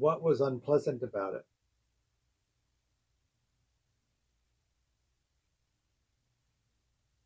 what 0.00 0.22
was 0.22 0.40
unpleasant 0.40 1.02
about 1.02 1.34
it? 1.34 1.44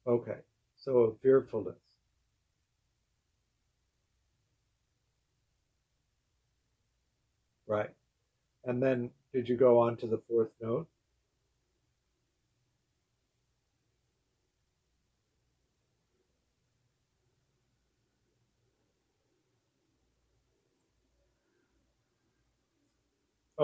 Okay, 0.07 0.39
so 0.77 1.17
fearfulness. 1.23 1.79
Right. 7.67 7.91
And 8.65 8.83
then 8.83 9.11
did 9.33 9.49
you 9.49 9.57
go 9.57 9.79
on 9.81 9.97
to 9.99 10.07
the 10.07 10.19
fourth 10.19 10.51
note? 10.61 10.89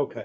Okay. 0.00 0.24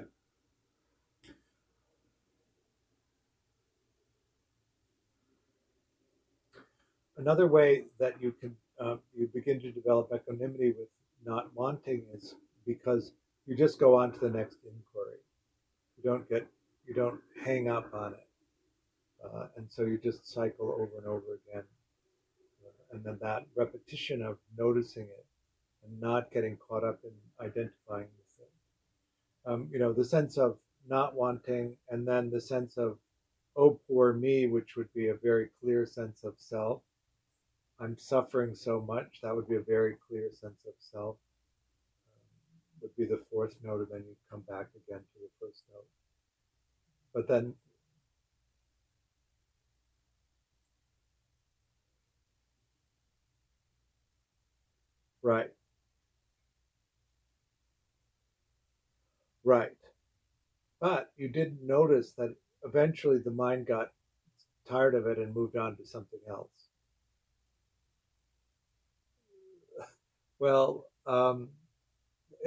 Another 7.17 7.45
way 7.45 7.87
that 7.99 8.13
you 8.21 8.31
can 8.31 8.55
uh, 8.79 8.95
you 9.13 9.27
begin 9.33 9.59
to 9.59 9.71
develop 9.73 10.13
equanimity 10.15 10.71
with 10.79 10.87
not 11.25 11.53
wanting 11.53 12.03
is 12.13 12.35
because 12.65 13.11
you 13.45 13.57
just 13.57 13.77
go 13.77 13.97
on 13.97 14.13
to 14.13 14.19
the 14.19 14.29
next 14.29 14.59
inquiry. 14.63 15.19
You 15.97 16.09
don't 16.09 16.29
get 16.29 16.47
you 16.87 16.93
don't 16.93 17.19
hang 17.43 17.67
up 17.69 17.93
on 17.93 18.13
it, 18.13 18.27
uh, 19.25 19.47
and 19.57 19.67
so 19.69 19.81
you 19.81 19.97
just 19.97 20.25
cycle 20.33 20.69
over 20.71 20.97
and 20.97 21.05
over 21.05 21.39
again, 21.41 21.65
uh, 22.65 22.93
and 22.93 23.03
then 23.03 23.17
that 23.21 23.43
repetition 23.57 24.21
of 24.21 24.37
noticing 24.57 25.03
it 25.03 25.25
and 25.83 25.99
not 25.99 26.31
getting 26.31 26.55
caught 26.55 26.85
up 26.85 26.99
in 27.03 27.11
identifying 27.45 28.07
um, 29.45 29.69
you 29.71 29.79
know, 29.79 29.93
the 29.93 30.05
sense 30.05 30.37
of 30.37 30.57
not 30.87 31.15
wanting, 31.15 31.75
and 31.89 32.07
then 32.07 32.29
the 32.29 32.41
sense 32.41 32.77
of, 32.77 32.97
oh, 33.57 33.79
poor 33.87 34.13
me, 34.13 34.47
which 34.47 34.75
would 34.75 34.91
be 34.93 35.09
a 35.09 35.15
very 35.15 35.49
clear 35.61 35.85
sense 35.85 36.23
of 36.23 36.33
self. 36.37 36.81
I'm 37.79 37.97
suffering 37.97 38.55
so 38.55 38.81
much. 38.81 39.19
That 39.23 39.35
would 39.35 39.49
be 39.49 39.55
a 39.55 39.61
very 39.61 39.97
clear 40.07 40.29
sense 40.33 40.65
of 40.67 40.73
self. 40.79 41.17
Um, 42.07 42.81
would 42.81 42.95
be 42.97 43.05
the 43.05 43.23
fourth 43.31 43.55
note, 43.63 43.81
and 43.81 43.87
then 43.91 44.03
you 44.07 44.15
come 44.31 44.41
back 44.41 44.67
again 44.75 44.99
to 45.01 45.19
the 45.19 45.29
first 45.39 45.63
note. 45.73 45.85
But 47.13 47.27
then 47.27 47.55
Right. 55.23 55.54
Right. 59.45 59.71
But 60.81 61.11
you 61.17 61.29
didn't 61.29 61.65
notice 61.65 62.11
that 62.13 62.35
eventually 62.63 63.19
the 63.19 63.31
mind 63.31 63.67
got 63.67 63.91
tired 64.67 64.95
of 64.95 65.07
it 65.07 65.17
and 65.19 65.33
moved 65.33 65.55
on 65.55 65.77
to 65.77 65.85
something 65.85 66.19
else. 66.29 66.49
Well, 70.39 70.85
um, 71.07 71.49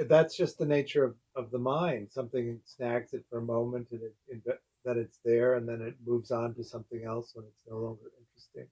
that's 0.07 0.37
just 0.37 0.57
the 0.59 0.65
nature 0.65 1.03
of, 1.03 1.15
of 1.35 1.51
the 1.51 1.59
mind. 1.59 2.09
Something 2.11 2.59
snags 2.65 3.13
it 3.13 3.25
for 3.29 3.39
a 3.39 3.43
moment 3.43 3.87
and 3.91 4.01
it, 4.03 4.15
it, 4.27 4.61
that 4.85 4.97
it's 4.97 5.19
there, 5.25 5.55
and 5.55 5.67
then 5.67 5.81
it 5.81 5.95
moves 6.05 6.31
on 6.31 6.53
to 6.55 6.63
something 6.63 7.03
else 7.03 7.31
when 7.33 7.45
it's 7.45 7.63
no 7.69 7.77
longer 7.77 8.11
interesting. 8.19 8.67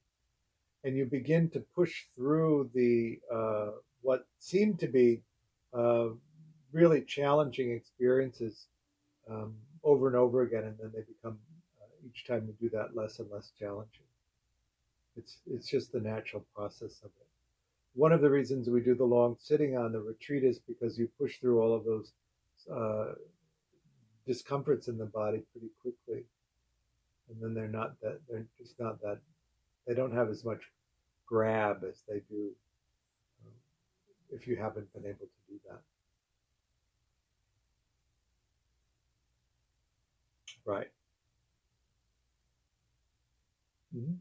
And 0.83 0.95
you 0.95 1.05
begin 1.05 1.49
to 1.49 1.61
push 1.75 2.05
through 2.15 2.69
the 2.73 3.19
uh, 3.33 3.71
what 4.01 4.27
seemed 4.39 4.79
to 4.79 4.87
be 4.87 5.21
uh, 5.73 6.09
really 6.71 7.01
challenging 7.01 7.71
experiences 7.71 8.67
um, 9.29 9.55
over 9.83 10.07
and 10.07 10.15
over 10.15 10.41
again, 10.41 10.63
and 10.63 10.77
then 10.79 10.91
they 10.93 11.01
become 11.01 11.37
uh, 11.81 12.07
each 12.07 12.25
time 12.25 12.47
you 12.47 12.69
do 12.69 12.75
that 12.75 12.95
less 12.95 13.19
and 13.19 13.29
less 13.31 13.51
challenging. 13.59 14.03
It's 15.15 15.37
it's 15.49 15.67
just 15.67 15.91
the 15.91 15.99
natural 15.99 16.45
process 16.55 16.99
of 17.03 17.09
it. 17.19 17.27
One 17.95 18.11
of 18.11 18.21
the 18.21 18.29
reasons 18.29 18.69
we 18.69 18.81
do 18.81 18.95
the 18.95 19.03
long 19.03 19.37
sitting 19.39 19.77
on 19.77 19.91
the 19.91 19.99
retreat 19.99 20.43
is 20.43 20.59
because 20.59 20.97
you 20.97 21.09
push 21.19 21.37
through 21.37 21.61
all 21.61 21.73
of 21.73 21.83
those 21.83 22.11
uh, 22.71 23.13
discomforts 24.25 24.87
in 24.87 24.97
the 24.97 25.05
body 25.05 25.41
pretty 25.51 25.71
quickly, 25.81 26.23
and 27.29 27.41
then 27.41 27.53
they're 27.53 27.67
not 27.67 27.99
that 28.01 28.19
they're 28.29 28.45
just 28.57 28.79
not 28.79 29.01
that 29.01 29.19
they 29.87 29.93
don't 29.93 30.13
have 30.13 30.29
as 30.29 30.43
much 30.43 30.61
grab 31.25 31.83
as 31.87 32.03
they 32.07 32.21
do 32.29 32.49
um, 33.45 33.53
if 34.31 34.47
you 34.47 34.55
haven't 34.55 34.91
been 34.93 35.05
able 35.05 35.25
to 35.25 35.41
do 35.49 35.59
that. 35.67 35.81
Right. 40.67 40.89
Mm-hmm. 43.95 44.13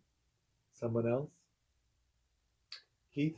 Someone 0.73 1.09
else? 1.09 1.31
Keith? 3.15 3.37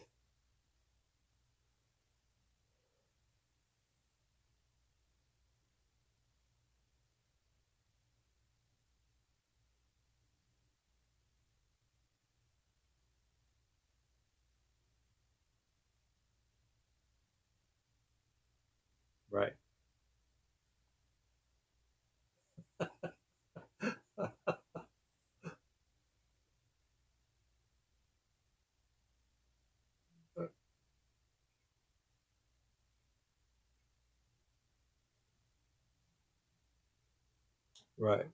Right. 19.31 19.55
Right. 37.99 38.27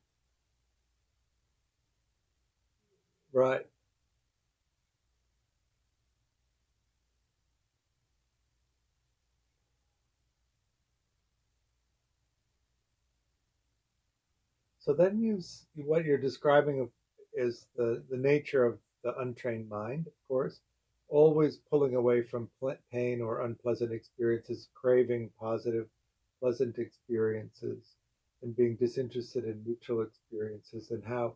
Right. 3.33 3.67
So 14.79 14.93
then 14.93 15.19
you, 15.23 15.41
what 15.77 16.05
you're 16.05 16.19
describing 16.19 16.91
is 17.35 17.67
the, 17.77 18.03
the 18.11 18.19
nature 18.19 18.65
of 18.65 18.79
the 19.03 19.17
untrained 19.19 19.69
mind, 19.69 20.07
of 20.07 20.13
course, 20.29 20.61
always 21.09 21.57
pulling 21.57 21.95
away 21.95 22.23
from 22.23 22.51
pain 22.93 23.23
or 23.23 23.43
unpleasant 23.43 23.93
experiences, 23.93 24.69
craving 24.75 25.31
positive, 25.41 25.89
pleasant 26.41 26.79
experiences, 26.79 27.97
and 28.45 28.55
being 28.55 28.77
disinterested 28.77 29.45
in 29.45 29.63
neutral 29.67 30.03
experiences, 30.03 30.91
and 30.91 31.03
how 31.05 31.35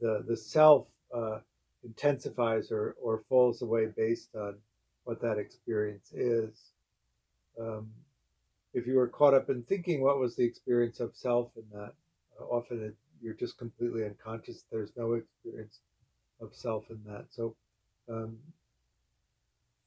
the, 0.00 0.24
the 0.28 0.36
self 0.36 0.86
uh, 1.12 1.38
intensifies 1.82 2.70
or, 2.70 2.94
or 3.02 3.22
falls 3.28 3.62
away 3.62 3.86
based 3.96 4.34
on 4.36 4.54
what 5.04 5.20
that 5.22 5.38
experience 5.38 6.12
is. 6.12 6.72
Um, 7.58 7.88
if 8.72 8.86
you 8.86 8.94
were 8.94 9.08
caught 9.08 9.34
up 9.34 9.50
in 9.50 9.62
thinking 9.62 10.02
what 10.02 10.18
was 10.18 10.36
the 10.36 10.44
experience 10.44 11.00
of 11.00 11.16
self 11.16 11.50
in 11.56 11.64
that, 11.72 11.94
uh, 12.40 12.44
often 12.44 12.84
it, 12.84 12.94
you're 13.22 13.34
just 13.34 13.58
completely 13.58 14.04
unconscious. 14.04 14.64
There's 14.70 14.92
no 14.96 15.14
experience 15.14 15.80
of 16.40 16.54
self 16.54 16.84
in 16.90 17.00
that. 17.06 17.26
So, 17.30 17.56
um, 18.08 18.38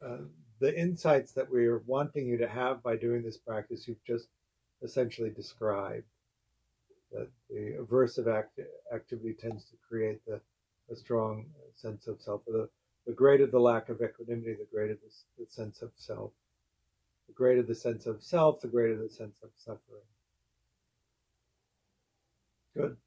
uh, 0.05 0.17
the 0.59 0.77
insights 0.77 1.31
that 1.33 1.49
we're 1.49 1.83
wanting 1.85 2.27
you 2.27 2.37
to 2.37 2.47
have 2.47 2.83
by 2.83 2.95
doing 2.97 3.23
this 3.23 3.37
practice, 3.37 3.87
you've 3.87 4.03
just 4.05 4.27
essentially 4.81 5.29
described. 5.29 6.05
That 7.13 7.29
the 7.49 7.77
aversive 7.79 8.27
act- 8.27 8.59
activity 8.93 9.35
tends 9.39 9.65
to 9.65 9.77
create 9.87 10.25
the 10.27 10.41
a 10.91 10.95
strong 10.95 11.45
sense 11.75 12.07
of 12.07 12.21
self. 12.21 12.41
The, 12.47 12.69
the 13.07 13.13
greater 13.13 13.47
the 13.47 13.59
lack 13.59 13.89
of 13.89 14.01
equanimity, 14.01 14.53
the 14.53 14.67
greater 14.71 14.95
the, 14.95 15.43
the 15.43 15.49
sense 15.49 15.81
of 15.81 15.91
self. 15.95 16.31
The 17.27 17.33
greater 17.33 17.63
the 17.63 17.75
sense 17.75 18.05
of 18.05 18.23
self, 18.23 18.61
the 18.61 18.67
greater 18.67 18.97
the 18.97 19.09
sense 19.09 19.37
of 19.43 19.49
suffering. 19.55 20.03
Good. 22.75 22.97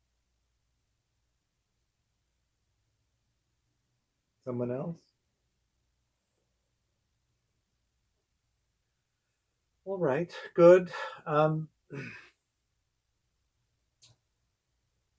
Someone 4.44 4.70
else? 4.70 4.96
All 9.84 9.98
right, 9.98 10.32
good. 10.54 10.90
Um, 11.26 11.68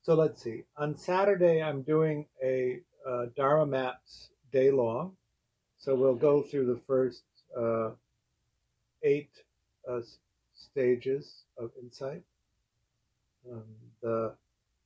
so 0.08 0.14
let's 0.14 0.42
see. 0.42 0.64
On 0.78 0.96
Saturday, 0.96 1.62
I'm 1.62 1.82
doing 1.82 2.28
a 2.42 2.80
uh, 3.06 3.26
Dharma 3.36 3.66
Maps 3.66 4.30
day 4.54 4.72
long. 4.72 5.18
So 5.78 5.96
we'll 5.96 6.16
go 6.16 6.42
through 6.42 6.68
the 6.68 6.80
first 6.80 7.24
uh, 7.60 7.90
eight 9.04 9.32
uh, 9.86 10.00
stages 10.56 11.44
of 11.58 11.72
insight. 11.82 12.24
Um, 13.52 13.66
the, 14.02 14.34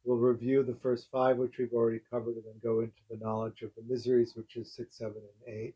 we'll 0.03 0.17
review 0.17 0.63
the 0.63 0.74
first 0.74 1.11
five, 1.11 1.38
which 1.38 1.59
we've 1.59 1.72
already 1.72 2.01
covered, 2.09 2.34
and 2.34 2.43
then 2.43 2.59
go 2.63 2.80
into 2.80 3.01
the 3.07 3.24
knowledge 3.24 3.61
of 3.61 3.69
the 3.76 3.84
miseries, 3.88 4.36
which 4.36 4.55
is 4.55 4.72
six, 4.72 4.97
seven, 4.97 5.22
and 5.45 5.55
eight. 5.55 5.76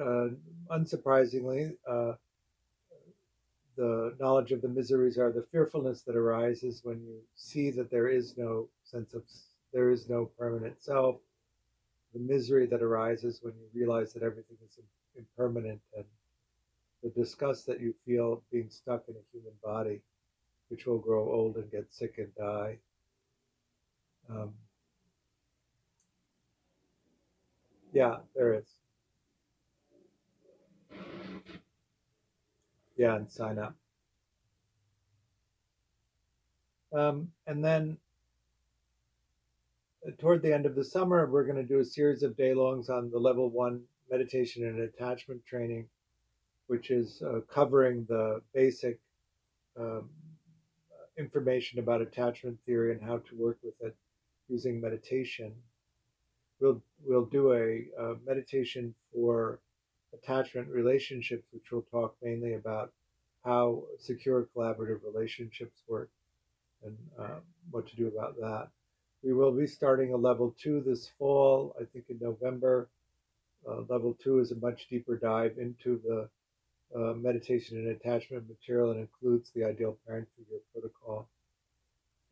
Uh, 0.00 0.28
unsurprisingly, 0.74 1.76
uh, 1.86 2.14
the 3.76 4.14
knowledge 4.20 4.52
of 4.52 4.62
the 4.62 4.68
miseries 4.68 5.18
are 5.18 5.32
the 5.32 5.46
fearfulness 5.50 6.02
that 6.02 6.16
arises 6.16 6.80
when 6.84 7.02
you 7.02 7.20
see 7.34 7.70
that 7.70 7.90
there 7.90 8.08
is 8.08 8.36
no 8.36 8.68
sense 8.84 9.14
of 9.14 9.22
there 9.72 9.90
is 9.90 10.08
no 10.08 10.26
permanent 10.38 10.80
self. 10.80 11.16
The 12.12 12.20
misery 12.20 12.66
that 12.66 12.82
arises 12.82 13.40
when 13.42 13.54
you 13.54 13.66
realize 13.74 14.12
that 14.12 14.22
everything 14.22 14.56
is 14.64 14.78
impermanent 15.16 15.80
and 15.96 16.04
the 17.02 17.10
disgust 17.10 17.66
that 17.66 17.80
you 17.80 17.94
feel 18.06 18.42
being 18.52 18.70
stuck 18.70 19.04
in 19.08 19.14
a 19.14 19.26
human 19.32 19.52
body 19.62 20.00
which 20.68 20.86
will 20.86 20.98
grow 20.98 21.30
old 21.30 21.56
and 21.56 21.70
get 21.70 21.92
sick 21.92 22.14
and 22.18 22.34
die. 22.36 22.78
Um, 24.30 24.54
yeah 27.92 28.16
there 28.34 28.54
is 28.54 28.64
Yeah, 32.96 33.16
and 33.16 33.30
sign 33.30 33.58
up. 33.58 33.74
Um, 36.92 37.28
and 37.46 37.64
then 37.64 37.98
uh, 40.06 40.12
toward 40.18 40.42
the 40.42 40.54
end 40.54 40.64
of 40.64 40.76
the 40.76 40.84
summer, 40.84 41.26
we're 41.26 41.44
going 41.44 41.56
to 41.56 41.64
do 41.64 41.80
a 41.80 41.84
series 41.84 42.22
of 42.22 42.36
day 42.36 42.54
longs 42.54 42.88
on 42.88 43.10
the 43.10 43.18
level 43.18 43.50
one 43.50 43.82
meditation 44.10 44.64
and 44.64 44.80
attachment 44.80 45.44
training, 45.44 45.88
which 46.68 46.90
is 46.90 47.20
uh, 47.22 47.40
covering 47.52 48.06
the 48.08 48.40
basic 48.52 49.00
um, 49.78 50.08
information 51.18 51.80
about 51.80 52.00
attachment 52.00 52.58
theory 52.64 52.92
and 52.92 53.02
how 53.02 53.18
to 53.18 53.36
work 53.36 53.58
with 53.62 53.74
it 53.80 53.96
using 54.48 54.80
meditation. 54.80 55.52
We'll 56.60 56.82
we'll 57.04 57.26
do 57.26 57.52
a, 57.52 57.84
a 58.00 58.14
meditation 58.24 58.94
for 59.12 59.58
attachment 60.14 60.68
relationships, 60.68 61.46
which 61.52 61.70
we'll 61.70 61.82
talk 61.90 62.16
mainly 62.22 62.54
about 62.54 62.92
how 63.44 63.82
secure 63.98 64.48
collaborative 64.56 65.00
relationships 65.04 65.82
work 65.86 66.10
and 66.84 66.96
uh, 67.18 67.40
what 67.70 67.86
to 67.88 67.96
do 67.96 68.06
about 68.08 68.36
that. 68.36 68.68
We 69.22 69.32
will 69.32 69.52
be 69.52 69.66
starting 69.66 70.12
a 70.12 70.16
level 70.16 70.54
two 70.60 70.82
this 70.82 71.10
fall, 71.18 71.74
I 71.80 71.84
think 71.84 72.06
in 72.08 72.18
November. 72.20 72.88
Uh, 73.66 73.80
level 73.88 74.16
two 74.22 74.38
is 74.40 74.52
a 74.52 74.56
much 74.56 74.88
deeper 74.88 75.16
dive 75.16 75.56
into 75.58 76.00
the 76.04 76.28
uh, 76.94 77.14
meditation 77.14 77.78
and 77.78 77.88
attachment 77.88 78.48
material 78.48 78.90
and 78.90 79.00
includes 79.00 79.50
the 79.50 79.64
ideal 79.64 79.96
parent 80.06 80.28
figure 80.36 80.60
protocol. 80.72 81.28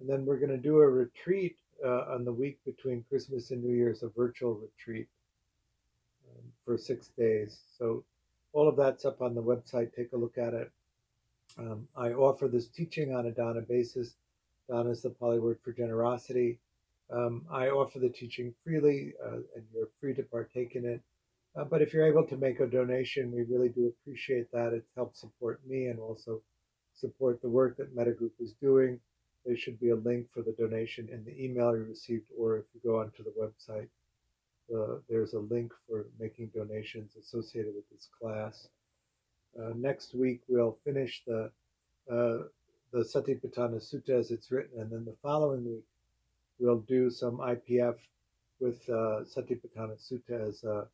And 0.00 0.08
then 0.08 0.26
we're 0.26 0.38
going 0.38 0.50
to 0.50 0.58
do 0.58 0.80
a 0.80 0.88
retreat 0.88 1.56
uh, 1.84 2.04
on 2.14 2.24
the 2.24 2.32
week 2.32 2.58
between 2.64 3.04
Christmas 3.08 3.50
and 3.50 3.62
New 3.62 3.74
Year's, 3.74 4.02
a 4.02 4.08
virtual 4.08 4.54
retreat 4.54 5.08
for 6.64 6.78
six 6.78 7.08
days. 7.18 7.58
So 7.78 8.04
all 8.52 8.68
of 8.68 8.76
that's 8.76 9.04
up 9.04 9.20
on 9.20 9.34
the 9.34 9.42
website. 9.42 9.94
Take 9.94 10.12
a 10.12 10.16
look 10.16 10.38
at 10.38 10.54
it. 10.54 10.70
Um, 11.58 11.88
I 11.96 12.12
offer 12.12 12.48
this 12.48 12.68
teaching 12.68 13.14
on 13.14 13.26
a 13.26 13.30
dana 13.30 13.60
basis. 13.60 14.14
Dana 14.68 14.90
is 14.90 15.02
the 15.02 15.10
Pali 15.10 15.38
word 15.38 15.58
for 15.62 15.72
generosity. 15.72 16.58
Um, 17.10 17.44
I 17.50 17.68
offer 17.68 17.98
the 17.98 18.08
teaching 18.08 18.54
freely, 18.64 19.12
uh, 19.22 19.36
and 19.54 19.64
you're 19.74 19.88
free 20.00 20.14
to 20.14 20.22
partake 20.22 20.76
in 20.76 20.86
it. 20.86 21.00
Uh, 21.54 21.64
but 21.64 21.82
if 21.82 21.92
you're 21.92 22.06
able 22.06 22.26
to 22.26 22.36
make 22.36 22.60
a 22.60 22.66
donation, 22.66 23.30
we 23.30 23.42
really 23.42 23.68
do 23.68 23.86
appreciate 23.86 24.50
that. 24.52 24.72
It 24.72 24.84
helps 24.96 25.20
support 25.20 25.60
me 25.66 25.86
and 25.86 25.98
also 25.98 26.40
support 26.94 27.42
the 27.42 27.50
work 27.50 27.76
that 27.76 27.94
Metagroup 27.94 28.32
is 28.40 28.54
doing. 28.54 28.98
There 29.44 29.56
should 29.56 29.78
be 29.78 29.90
a 29.90 29.96
link 29.96 30.28
for 30.32 30.42
the 30.42 30.52
donation 30.52 31.08
in 31.10 31.24
the 31.24 31.44
email 31.44 31.76
you 31.76 31.84
received, 31.84 32.26
or 32.38 32.56
if 32.58 32.64
you 32.72 32.80
go 32.82 33.00
onto 33.00 33.22
the 33.24 33.34
website 33.38 33.88
there's 35.08 35.34
a 35.34 35.38
link 35.38 35.72
for 35.88 36.06
making 36.18 36.50
donations 36.54 37.16
associated 37.16 37.74
with 37.74 37.88
this 37.90 38.08
class. 38.18 38.68
Uh, 39.58 39.72
next 39.76 40.14
week 40.14 40.40
we'll 40.48 40.78
finish 40.84 41.22
the 41.26 41.50
uh, 42.10 42.38
the 42.92 43.00
Satipatthana 43.00 43.80
Sutta 43.80 44.10
as 44.10 44.30
it's 44.30 44.50
written, 44.50 44.80
and 44.80 44.90
then 44.90 45.04
the 45.04 45.16
following 45.22 45.64
week 45.64 45.84
we'll 46.58 46.80
do 46.80 47.10
some 47.10 47.38
IPF 47.38 47.96
with 48.60 48.80
uh, 48.88 49.24
Satipatthana 49.24 49.96
Sutta 49.98 50.48
as 50.48 50.64
a 50.64 50.86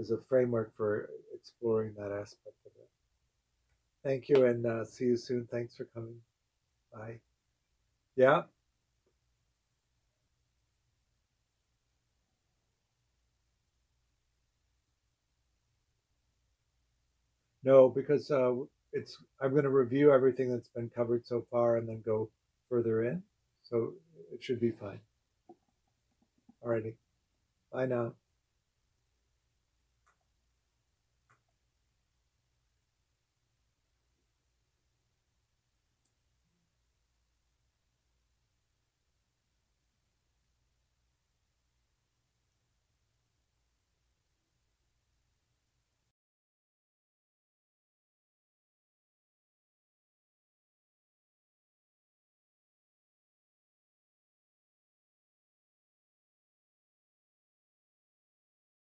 as 0.00 0.10
a 0.10 0.18
framework 0.28 0.74
for 0.76 1.10
exploring 1.34 1.94
that 1.98 2.10
aspect 2.12 2.56
of 2.66 2.72
it. 2.76 2.88
Thank 4.02 4.28
you, 4.28 4.46
and 4.46 4.66
uh, 4.66 4.84
see 4.84 5.04
you 5.06 5.16
soon. 5.16 5.46
Thanks 5.50 5.76
for 5.76 5.84
coming. 5.94 6.16
Bye. 6.92 7.18
Yeah. 8.16 8.42
No, 17.64 17.88
because 17.88 18.30
uh, 18.30 18.54
it's 18.92 19.16
I'm 19.40 19.52
going 19.52 19.64
to 19.64 19.70
review 19.70 20.12
everything 20.12 20.50
that's 20.50 20.68
been 20.68 20.90
covered 20.90 21.26
so 21.26 21.46
far 21.50 21.76
and 21.76 21.88
then 21.88 22.02
go 22.04 22.30
further 22.68 23.04
in. 23.04 23.22
So 23.62 23.94
it 24.32 24.42
should 24.42 24.60
be 24.60 24.70
fine. 24.70 25.00
Alrighty. 26.64 26.94
Bye 27.72 27.86
now. 27.86 28.14